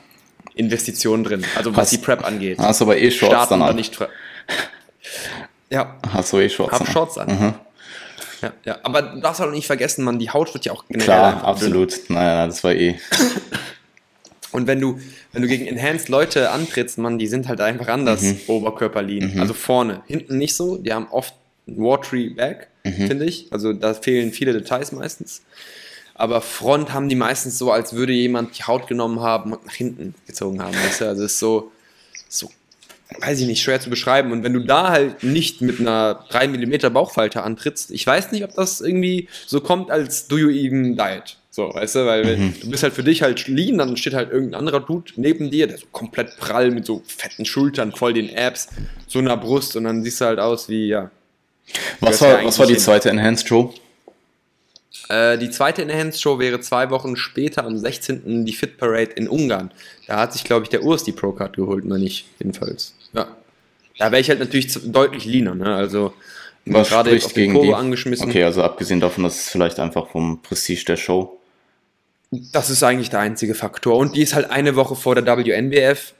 Investition 0.56 1.24
drin. 1.24 1.46
Also 1.56 1.72
was 1.72 1.84
hast, 1.84 1.92
die 1.94 1.98
Prep 2.00 2.26
angeht. 2.26 2.60
Hast 2.60 2.82
du 2.82 2.86
aber 2.86 2.98
eh 2.98 3.12
Shorts 3.12 3.34
Starten 3.34 3.60
dann 3.60 3.70
an. 3.70 3.76
Nicht 3.76 3.98
ja. 5.70 5.96
Hast 6.12 6.34
du 6.34 6.40
eh 6.40 6.50
Shorts 6.50 6.74
Hab 6.74 6.82
an. 6.82 6.88
Shorts 6.88 7.18
an. 7.18 7.28
Mhm. 7.28 7.54
Ja, 8.42 8.54
ja, 8.66 8.78
aber 8.84 9.02
du 9.02 9.20
darfst 9.20 9.42
halt 9.42 9.52
nicht 9.52 9.68
vergessen, 9.68 10.04
man, 10.06 10.18
die 10.18 10.30
Haut 10.30 10.54
wird 10.54 10.66
ja 10.66 10.72
auch 10.72 10.86
generell. 10.88 11.06
Klar, 11.06 11.44
absolut. 11.44 12.10
Naja, 12.10 12.48
das 12.48 12.64
war 12.64 12.74
eh. 12.74 12.98
Und 14.52 14.66
wenn 14.66 14.80
du, 14.80 15.00
wenn 15.32 15.42
du 15.44 15.48
gegen 15.48 15.68
Enhanced 15.68 16.10
Leute 16.10 16.50
antrittst, 16.50 16.98
man, 16.98 17.20
die 17.20 17.28
sind 17.28 17.48
halt 17.48 17.62
einfach 17.62 17.88
anders, 17.88 18.22
mhm. 18.22 18.40
Oberkörperlinien. 18.48 19.36
Mhm. 19.36 19.42
Also 19.42 19.54
vorne, 19.54 20.02
hinten 20.08 20.38
nicht 20.38 20.56
so. 20.56 20.78
Die 20.78 20.94
haben 20.94 21.08
oft 21.12 21.34
Watery 21.78 22.30
Back, 22.30 22.68
mhm. 22.84 23.08
finde 23.08 23.26
ich. 23.26 23.48
Also 23.52 23.74
da 23.74 23.94
fehlen 23.94 24.32
viele 24.32 24.54
Details 24.54 24.92
meistens. 24.92 25.42
Aber 26.16 26.42
Front 26.42 26.94
haben 26.94 27.08
die 27.08 27.16
meistens 27.16 27.58
so, 27.58 27.72
als 27.72 27.94
würde 27.94 28.12
jemand 28.12 28.58
die 28.58 28.64
Haut 28.64 28.88
genommen 28.88 29.22
haben 29.22 29.54
und 29.54 29.66
nach 29.66 29.74
hinten 29.74 30.16
gezogen 30.28 30.62
haben. 30.62 30.76
Weißt 30.76 31.02
du? 31.02 31.08
Also 31.08 31.24
es 31.24 31.34
ist 31.34 31.40
so, 31.40 31.72
so, 32.28 32.52
weiß 33.20 33.40
ich 33.40 33.48
nicht, 33.48 33.62
schwer 33.62 33.80
zu 33.80 33.90
beschreiben. 33.90 34.34
Und 34.34 34.44
wenn 34.44 34.54
du 34.54 34.60
da 34.60 34.90
halt 34.90 35.24
nicht 35.24 35.62
mit 35.62 35.80
einer 35.80 36.26
3 36.30 36.50
mm 36.50 36.94
Bauchfalte 36.94 37.44
antrittst, 37.44 37.92
ich 37.92 38.06
weiß 38.06 38.34
nicht, 38.34 38.44
ob 38.44 38.54
das 38.54 38.82
irgendwie 38.82 39.30
so 39.48 39.62
kommt, 39.62 39.92
als 39.92 40.28
do 40.28 40.38
you 40.38 40.50
even 40.50 40.98
diet. 40.98 41.38
So, 41.52 41.74
weißt 41.74 41.96
du, 41.96 42.06
weil 42.06 42.38
mhm. 42.38 42.54
du 42.62 42.70
bist 42.70 42.84
halt 42.84 42.94
für 42.94 43.04
dich 43.04 43.22
halt 43.22 43.48
lean, 43.48 43.78
dann 43.78 43.98
steht 43.98 44.14
halt 44.14 44.32
irgendein 44.32 44.60
anderer 44.60 44.82
Dude 44.82 45.12
neben 45.16 45.50
dir, 45.50 45.68
der 45.68 45.78
so 45.78 45.88
komplett 45.92 46.38
prall 46.38 46.70
mit 46.72 46.86
so 46.86 47.02
fetten 47.08 47.46
Schultern, 47.46 47.92
voll 47.92 48.14
den 48.14 48.36
Abs, 48.38 48.68
so 49.08 49.20
einer 49.20 49.36
Brust 49.36 49.76
und 49.76 49.86
dann 49.86 50.04
siehst 50.04 50.22
du 50.22 50.26
halt 50.26 50.40
aus 50.40 50.70
wie, 50.70 50.88
ja, 50.88 51.12
was 52.00 52.22
war, 52.22 52.44
was 52.44 52.60
war 52.60 52.68
die 52.68 52.78
zweite 52.78 53.10
Enhanced 53.10 53.48
Show? 53.48 53.74
Äh, 55.10 55.38
die 55.38 55.50
zweite 55.50 55.82
Enhanced 55.82 56.22
Show 56.22 56.40
wäre 56.40 56.60
zwei 56.62 56.90
Wochen 56.92 57.16
später 57.16 57.66
am 57.66 57.78
16. 57.78 58.46
die 58.46 58.54
Fit 58.54 58.78
Parade 58.78 59.12
in 59.12 59.28
Ungarn. 59.28 59.72
Da 60.08 60.20
hat 60.20 60.34
sich, 60.34 60.44
glaube 60.44 60.64
ich, 60.64 60.70
der 60.70 60.84
Urs 60.84 61.04
die 61.04 61.12
Pro-Card 61.12 61.56
geholt, 61.56 61.86
meine 61.86 62.06
ich, 62.06 62.26
jedenfalls. 62.40 62.94
Ja. 63.14 63.28
Da 63.98 64.12
wäre 64.12 64.22
ich 64.22 64.30
halt 64.30 64.40
natürlich 64.40 64.72
deutlich 64.92 65.26
leaner, 65.26 65.56
ne? 65.56 65.76
Also 65.76 66.14
Was 66.66 66.90
gerade 66.90 67.10
spricht 67.20 67.36
gegen 67.36 67.54
Kurve 67.54 67.68
die? 67.68 67.74
angeschmissen. 67.74 68.30
Okay, 68.30 68.44
also 68.44 68.64
abgesehen 68.64 69.00
davon, 69.00 69.24
dass 69.24 69.36
es 69.40 69.50
vielleicht 69.50 69.80
einfach 69.80 70.08
vom 70.08 70.42
Prestige 70.42 70.86
der 70.86 70.98
Show. 70.98 71.40
Das 72.32 72.70
ist 72.70 72.84
eigentlich 72.84 73.10
der 73.10 73.20
einzige 73.20 73.56
Faktor. 73.56 73.98
Und 73.98 74.16
die 74.16 74.22
ist 74.22 74.36
halt 74.36 74.52
eine 74.52 74.76
Woche 74.76 74.96
vor 74.96 75.16
der 75.16 75.26
WNBF. 75.26 76.14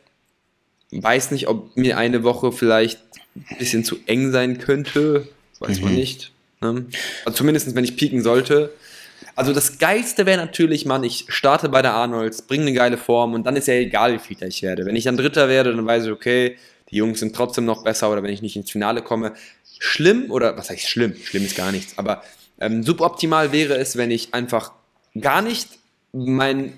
Weiß 0.92 1.30
nicht, 1.30 1.48
ob 1.48 1.78
mir 1.78 1.98
eine 1.98 2.24
Woche 2.24 2.52
vielleicht 2.52 3.00
ein 3.36 3.58
bisschen 3.60 3.86
zu 3.86 3.98
eng 4.08 4.32
sein 4.32 4.58
könnte. 4.58 5.28
Weiß 5.60 5.80
man 5.82 5.92
Mhm. 5.92 5.98
nicht. 5.98 6.32
Ne? 6.62 6.86
Also 7.26 7.38
zumindest, 7.38 7.74
wenn 7.76 7.84
ich 7.84 7.96
pieken 7.98 8.22
sollte. 8.22 8.72
Also 9.36 9.54
das 9.54 9.78
Geilste 9.80 10.26
wäre 10.26 10.38
natürlich, 10.38 10.86
Mann, 10.86 11.04
ich 11.04 11.26
starte 11.30 11.70
bei 11.70 11.82
der 11.82 11.94
Arnolds, 11.94 12.42
bringe 12.42 12.64
eine 12.64 12.74
geile 12.74 12.98
Form 12.98 13.34
und 13.34 13.46
dann 13.46 13.56
ist 13.56 13.68
ja 13.68 13.74
egal, 13.76 14.14
wie 14.14 14.20
viel 14.20 14.38
ich 14.48 14.62
werde. 14.64 14.86
Wenn 14.86 14.96
ich 14.96 15.06
dann 15.06 15.18
Dritter 15.18 15.48
werde, 15.48 15.74
dann 15.76 15.86
weiß 15.86 16.06
ich, 16.06 16.12
okay, 16.12 16.58
die 16.92 16.98
Jungs 16.98 17.20
sind 17.20 17.36
trotzdem 17.36 17.66
noch 17.66 17.84
besser 17.84 18.10
oder 18.12 18.24
wenn 18.24 18.34
ich 18.34 18.42
nicht 18.42 18.56
ins 18.56 18.72
Finale 18.72 19.02
komme. 19.02 19.34
Schlimm 19.78 20.30
oder, 20.32 20.58
was 20.58 20.70
heißt 20.70 20.88
schlimm? 20.88 21.16
Schlimm 21.24 21.46
ist 21.46 21.56
gar 21.56 21.72
nichts. 21.72 21.98
Aber 21.98 22.24
ähm, 22.60 22.84
suboptimal 22.84 23.52
wäre 23.54 23.76
es, 23.78 23.96
wenn 23.96 24.12
ich 24.12 24.34
einfach 24.34 24.74
gar 25.20 25.42
nicht 25.42 25.70
mein, 26.12 26.74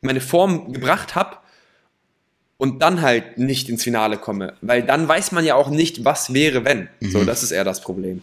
meine 0.00 0.20
Form 0.20 0.72
gebracht 0.72 1.14
habe 1.14 1.36
und 2.60 2.82
dann 2.82 3.00
halt 3.00 3.38
nicht 3.38 3.70
ins 3.70 3.82
Finale 3.82 4.18
komme. 4.18 4.52
Weil 4.60 4.82
dann 4.82 5.08
weiß 5.08 5.32
man 5.32 5.46
ja 5.46 5.54
auch 5.54 5.70
nicht, 5.70 6.04
was 6.04 6.34
wäre, 6.34 6.62
wenn. 6.66 6.90
So, 7.00 7.24
das 7.24 7.42
ist 7.42 7.52
eher 7.52 7.64
das 7.64 7.80
Problem. 7.80 8.20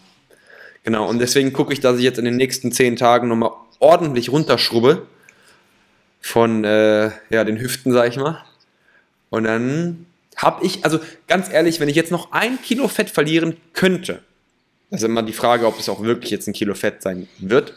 Genau, 0.84 1.10
und 1.10 1.17
deswegen 1.17 1.54
gucke 1.54 1.73
ich, 1.73 1.80
dass 1.80 1.97
ich 1.97 2.04
jetzt 2.04 2.19
in 2.19 2.26
den 2.26 2.36
nächsten 2.36 2.71
zehn 2.71 2.97
Tagen 2.97 3.30
nochmal 3.30 3.50
ordentlich 3.80 4.32
runterschrubbe 4.32 5.08
von 6.21 6.63
äh, 6.63 7.10
ja, 7.32 7.43
den 7.45 7.60
Hüften, 7.60 7.91
sag 7.91 8.10
ich 8.10 8.17
mal. 8.17 8.45
Und 9.32 9.45
dann 9.45 10.06
habe 10.36 10.63
ich, 10.63 10.86
also 10.86 11.00
ganz 11.28 11.52
ehrlich, 11.52 11.80
wenn 11.80 11.89
ich 11.89 11.95
jetzt 11.95 12.12
noch 12.12 12.32
ein 12.32 12.62
Kilo 12.62 12.88
Fett 12.88 13.10
verlieren 13.10 13.58
könnte, 13.73 14.21
das 14.91 15.02
ist 15.02 15.06
immer 15.06 15.23
die 15.23 15.34
Frage, 15.34 15.65
ob 15.65 15.80
es 15.80 15.89
auch 15.89 16.04
wirklich 16.04 16.30
jetzt 16.30 16.47
ein 16.47 16.54
Kilo 16.54 16.76
Fett 16.76 17.02
sein 17.02 17.28
wird, 17.39 17.73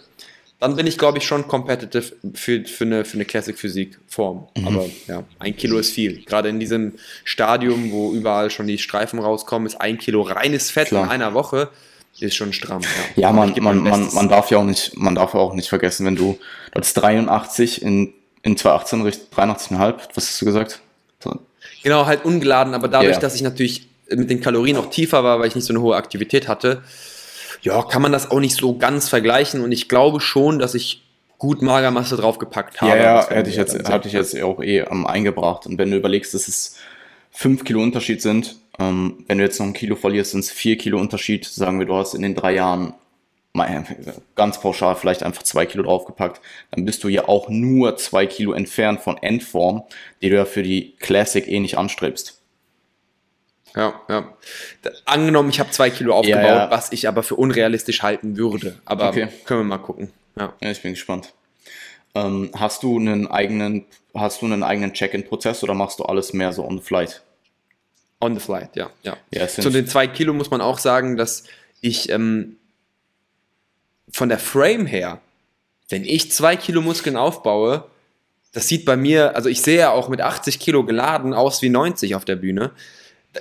dann 0.61 0.77
bin 0.77 0.87
ich, 0.87 0.99
glaube 0.99 1.19
ich, 1.19 1.25
schon 1.25 1.49
competitive 1.49 2.13
für, 2.35 2.65
für 2.65 2.85
eine, 2.85 3.05
für 3.05 3.15
eine 3.15 3.25
Classic 3.25 3.59
Physik 3.59 3.99
Form. 4.07 4.47
Aber 4.65 4.87
ja, 5.09 5.25
ein 5.39 5.57
Kilo 5.57 5.79
ist 5.79 5.91
viel. 5.93 6.23
Gerade 6.25 6.49
in 6.51 6.61
diesem 6.61 6.95
Stadium, 7.25 7.91
wo 7.93 8.13
überall 8.13 8.51
schon 8.51 8.67
die 8.67 8.79
Streifen 8.79 9.19
rauskommen, 9.19 9.67
ist 9.67 9.81
ein 9.81 9.99
Kilo 9.99 10.23
reines 10.23 10.71
Fett 10.71 10.89
Klar. 10.89 11.05
in 11.05 11.11
einer 11.11 11.33
Woche, 11.35 11.71
ist 12.19 12.35
schon 12.35 12.53
stramm. 12.53 12.83
Ja, 13.17 13.29
Aber 13.31 13.47
man, 13.47 13.55
man, 13.63 13.79
man, 13.83 14.15
man 14.15 14.29
darf 14.29 14.51
ja 14.51 14.59
auch 14.59 14.65
nicht, 14.65 14.95
man 14.97 15.15
darf 15.15 15.35
auch 15.35 15.55
nicht 15.55 15.69
vergessen, 15.71 16.05
wenn 16.05 16.17
du, 16.17 16.39
du 16.75 16.81
hast 16.81 16.93
83 16.95 17.81
in, 17.81 18.13
in 18.43 18.57
2018, 18.59 19.03
richt- 19.03 19.21
83,5, 19.35 19.95
was 20.15 20.29
hast 20.29 20.41
du 20.43 20.45
gesagt? 20.45 20.81
So, 21.25 21.39
Genau, 21.83 22.05
halt 22.05 22.27
ungeladen, 22.27 22.75
aber 22.75 22.89
dadurch, 22.89 23.15
Ja. 23.15 23.21
dass 23.21 23.35
ich 23.35 23.41
natürlich 23.43 23.89
mit 24.11 24.29
den 24.29 24.41
Kalorien 24.43 24.77
auch 24.77 24.91
tiefer 24.91 25.25
war, 25.25 25.39
weil 25.41 25.49
ich 25.49 25.55
nicht 25.55 25.65
so 25.65 25.73
eine 25.73 25.81
hohe 25.81 25.97
Aktivität 25.97 26.49
hatte, 26.49 26.83
ja, 27.63 27.83
kann 27.83 28.03
man 28.03 28.13
das 28.13 28.31
auch 28.31 28.41
nicht 28.41 28.57
so 28.57 28.77
ganz 28.77 29.09
vergleichen 29.09 29.63
und 29.63 29.73
ich 29.73 29.89
glaube 29.89 30.21
schon, 30.21 30.59
dass 30.59 30.75
ich 30.75 31.03
gut 31.41 31.63
Magermasse 31.63 32.17
draufgepackt 32.17 32.81
habe. 32.81 32.91
Ja, 32.91 32.97
ja, 32.97 33.29
hätte 33.29 33.51
ich 33.51 33.57
jetzt, 33.57 33.89
hatte 33.89 34.09
ich 34.09 34.15
jetzt 34.15 34.41
auch 34.43 34.63
eh 34.63 34.81
ähm, 34.81 35.07
eingebracht. 35.07 35.67
Und 35.67 35.79
wenn 35.79 35.91
du 35.91 35.97
überlegst, 35.97 36.35
dass 36.35 36.47
es 36.49 36.77
5 37.33 37.65
Kilo 37.65 37.83
Unterschied 37.83 38.21
sind, 38.21 38.57
ähm, 38.79 39.25
wenn 39.27 39.39
du 39.39 39.45
jetzt 39.45 39.59
noch 39.59 39.67
ein 39.67 39.73
Kilo 39.73 39.97
verlierst, 39.97 40.33
sind 40.33 40.41
es 40.41 40.51
4 40.51 40.77
Kilo 40.77 40.99
Unterschied. 40.99 41.47
Sagen 41.47 41.79
wir, 41.79 41.87
du 41.87 41.95
hast 41.95 42.15
in 42.15 42.23
den 42.23 42.35
drei 42.35 42.55
Jahren 42.55 42.95
ganz 44.37 44.61
pauschal 44.61 44.95
vielleicht 44.95 45.23
einfach 45.23 45.43
2 45.43 45.67
Kilo 45.67 45.83
draufgepackt. 45.83 46.41
Dann 46.71 46.85
bist 46.85 47.03
du 47.05 47.09
ja 47.09 47.27
auch 47.27 47.49
nur 47.49 47.97
2 47.97 48.27
Kilo 48.27 48.53
entfernt 48.53 49.01
von 49.01 49.17
Endform, 49.17 49.83
die 50.23 50.29
du 50.29 50.37
ja 50.37 50.45
für 50.45 50.63
die 50.63 50.95
Classic 51.01 51.49
eh 51.49 51.59
nicht 51.59 51.79
anstrebst. 51.79 52.40
Ja, 53.77 54.01
ja. 54.09 54.35
Angenommen, 55.05 55.51
ich 55.51 55.61
habe 55.61 55.71
zwei 55.71 55.91
Kilo 55.91 56.15
aufgebaut, 56.15 56.43
Ja, 56.43 56.57
ja. 56.65 56.71
was 56.71 56.93
ich 56.93 57.07
aber 57.09 57.23
für 57.23 57.37
unrealistisch 57.37 58.03
halten 58.03 58.37
würde. 58.37 58.79
Aber 58.85 59.09
Okay. 59.11 59.29
können 59.45 59.61
wir 59.61 59.65
mal 59.65 59.79
gucken. 59.79 60.11
Ja. 60.37 60.53
Ja, 60.61 60.71
ich 60.71 60.83
bin 60.83 60.93
gespannt. 60.93 61.33
Ähm, 62.15 62.51
hast 62.57 62.83
du 62.83 62.99
einen 62.99 63.29
eigenen, 63.29 63.85
hast 64.15 64.43
du 64.43 64.47
einen 64.47 64.63
eigenen 64.65 64.93
Check-in-Prozess 64.93 65.63
oder 65.63 65.75
machst 65.75 65.99
du 66.01 66.05
alles 66.05 66.33
mehr 66.33 66.53
so 66.53 66.65
on 66.67 66.79
the 66.79 66.85
flight? 66.85 67.23
On 68.21 68.35
the 68.35 68.41
flight, 68.41 68.75
ja. 68.75 68.91
ja. 69.03 69.17
Ja, 69.31 69.47
Zu 69.49 69.71
den 69.71 69.87
zwei 69.87 70.07
Kilo 70.07 70.33
muss 70.33 70.51
man 70.51 70.61
auch 70.61 70.79
sagen, 70.79 71.17
dass 71.17 71.45
ich 71.81 72.11
ähm, 72.11 72.57
von 74.13 74.29
der 74.29 74.39
Frame 74.39 74.87
her, 74.87 75.21
wenn 75.89 76.05
ich 76.05 76.31
zwei 76.33 76.57
Kilo 76.57 76.83
Muskeln 76.83 77.17
aufbaue, 77.17 77.85
das 78.53 78.67
sieht 78.67 78.85
bei 78.85 78.97
mir, 78.97 79.37
also 79.37 79.49
ich 79.49 79.63
sehe 79.63 79.79
ja 79.79 79.91
auch 79.93 80.09
mit 80.09 80.21
80 80.21 80.59
Kilo 80.59 80.85
geladen 80.85 81.33
aus 81.35 81.63
wie 81.63 81.69
90 81.69 82.17
auf 82.17 82.25
der 82.25 82.37
Bühne. 82.37 82.73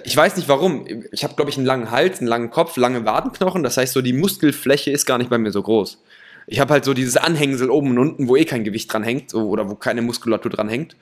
Ich 0.04 0.16
weiß 0.16 0.36
nicht 0.38 0.48
warum. 0.48 0.86
Ich 1.12 1.24
habe, 1.24 1.36
glaube 1.36 1.50
ich, 1.50 1.58
einen 1.58 1.66
langen 1.66 1.92
Hals, 1.92 2.20
einen 2.20 2.28
langen 2.28 2.52
Kopf, 2.52 2.78
lange 2.78 3.06
Wadenknochen. 3.06 3.64
Das 3.64 3.78
heißt, 3.78 3.94
so 3.94 4.02
die 4.02 4.14
Muskelfläche 4.14 4.92
ist 4.92 5.06
gar 5.06 5.18
nicht 5.18 5.30
bei 5.30 5.38
mir 5.38 5.52
so 5.52 5.64
groß. 5.64 6.00
Ich 6.48 6.60
habe 6.60 6.74
halt 6.74 6.86
so 6.86 6.94
dieses 6.94 7.18
Anhängsel 7.18 7.70
oben 7.70 7.92
und 7.92 7.98
unten, 8.00 8.28
wo 8.28 8.36
eh 8.36 8.46
kein 8.46 8.64
Gewicht 8.64 8.92
dran 8.92 9.04
hängt 9.04 9.30
so, 9.30 9.48
oder 9.48 9.70
wo 9.70 9.76
keine 9.76 10.02
Muskulatur 10.02 10.52
dran 10.52 10.70
hängt. 10.70 10.96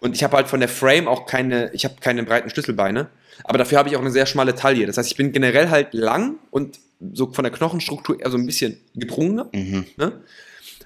Und 0.00 0.14
ich 0.14 0.24
habe 0.24 0.36
halt 0.36 0.48
von 0.48 0.60
der 0.60 0.68
Frame 0.68 1.08
auch 1.08 1.26
keine, 1.26 1.70
ich 1.72 1.84
habe 1.84 1.94
keine 2.00 2.24
breiten 2.24 2.50
Schlüsselbeine, 2.50 3.08
aber 3.44 3.58
dafür 3.58 3.78
habe 3.78 3.88
ich 3.88 3.96
auch 3.96 4.00
eine 4.00 4.10
sehr 4.10 4.26
schmale 4.26 4.54
Taille. 4.54 4.86
Das 4.86 4.98
heißt, 4.98 5.10
ich 5.10 5.16
bin 5.16 5.32
generell 5.32 5.70
halt 5.70 5.94
lang 5.94 6.36
und 6.50 6.78
so 7.12 7.32
von 7.32 7.44
der 7.44 7.52
Knochenstruktur 7.52 8.20
eher 8.20 8.30
so 8.30 8.36
ein 8.36 8.46
bisschen 8.46 8.78
gedrungener. 8.94 9.48
Mhm. 9.52 9.86
Ne? 9.96 10.20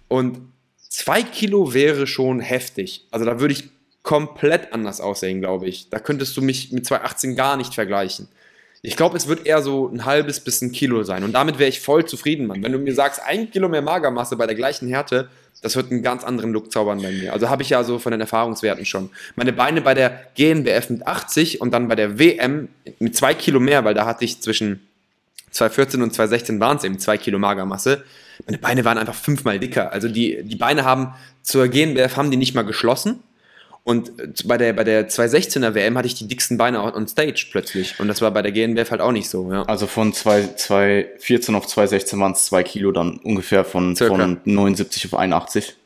Und 0.08 0.38
zwei 0.78 1.22
Kilo 1.22 1.74
wäre 1.74 2.06
schon 2.06 2.40
heftig. 2.40 3.06
Also 3.10 3.26
da 3.26 3.40
würde 3.40 3.54
ich 3.54 3.70
komplett 4.06 4.72
anders 4.72 5.00
aussehen, 5.00 5.40
glaube 5.40 5.66
ich. 5.66 5.90
Da 5.90 5.98
könntest 5.98 6.36
du 6.36 6.40
mich 6.40 6.70
mit 6.70 6.86
218 6.86 7.34
gar 7.34 7.56
nicht 7.56 7.74
vergleichen. 7.74 8.28
Ich 8.80 8.96
glaube, 8.96 9.16
es 9.16 9.26
wird 9.26 9.46
eher 9.46 9.62
so 9.62 9.88
ein 9.88 10.04
halbes 10.04 10.38
bis 10.38 10.62
ein 10.62 10.70
Kilo 10.70 11.02
sein. 11.02 11.24
Und 11.24 11.32
damit 11.32 11.58
wäre 11.58 11.68
ich 11.68 11.80
voll 11.80 12.06
zufrieden, 12.06 12.46
Mann. 12.46 12.62
Wenn 12.62 12.70
du 12.70 12.78
mir 12.78 12.94
sagst, 12.94 13.20
ein 13.26 13.50
Kilo 13.50 13.68
mehr 13.68 13.82
Magermasse 13.82 14.36
bei 14.36 14.46
der 14.46 14.54
gleichen 14.54 14.86
Härte, 14.86 15.28
das 15.60 15.74
wird 15.74 15.90
einen 15.90 16.04
ganz 16.04 16.22
anderen 16.22 16.52
Look 16.52 16.70
zaubern 16.70 17.02
bei 17.02 17.10
mir. 17.10 17.32
Also 17.32 17.50
habe 17.50 17.64
ich 17.64 17.70
ja 17.70 17.82
so 17.82 17.98
von 17.98 18.12
den 18.12 18.20
Erfahrungswerten 18.20 18.86
schon. 18.86 19.10
Meine 19.34 19.52
Beine 19.52 19.80
bei 19.80 19.94
der 19.94 20.28
GNBF 20.36 20.88
mit 20.90 21.04
80 21.04 21.60
und 21.60 21.72
dann 21.72 21.88
bei 21.88 21.96
der 21.96 22.16
WM 22.16 22.68
mit 23.00 23.16
zwei 23.16 23.34
Kilo 23.34 23.58
mehr, 23.58 23.84
weil 23.84 23.94
da 23.94 24.06
hatte 24.06 24.24
ich 24.24 24.40
zwischen 24.40 24.86
2014 25.50 26.00
und 26.00 26.14
2016 26.14 26.60
waren 26.60 26.76
es 26.76 26.84
eben 26.84 27.00
zwei 27.00 27.18
Kilo 27.18 27.40
Magermasse. 27.40 28.04
Meine 28.46 28.58
Beine 28.58 28.84
waren 28.84 28.98
einfach 28.98 29.16
fünfmal 29.16 29.58
dicker. 29.58 29.90
Also 29.90 30.08
die, 30.08 30.44
die 30.44 30.56
Beine 30.56 30.84
haben 30.84 31.12
zur 31.42 31.66
GNBF 31.66 32.16
haben 32.16 32.30
die 32.30 32.36
nicht 32.36 32.54
mal 32.54 32.62
geschlossen. 32.62 33.24
Und 33.86 34.18
äh, 34.18 34.32
bei 34.44 34.58
der, 34.58 34.72
bei 34.72 34.82
der 34.82 35.08
216er 35.08 35.74
WM 35.74 35.96
hatte 35.96 36.08
ich 36.08 36.16
die 36.16 36.26
dicksten 36.26 36.58
Beine 36.58 36.82
on 36.82 37.06
stage 37.06 37.46
plötzlich. 37.52 38.00
Und 38.00 38.08
das 38.08 38.20
war 38.20 38.32
bei 38.32 38.42
der 38.42 38.50
GNBF 38.50 38.90
halt 38.90 39.00
auch 39.00 39.12
nicht 39.12 39.30
so. 39.30 39.52
Ja. 39.52 39.62
Also 39.62 39.86
von 39.86 40.12
2, 40.12 40.54
2014 40.56 41.54
auf 41.54 41.68
2016 41.68 42.18
waren 42.18 42.32
es 42.32 42.46
2 42.46 42.64
Kilo, 42.64 42.90
dann 42.90 43.18
ungefähr 43.18 43.64
von, 43.64 43.94
Circa. 43.94 44.16
von 44.16 44.40
79 44.42 45.06
auf 45.06 45.14
81 45.14 45.76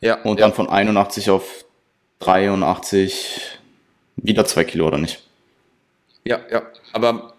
ja. 0.00 0.20
und 0.22 0.40
ja. 0.40 0.46
dann 0.46 0.54
von 0.56 0.68
81 0.68 1.30
auf 1.30 1.64
83 2.18 3.60
wieder 4.16 4.44
2 4.44 4.64
Kilo, 4.64 4.88
oder 4.88 4.98
nicht? 4.98 5.22
Ja, 6.24 6.40
ja. 6.50 6.62
Aber 6.92 7.34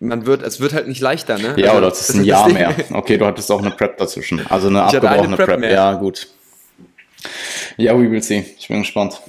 man 0.00 0.26
wird, 0.26 0.42
es 0.42 0.58
wird 0.58 0.72
halt 0.72 0.88
nicht 0.88 1.00
leichter, 1.00 1.38
ne? 1.38 1.54
Ja, 1.56 1.68
Also, 1.68 1.78
oder 1.78 1.90
das 1.90 2.10
ist 2.10 2.16
ein 2.16 2.24
Jahr 2.24 2.48
mehr. 2.48 2.74
Okay, 2.92 3.18
du 3.18 3.24
hattest 3.24 3.52
auch 3.52 3.60
eine 3.60 3.70
Prep 3.70 3.98
dazwischen. 3.98 4.44
Also 4.48 4.66
eine 4.66 4.82
eine 4.82 4.98
abgebrochene 4.98 5.36
Prep 5.36 5.46
Prep. 5.46 5.60
mehr. 5.60 5.70
Ja, 5.70 5.92
gut. 5.92 6.26
Ja, 7.76 7.98
we 7.98 8.10
will 8.10 8.22
see. 8.22 8.44
Ich 8.58 8.68
bin 8.68 8.80
gespannt. 8.80 9.20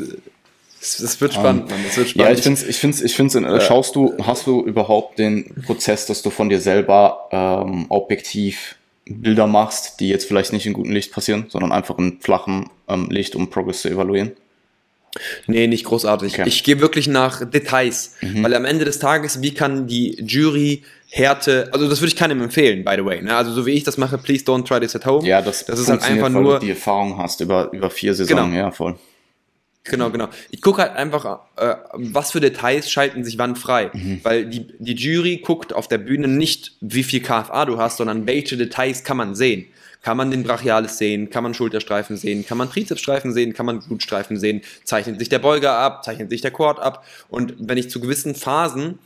Es, 0.82 1.00
es 1.00 1.22
wird 1.22 1.34
spannend, 1.34 1.70
Mann. 1.70 1.80
Es 1.88 1.98
wird 1.98 2.08
Ja, 2.16 2.36
spannend. 2.36 2.40
ich 2.40 2.44
finde 2.44 2.70
ich 2.70 2.78
find's, 2.78 3.02
ich 3.02 3.16
find's, 3.16 3.36
äh, 3.36 3.62
schaust 3.62 3.96
du, 3.96 4.16
hast 4.22 4.48
du 4.48 4.64
überhaupt 4.64 5.20
den 5.20 5.54
Prozess, 5.66 6.06
dass 6.08 6.22
du 6.22 6.30
von 6.30 6.50
dir 6.50 6.60
selber 6.60 7.28
ähm, 7.32 7.86
objektiv 7.90 8.76
Bilder 9.06 9.48
machst, 9.48 10.00
die 10.00 10.10
jetzt 10.10 10.26
vielleicht 10.26 10.54
nicht 10.54 10.66
in 10.66 10.74
gutem 10.74 10.92
Licht 10.94 11.12
passieren, 11.12 11.46
sondern 11.50 11.72
einfach 11.72 11.98
in 11.98 12.20
flachem 12.20 12.70
ähm, 12.88 13.10
Licht, 13.10 13.36
um 13.36 13.50
Progress 13.50 13.82
zu 13.82 13.90
evaluieren? 13.90 14.32
Nee, 15.48 15.68
nicht 15.68 15.86
großartig. 15.86 16.34
Okay. 16.34 16.48
Ich 16.48 16.64
gehe 16.64 16.80
wirklich 16.80 17.08
nach 17.08 17.44
Details, 17.50 18.16
weil 18.22 18.54
am 18.56 18.66
Ende 18.66 18.86
des 18.86 19.00
Tages, 19.00 19.42
wie 19.42 19.54
kann 19.54 19.88
die 19.88 20.16
Jury 20.26 20.84
Härte, 21.10 21.68
also 21.74 21.90
das 21.90 22.00
würde 22.00 22.08
ich 22.08 22.16
keinem 22.16 22.42
empfehlen, 22.42 22.86
by 22.86 22.94
the 22.96 23.04
way. 23.04 23.22
Ne? 23.22 23.36
Also 23.36 23.52
so 23.52 23.66
wie 23.66 23.72
ich 23.72 23.84
das 23.84 23.98
mache, 23.98 24.18
please 24.18 24.46
don't 24.46 24.66
try 24.66 24.80
this 24.80 24.96
at 24.96 25.06
home. 25.06 25.28
Ja, 25.28 25.42
das, 25.42 25.66
das 25.66 25.80
ist 25.80 25.90
halt 25.90 26.04
einfach 26.04 26.30
nur, 26.30 26.60
du 26.60 26.66
die 26.66 26.72
Erfahrung 26.72 27.18
hast 27.18 27.42
über, 27.42 27.70
über 27.74 27.90
vier 27.90 28.14
Saisonen. 28.14 28.52
Genau. 28.52 28.58
Ja, 28.58 28.72
voll. 28.72 28.96
Genau, 29.84 30.10
genau. 30.12 30.30
Ich 30.52 30.62
gucke 30.62 30.84
halt 30.84 30.96
einfach, 30.96 31.40
äh, 31.58 31.76
was 31.94 32.32
für 32.32 32.40
Details 32.40 32.90
schalten 32.90 33.24
sich 33.24 33.38
wann 33.38 33.56
frei. 33.56 33.90
Mhm. 33.94 34.20
Weil 34.24 34.46
die, 34.46 34.68
die 34.78 34.94
Jury 34.94 35.38
guckt 35.38 35.74
auf 35.74 35.88
der 35.88 35.98
Bühne 35.98 36.28
nicht, 36.28 36.74
wie 36.82 37.04
viel 37.04 37.20
KFA 37.22 37.66
du 37.66 37.78
hast, 37.78 37.98
sondern 37.98 38.28
welche 38.28 38.58
Details 38.58 39.04
kann 39.04 39.18
man 39.18 39.36
sehen. 39.36 39.66
Kann 40.02 40.18
man 40.18 40.32
den 40.32 40.44
Brachialis 40.44 40.98
sehen? 40.98 41.30
Kann 41.30 41.44
man 41.44 41.54
Schulterstreifen 41.54 42.18
sehen? 42.18 42.46
Kann 42.46 42.58
man 42.58 42.70
Trizepsstreifen 42.70 43.34
sehen? 43.34 43.54
Kann 43.54 43.68
man 43.68 43.80
Glutstreifen 43.80 44.38
sehen? 44.38 44.62
Zeichnet 44.84 45.20
sich 45.20 45.30
der 45.30 45.40
Beuger 45.40 45.74
ab? 45.74 46.04
Zeichnet 46.04 46.30
sich 46.32 46.42
der 46.42 46.52
Quad 46.52 46.80
ab? 46.80 47.06
Und 47.30 47.56
wenn 47.60 47.78
ich 47.78 47.90
zu 47.90 48.00
gewissen 48.00 48.34
Phasen 48.34 48.98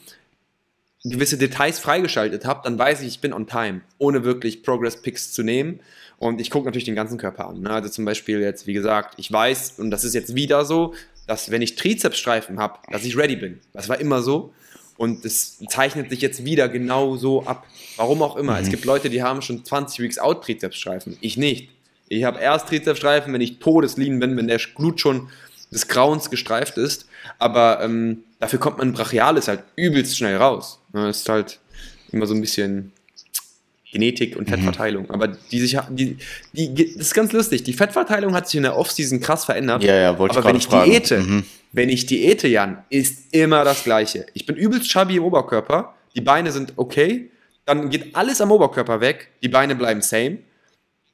gewisse 1.04 1.38
Details 1.38 1.80
freigeschaltet 1.80 2.46
habe, 2.46 2.62
dann 2.64 2.80
weiß 2.80 3.02
ich, 3.02 3.08
ich 3.08 3.22
bin 3.22 3.34
on 3.34 3.46
time, 3.46 3.82
ohne 3.98 4.24
wirklich 4.24 4.64
Progress-Picks 4.64 5.34
zu 5.34 5.44
nehmen. 5.44 5.80
Und 6.18 6.42
ich 6.42 6.50
gucke 6.50 6.66
natürlich 6.66 6.86
den 6.86 6.96
ganzen 6.96 7.18
Körper 7.18 7.50
an. 7.50 7.62
Ne? 7.62 7.70
Also 7.70 7.90
zum 7.90 8.06
Beispiel 8.06 8.40
jetzt, 8.40 8.66
wie 8.66 8.74
gesagt, 8.74 9.16
ich 9.18 9.32
weiß, 9.32 9.76
und 9.78 9.92
das 9.92 10.04
ist 10.04 10.16
jetzt 10.16 10.34
wieder 10.34 10.66
so, 10.66 10.94
dass 11.28 11.52
wenn 11.52 11.62
ich 11.62 11.76
Trizepsstreifen 11.76 12.60
habe, 12.60 12.80
dass 12.92 13.04
ich 13.04 13.18
ready 13.18 13.36
bin. 13.36 13.60
Das 13.74 13.90
war 13.90 14.00
immer 14.00 14.22
so. 14.22 14.54
Und 14.98 15.26
es 15.26 15.60
zeichnet 15.68 16.10
sich 16.10 16.22
jetzt 16.22 16.46
wieder 16.46 16.70
genau 16.70 17.18
so 17.18 17.46
ab. 17.46 17.66
Warum 17.98 18.22
auch 18.22 18.38
immer. 18.38 18.54
Mhm. 18.54 18.64
Es 18.64 18.70
gibt 18.70 18.86
Leute, 18.86 19.10
die 19.10 19.24
haben 19.24 19.42
schon 19.42 19.66
20 19.66 20.00
Weeks 20.00 20.18
Out 20.18 20.44
Trizepsstreifen. 20.44 21.18
Ich 21.22 21.38
nicht. 21.38 21.70
Ich 22.08 22.24
habe 22.24 22.40
erst 22.40 22.70
Trizepsstreifen, 22.70 23.34
wenn 23.34 23.42
ich 23.42 23.60
todeslean 23.60 24.20
bin, 24.20 24.38
wenn 24.38 24.48
der 24.48 24.60
Glut 24.76 25.00
schon 25.02 25.30
des 25.72 25.88
Grauens 25.88 26.30
gestreift 26.30 26.78
ist. 26.78 27.08
Aber 27.40 27.82
ähm, 27.82 28.24
dafür 28.40 28.60
kommt 28.60 28.78
man 28.78 28.94
Brachialis 28.94 29.48
halt 29.48 29.64
übelst 29.76 30.18
schnell 30.18 30.38
raus. 30.38 30.80
Das 30.94 31.18
ist 31.18 31.30
halt 31.30 31.60
immer 32.12 32.28
so 32.28 32.34
ein 32.34 32.42
bisschen 32.42 32.92
Genetik 33.96 34.36
und 34.36 34.48
mhm. 34.48 34.54
Fettverteilung. 34.54 35.04
Mhm. 35.04 35.12
Aber 35.12 35.28
die 35.28 35.60
sich, 35.60 35.78
die, 35.90 36.18
die, 36.52 36.94
das 36.96 37.08
ist 37.08 37.14
ganz 37.14 37.32
lustig. 37.32 37.64
Die 37.64 37.72
Fettverteilung 37.72 38.36
hat 38.36 38.48
sich 38.48 38.58
in 38.58 38.64
der 38.64 38.78
Offseason 38.78 39.22
krass 39.22 39.46
verändert. 39.46 39.84
Ja, 39.84 39.96
ja, 39.96 40.20
wollte 40.20 40.38
Aber 40.38 40.50
wenn 40.50 40.58
ich 40.58 40.68
diete, 40.68 41.20
mhm. 41.20 41.44
wenn 41.72 41.88
ich 41.88 42.06
diete, 42.06 42.50
Jan, 42.50 42.84
ist 42.90 43.34
immer 43.34 43.64
das 43.64 43.86
Gleiche. 43.86 44.26
Ich 44.34 44.46
bin 44.46 44.58
übelst 44.58 44.90
chubby 44.90 45.16
im 45.16 45.24
Oberkörper. 45.24 45.96
Die 46.14 46.22
Beine 46.22 46.52
sind 46.52 46.74
okay. 46.76 47.32
Dann 47.64 47.90
geht 47.90 48.16
alles 48.16 48.42
am 48.42 48.52
Oberkörper 48.52 49.00
weg. 49.00 49.30
Die 49.42 49.50
Beine 49.50 49.76
bleiben 49.76 50.02
same. 50.02 50.40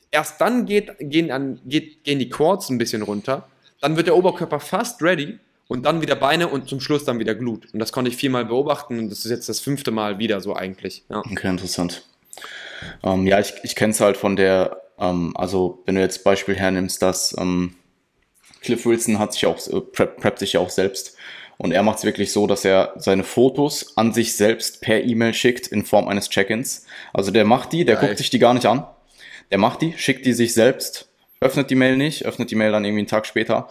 Erst 0.10 0.42
dann 0.42 0.66
geht, 0.66 0.92
gehen, 1.00 1.32
an, 1.32 1.60
geht, 1.66 2.04
gehen 2.04 2.18
die 2.18 2.30
Quads 2.30 2.70
ein 2.70 2.80
bisschen 2.80 3.04
runter. 3.04 3.48
Dann 3.80 3.96
wird 3.96 4.08
der 4.08 4.16
Oberkörper 4.18 4.60
fast 4.60 5.04
ready 5.04 5.38
und 5.68 5.86
dann 5.86 6.02
wieder 6.02 6.16
Beine 6.16 6.48
und 6.48 6.68
zum 6.68 6.82
Schluss 6.82 7.06
dann 7.06 7.20
wieder 7.20 7.36
Glut. 7.36 7.72
Und 7.74 7.80
das 7.80 7.92
konnte 7.92 8.10
ich 8.10 8.18
viermal 8.18 8.46
beobachten 8.46 8.98
und 8.98 9.10
das 9.10 9.20
ist 9.20 9.32
jetzt 9.32 9.48
das 9.48 9.60
fünfte 9.60 9.92
Mal 9.92 10.20
wieder 10.20 10.42
so 10.42 10.56
eigentlich. 10.56 11.04
Ja. 11.10 11.20
Okay, 11.20 11.48
interessant. 11.48 12.04
Ähm, 13.04 13.28
ja, 13.28 13.40
ich, 13.40 13.54
ich 13.64 13.76
kenne 13.76 13.92
es 13.92 14.00
halt 14.00 14.18
von 14.18 14.36
der, 14.36 14.82
ähm, 15.00 15.36
also 15.36 15.82
wenn 15.86 15.96
du 15.96 16.02
jetzt 16.02 16.24
Beispiel 16.24 16.56
hernimmst, 16.56 17.02
dass 17.02 17.36
ähm, 17.38 17.76
Cliff 18.62 18.86
Wilson 18.86 19.20
hat 19.20 19.34
sich 19.34 19.46
auch, 19.46 19.58
äh, 19.68 19.82
prep, 19.82 20.18
preppt 20.18 20.40
sich 20.40 20.54
ja 20.54 20.60
auch 20.60 20.70
selbst. 20.70 21.16
Und 21.58 21.72
er 21.72 21.84
macht 21.84 22.00
es 22.00 22.06
wirklich 22.06 22.32
so, 22.32 22.48
dass 22.48 22.66
er 22.66 22.94
seine 22.98 23.24
Fotos 23.24 23.96
an 23.96 24.14
sich 24.14 24.36
selbst 24.36 24.82
per 24.82 25.04
E-Mail 25.04 25.34
schickt 25.34 25.68
in 25.68 25.86
Form 25.86 26.08
eines 26.08 26.30
Check-ins. 26.30 26.86
Also 27.14 27.30
der 27.30 27.46
macht 27.46 27.72
die, 27.72 27.86
der 27.86 27.98
Geil. 27.98 28.08
guckt 28.08 28.18
sich 28.18 28.32
die 28.32 28.40
gar 28.40 28.56
nicht 28.56 28.66
an. 28.66 28.86
Der 29.52 29.60
macht 29.60 29.82
die, 29.82 29.94
schickt 29.96 30.26
die 30.26 30.34
sich 30.34 30.56
selbst 30.56 31.12
öffnet 31.42 31.70
die 31.72 31.76
Mail 31.76 31.98
nicht, 31.98 32.26
öffnet 32.26 32.52
die 32.52 32.56
Mail 32.56 32.72
dann 32.72 32.86
irgendwie 32.86 33.02
einen 33.02 33.08
Tag 33.08 33.26
später 33.26 33.68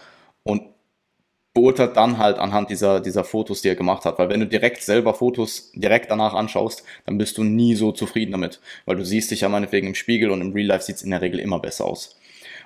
beurteilt 1.53 1.97
dann 1.97 2.19
halt 2.19 2.39
anhand 2.39 2.71
dieser, 2.71 3.01
dieser 3.01 3.25
Fotos, 3.25 3.63
die 3.63 3.69
er 3.69 3.75
gemacht 3.75 4.05
hat. 4.05 4.19
Weil 4.19 4.29
wenn 4.29 4.41
du 4.41 4.47
direkt 4.47 4.83
selber 4.83 5.15
Fotos 5.15 5.73
direkt 5.75 6.11
danach 6.11 6.35
anschaust, 6.35 6.85
dann 7.07 7.19
bist 7.19 7.39
du 7.39 7.45
nie 7.45 7.75
so 7.75 7.93
zufrieden 7.93 8.33
damit. 8.33 8.61
Weil 8.87 8.97
du 8.97 9.05
siehst 9.05 9.31
dich 9.31 9.41
ja 9.41 9.49
meinetwegen 9.49 9.89
im 9.89 9.95
Spiegel 9.95 10.31
und 10.31 10.41
im 10.41 10.53
Real 10.53 10.69
Life 10.69 10.85
sieht 10.85 10.97
es 10.97 11.03
in 11.03 11.11
der 11.11 11.23
Regel 11.23 11.41
immer 11.41 11.59
besser 11.59 11.87
aus. 11.87 12.17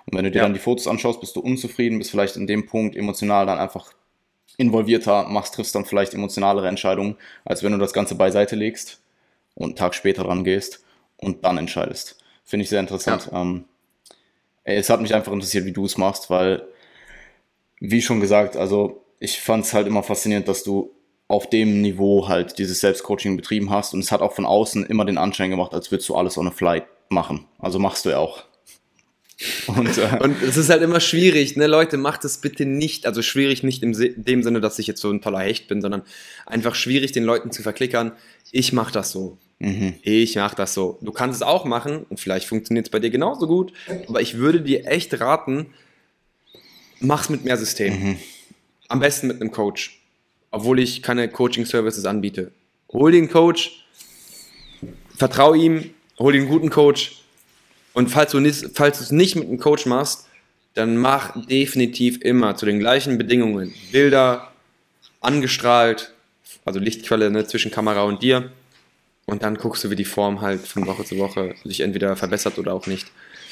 Und 0.06 0.16
wenn 0.16 0.24
du 0.24 0.30
dir 0.30 0.38
ja. 0.38 0.44
dann 0.44 0.52
die 0.52 0.60
Fotos 0.60 0.86
anschaust, 0.86 1.20
bist 1.20 1.34
du 1.34 1.40
unzufrieden, 1.40 1.98
bist 1.98 2.10
vielleicht 2.10 2.36
in 2.36 2.46
dem 2.46 2.66
Punkt 2.66 2.94
emotional 2.94 3.46
dann 3.46 3.58
einfach 3.58 3.92
involvierter, 4.56 5.28
machst, 5.28 5.54
triffst 5.54 5.74
dann 5.74 5.86
vielleicht 5.86 6.14
emotionalere 6.14 6.68
Entscheidungen, 6.68 7.16
als 7.44 7.62
wenn 7.62 7.72
du 7.72 7.78
das 7.78 7.92
Ganze 7.92 8.14
beiseite 8.14 8.54
legst 8.54 9.00
und 9.54 9.64
einen 9.64 9.76
Tag 9.76 9.94
später 9.94 10.24
dran 10.24 10.44
gehst 10.44 10.84
und 11.16 11.44
dann 11.44 11.58
entscheidest. 11.58 12.18
Finde 12.44 12.64
ich 12.64 12.68
sehr 12.68 12.80
interessant. 12.80 13.28
Ja. 13.32 13.40
Ähm, 13.40 13.64
es 14.64 14.90
hat 14.90 15.00
mich 15.00 15.14
einfach 15.14 15.32
interessiert, 15.32 15.64
wie 15.64 15.72
du 15.72 15.84
es 15.84 15.98
machst, 15.98 16.30
weil, 16.30 16.66
wie 17.80 18.02
schon 18.02 18.20
gesagt, 18.20 18.56
also 18.56 19.04
ich 19.20 19.40
fand 19.40 19.64
es 19.64 19.72
halt 19.72 19.86
immer 19.86 20.02
faszinierend, 20.02 20.48
dass 20.48 20.64
du 20.64 20.94
auf 21.28 21.48
dem 21.48 21.80
Niveau 21.80 22.28
halt 22.28 22.58
dieses 22.58 22.80
Selbstcoaching 22.80 23.36
betrieben 23.36 23.70
hast 23.70 23.94
und 23.94 24.00
es 24.00 24.12
hat 24.12 24.20
auch 24.20 24.32
von 24.32 24.44
außen 24.44 24.84
immer 24.86 25.04
den 25.04 25.18
Anschein 25.18 25.50
gemacht, 25.50 25.72
als 25.72 25.90
würdest 25.90 26.08
du 26.08 26.14
alles 26.14 26.36
on 26.36 26.48
a 26.48 26.50
flight 26.50 26.84
machen. 27.08 27.46
Also 27.58 27.78
machst 27.78 28.04
du 28.04 28.10
ja 28.10 28.18
auch. 28.18 28.44
Und, 29.66 29.98
äh, 29.98 30.18
und 30.20 30.40
es 30.42 30.56
ist 30.56 30.70
halt 30.70 30.80
immer 30.82 31.00
schwierig, 31.00 31.56
ne, 31.56 31.66
Leute, 31.66 31.96
macht 31.96 32.24
es 32.24 32.38
bitte 32.38 32.66
nicht, 32.66 33.04
also 33.04 33.20
schwierig 33.20 33.64
nicht 33.64 33.82
im 33.82 33.92
dem 33.92 34.44
Sinne, 34.44 34.60
dass 34.60 34.78
ich 34.78 34.86
jetzt 34.86 35.00
so 35.00 35.10
ein 35.10 35.20
toller 35.20 35.40
Hecht 35.40 35.66
bin, 35.66 35.82
sondern 35.82 36.02
einfach 36.46 36.76
schwierig, 36.76 37.10
den 37.10 37.24
Leuten 37.24 37.50
zu 37.50 37.62
verklickern, 37.62 38.12
ich 38.52 38.72
mache 38.72 38.92
das 38.92 39.10
so. 39.10 39.38
Mhm. 39.58 39.94
Ich 40.02 40.36
mache 40.36 40.54
das 40.54 40.72
so. 40.72 40.98
Du 41.02 41.10
kannst 41.10 41.36
es 41.36 41.42
auch 41.42 41.64
machen 41.64 42.06
und 42.08 42.20
vielleicht 42.20 42.46
funktioniert 42.46 42.86
es 42.86 42.90
bei 42.90 43.00
dir 43.00 43.10
genauso 43.10 43.48
gut, 43.48 43.72
aber 44.06 44.20
ich 44.20 44.38
würde 44.38 44.60
dir 44.60 44.86
echt 44.86 45.18
raten, 45.20 45.66
mach's 47.04 47.28
mit 47.28 47.44
mehr 47.44 47.56
System. 47.56 48.00
Mhm. 48.00 48.18
Am 48.88 49.00
besten 49.00 49.28
mit 49.28 49.40
einem 49.40 49.50
Coach, 49.50 50.00
obwohl 50.50 50.78
ich 50.80 51.02
keine 51.02 51.28
Coaching-Services 51.28 52.04
anbiete. 52.04 52.52
Hol 52.92 53.12
den 53.12 53.30
Coach, 53.30 53.84
vertrau 55.16 55.54
ihm, 55.54 55.90
hol 56.18 56.32
den 56.32 56.48
guten 56.48 56.70
Coach 56.70 57.22
und 57.92 58.08
falls 58.08 58.32
du 58.32 58.38
es 58.38 59.10
nicht 59.10 59.36
mit 59.36 59.48
einem 59.48 59.58
Coach 59.58 59.86
machst, 59.86 60.26
dann 60.74 60.96
mach 60.96 61.46
definitiv 61.46 62.20
immer 62.22 62.56
zu 62.56 62.66
den 62.66 62.80
gleichen 62.80 63.16
Bedingungen 63.16 63.72
Bilder 63.92 64.52
angestrahlt, 65.20 66.12
also 66.64 66.80
Lichtquelle 66.80 67.30
ne, 67.30 67.46
zwischen 67.46 67.70
Kamera 67.70 68.02
und 68.02 68.22
dir 68.22 68.50
und 69.26 69.42
dann 69.42 69.56
guckst 69.56 69.84
du, 69.84 69.90
wie 69.90 69.96
die 69.96 70.04
Form 70.04 70.40
halt 70.40 70.60
von 70.60 70.86
Woche 70.86 71.04
zu 71.04 71.18
Woche 71.18 71.54
sich 71.64 71.80
entweder 71.80 72.16
verbessert 72.16 72.58
oder 72.58 72.74
auch 72.74 72.86
nicht. 72.86 73.06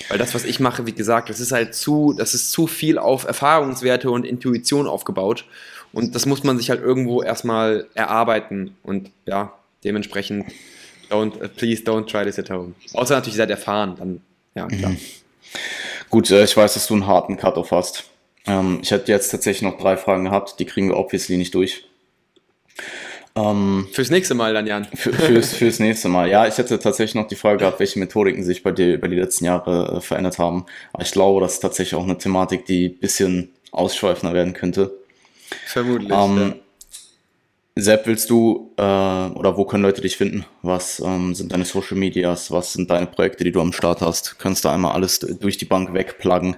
Weil 0.08 0.18
das, 0.18 0.34
was 0.34 0.44
ich 0.44 0.60
mache, 0.60 0.86
wie 0.86 0.92
gesagt, 0.92 1.30
das 1.30 1.40
ist 1.40 1.52
halt 1.52 1.74
zu, 1.74 2.14
das 2.16 2.34
ist 2.34 2.50
zu 2.50 2.66
viel 2.66 2.98
auf 2.98 3.24
Erfahrungswerte 3.24 4.10
und 4.10 4.24
Intuition 4.24 4.86
aufgebaut. 4.86 5.44
Und 5.92 6.14
das 6.14 6.26
muss 6.26 6.42
man 6.42 6.58
sich 6.58 6.70
halt 6.70 6.80
irgendwo 6.80 7.22
erstmal 7.22 7.86
erarbeiten. 7.94 8.76
Und 8.82 9.10
ja, 9.26 9.52
dementsprechend, 9.84 10.46
don't, 11.10 11.42
uh, 11.42 11.48
please 11.48 11.82
don't 11.82 12.06
try 12.06 12.24
this 12.24 12.38
at 12.38 12.50
home. 12.50 12.74
Außer 12.94 13.14
natürlich, 13.14 13.36
seid 13.36 13.50
erfahren, 13.50 13.96
dann, 13.98 14.20
ja, 14.54 14.66
klar. 14.66 14.92
Mhm. 14.92 14.98
Gut, 16.08 16.30
äh, 16.30 16.44
ich 16.44 16.56
weiß, 16.56 16.74
dass 16.74 16.86
du 16.86 16.94
einen 16.94 17.06
harten 17.06 17.36
Cut-Off 17.36 17.70
hast. 17.70 18.04
Ähm, 18.46 18.80
ich 18.82 18.90
hätte 18.90 19.12
jetzt 19.12 19.30
tatsächlich 19.30 19.62
noch 19.62 19.78
drei 19.78 19.96
Fragen 19.96 20.24
gehabt, 20.24 20.58
die 20.58 20.64
kriegen 20.64 20.88
wir 20.88 20.96
obviously 20.96 21.36
nicht 21.36 21.54
durch. 21.54 21.84
Ähm, 23.34 23.88
fürs 23.92 24.10
nächste 24.10 24.34
Mal 24.34 24.52
dann, 24.52 24.66
Jan. 24.66 24.86
Für, 24.94 25.12
fürs, 25.12 25.54
fürs 25.54 25.78
nächste 25.78 26.08
Mal. 26.08 26.28
Ja, 26.28 26.46
ich 26.46 26.58
hätte 26.58 26.78
tatsächlich 26.78 27.14
noch 27.14 27.28
die 27.28 27.36
Frage 27.36 27.58
gehabt, 27.58 27.80
welche 27.80 27.98
Methodiken 27.98 28.44
sich 28.44 28.62
bei 28.62 28.72
dir 28.72 28.94
über 28.94 29.08
die 29.08 29.16
letzten 29.16 29.46
Jahre 29.46 29.96
äh, 29.96 30.00
verändert 30.00 30.38
haben. 30.38 30.66
Aber 30.92 31.02
ich 31.02 31.12
glaube, 31.12 31.40
das 31.40 31.54
ist 31.54 31.60
tatsächlich 31.60 31.94
auch 31.94 32.04
eine 32.04 32.18
Thematik, 32.18 32.66
die 32.66 32.88
ein 32.88 32.98
bisschen 32.98 33.50
ausschweifender 33.70 34.34
werden 34.34 34.52
könnte. 34.52 34.92
Vermutlich. 35.66 36.12
Ähm, 36.12 36.38
ja. 36.38 36.54
Sepp, 37.74 38.06
willst 38.06 38.28
du 38.28 38.70
äh, 38.76 38.82
oder 38.82 39.56
wo 39.56 39.64
können 39.64 39.82
Leute 39.82 40.02
dich 40.02 40.18
finden? 40.18 40.44
Was 40.60 41.00
ähm, 41.00 41.34
sind 41.34 41.52
deine 41.52 41.64
Social 41.64 41.96
Medias? 41.96 42.50
Was 42.50 42.74
sind 42.74 42.90
deine 42.90 43.06
Projekte, 43.06 43.44
die 43.44 43.52
du 43.52 43.62
am 43.62 43.72
Start 43.72 44.02
hast? 44.02 44.38
Kannst 44.38 44.66
du 44.66 44.68
einmal 44.68 44.92
alles 44.92 45.20
durch 45.20 45.56
die 45.56 45.64
Bank 45.64 45.94
wegpluggen? 45.94 46.56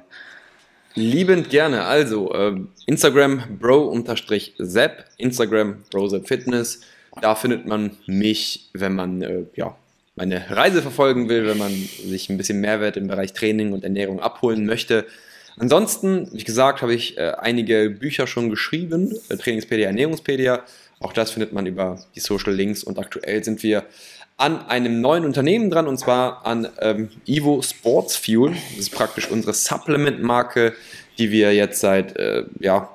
Liebend 0.94 1.50
gerne. 1.50 1.84
Also, 1.84 2.32
äh, 2.32 2.54
Instagram 2.86 3.58
bro-sepp, 3.58 5.04
Instagram 5.18 5.82
bro-sepp-fitness. 5.90 6.80
Da 7.20 7.34
findet 7.34 7.66
man 7.66 7.96
mich, 8.06 8.70
wenn 8.74 8.94
man 8.94 9.22
äh, 9.22 9.44
ja, 9.56 9.76
meine 10.16 10.50
Reise 10.50 10.82
verfolgen 10.82 11.28
will, 11.28 11.46
wenn 11.46 11.58
man 11.58 11.72
sich 11.72 12.30
ein 12.30 12.36
bisschen 12.36 12.60
Mehrwert 12.60 12.96
im 12.96 13.08
Bereich 13.08 13.32
Training 13.32 13.72
und 13.72 13.82
Ernährung 13.82 14.20
abholen 14.20 14.66
möchte. 14.66 15.06
Ansonsten, 15.56 16.28
wie 16.32 16.44
gesagt, 16.44 16.82
habe 16.82 16.94
ich 16.94 17.16
äh, 17.18 17.32
einige 17.38 17.90
Bücher 17.90 18.26
schon 18.26 18.50
geschrieben, 18.50 19.16
äh, 19.28 19.36
Trainingspedia, 19.36 19.86
Ernährungspedia. 19.86 20.62
Auch 21.00 21.12
das 21.12 21.32
findet 21.32 21.52
man 21.52 21.66
über 21.66 22.04
die 22.14 22.20
Social 22.20 22.52
Links 22.52 22.84
und 22.84 22.98
aktuell 22.98 23.42
sind 23.42 23.62
wir 23.62 23.84
an 24.36 24.66
einem 24.66 25.00
neuen 25.00 25.24
Unternehmen 25.24 25.70
dran 25.70 25.86
und 25.86 25.98
zwar 25.98 26.44
an 26.44 26.68
ähm, 26.80 27.10
Evo 27.26 27.62
Sports 27.62 28.16
Fuel. 28.16 28.52
Das 28.52 28.78
ist 28.78 28.90
praktisch 28.90 29.30
unsere 29.30 29.54
Supplement-Marke, 29.54 30.74
die 31.18 31.30
wir 31.30 31.54
jetzt 31.54 31.80
seit 31.80 32.16
äh, 32.16 32.44
ja, 32.58 32.88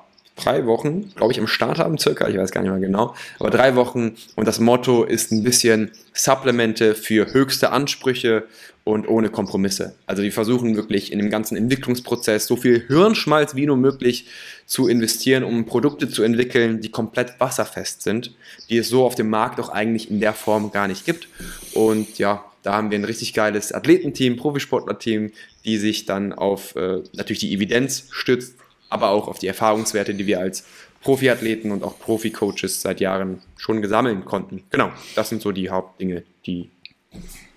drei 0.44 0.66
Wochen, 0.66 1.12
glaube 1.14 1.32
ich, 1.32 1.38
im 1.38 1.46
Start 1.46 1.78
haben, 1.78 1.98
circa, 1.98 2.28
ich 2.28 2.36
weiß 2.36 2.50
gar 2.50 2.62
nicht 2.62 2.70
mehr 2.70 2.80
genau, 2.80 3.14
aber 3.38 3.50
drei 3.50 3.76
Wochen 3.76 4.16
und 4.36 4.48
das 4.48 4.60
Motto 4.60 5.04
ist 5.04 5.32
ein 5.32 5.42
bisschen 5.42 5.90
Supplemente 6.12 6.94
für 6.94 7.32
höchste 7.32 7.70
Ansprüche 7.70 8.44
und 8.84 9.08
ohne 9.08 9.28
Kompromisse. 9.28 9.94
Also 10.06 10.22
wir 10.22 10.32
versuchen 10.32 10.76
wirklich 10.76 11.12
in 11.12 11.18
dem 11.18 11.30
ganzen 11.30 11.56
Entwicklungsprozess 11.56 12.46
so 12.46 12.56
viel 12.56 12.86
Hirnschmalz 12.86 13.54
wie 13.54 13.66
nur 13.66 13.76
möglich 13.76 14.26
zu 14.66 14.88
investieren, 14.88 15.44
um 15.44 15.66
Produkte 15.66 16.08
zu 16.08 16.22
entwickeln, 16.22 16.80
die 16.80 16.90
komplett 16.90 17.38
wasserfest 17.38 18.02
sind, 18.02 18.34
die 18.68 18.78
es 18.78 18.88
so 18.88 19.04
auf 19.04 19.14
dem 19.14 19.28
Markt 19.28 19.60
auch 19.60 19.68
eigentlich 19.68 20.10
in 20.10 20.20
der 20.20 20.32
Form 20.32 20.72
gar 20.72 20.88
nicht 20.88 21.04
gibt. 21.04 21.28
Und 21.74 22.18
ja, 22.18 22.44
da 22.62 22.74
haben 22.74 22.90
wir 22.90 22.98
ein 22.98 23.04
richtig 23.04 23.32
geiles 23.34 23.72
Athletenteam, 23.72 24.36
Profisportlerteam, 24.36 25.32
die 25.64 25.78
sich 25.78 26.06
dann 26.06 26.32
auf 26.32 26.76
äh, 26.76 27.02
natürlich 27.12 27.40
die 27.40 27.52
Evidenz 27.52 28.08
stützt, 28.10 28.54
aber 28.90 29.10
auch 29.10 29.28
auf 29.28 29.38
die 29.38 29.46
Erfahrungswerte, 29.46 30.14
die 30.14 30.26
wir 30.26 30.40
als 30.40 30.64
Profiathleten 31.02 31.70
und 31.70 31.82
auch 31.82 31.98
Profi-Coaches 31.98 32.82
seit 32.82 33.00
Jahren 33.00 33.40
schon 33.56 33.80
gesammeln 33.80 34.24
konnten. 34.24 34.64
Genau, 34.70 34.90
das 35.14 35.30
sind 35.30 35.40
so 35.40 35.52
die 35.52 35.70
Hauptdinge, 35.70 36.24
die 36.44 36.68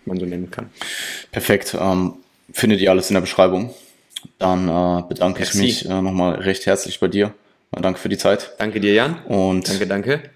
man 0.05 0.17
so 0.17 0.25
nennen 0.25 0.49
kann. 0.49 0.69
Perfekt. 1.31 1.75
Ähm, 1.79 2.13
findet 2.51 2.79
ihr 2.79 2.91
alles 2.91 3.09
in 3.09 3.15
der 3.15 3.21
Beschreibung. 3.21 3.73
Dann 4.39 4.69
äh, 4.69 5.03
bedanke 5.07 5.39
Merci. 5.39 5.57
ich 5.57 5.83
mich 5.83 5.89
äh, 5.89 6.01
nochmal 6.01 6.35
recht 6.35 6.65
herzlich 6.65 6.99
bei 6.99 7.09
dir. 7.09 7.33
Danke 7.71 7.99
für 7.99 8.09
die 8.09 8.17
Zeit. 8.17 8.53
Danke 8.59 8.79
dir, 8.79 8.93
Jan. 8.93 9.23
Und 9.25 9.67
danke, 9.67 9.87
danke. 9.87 10.29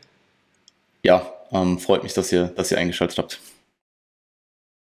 Ja, 1.03 1.31
ähm, 1.51 1.79
freut 1.79 2.03
mich, 2.03 2.13
dass 2.13 2.31
ihr, 2.31 2.47
dass 2.47 2.71
ihr 2.71 2.77
eingeschaltet 2.77 3.17
habt. 3.17 3.39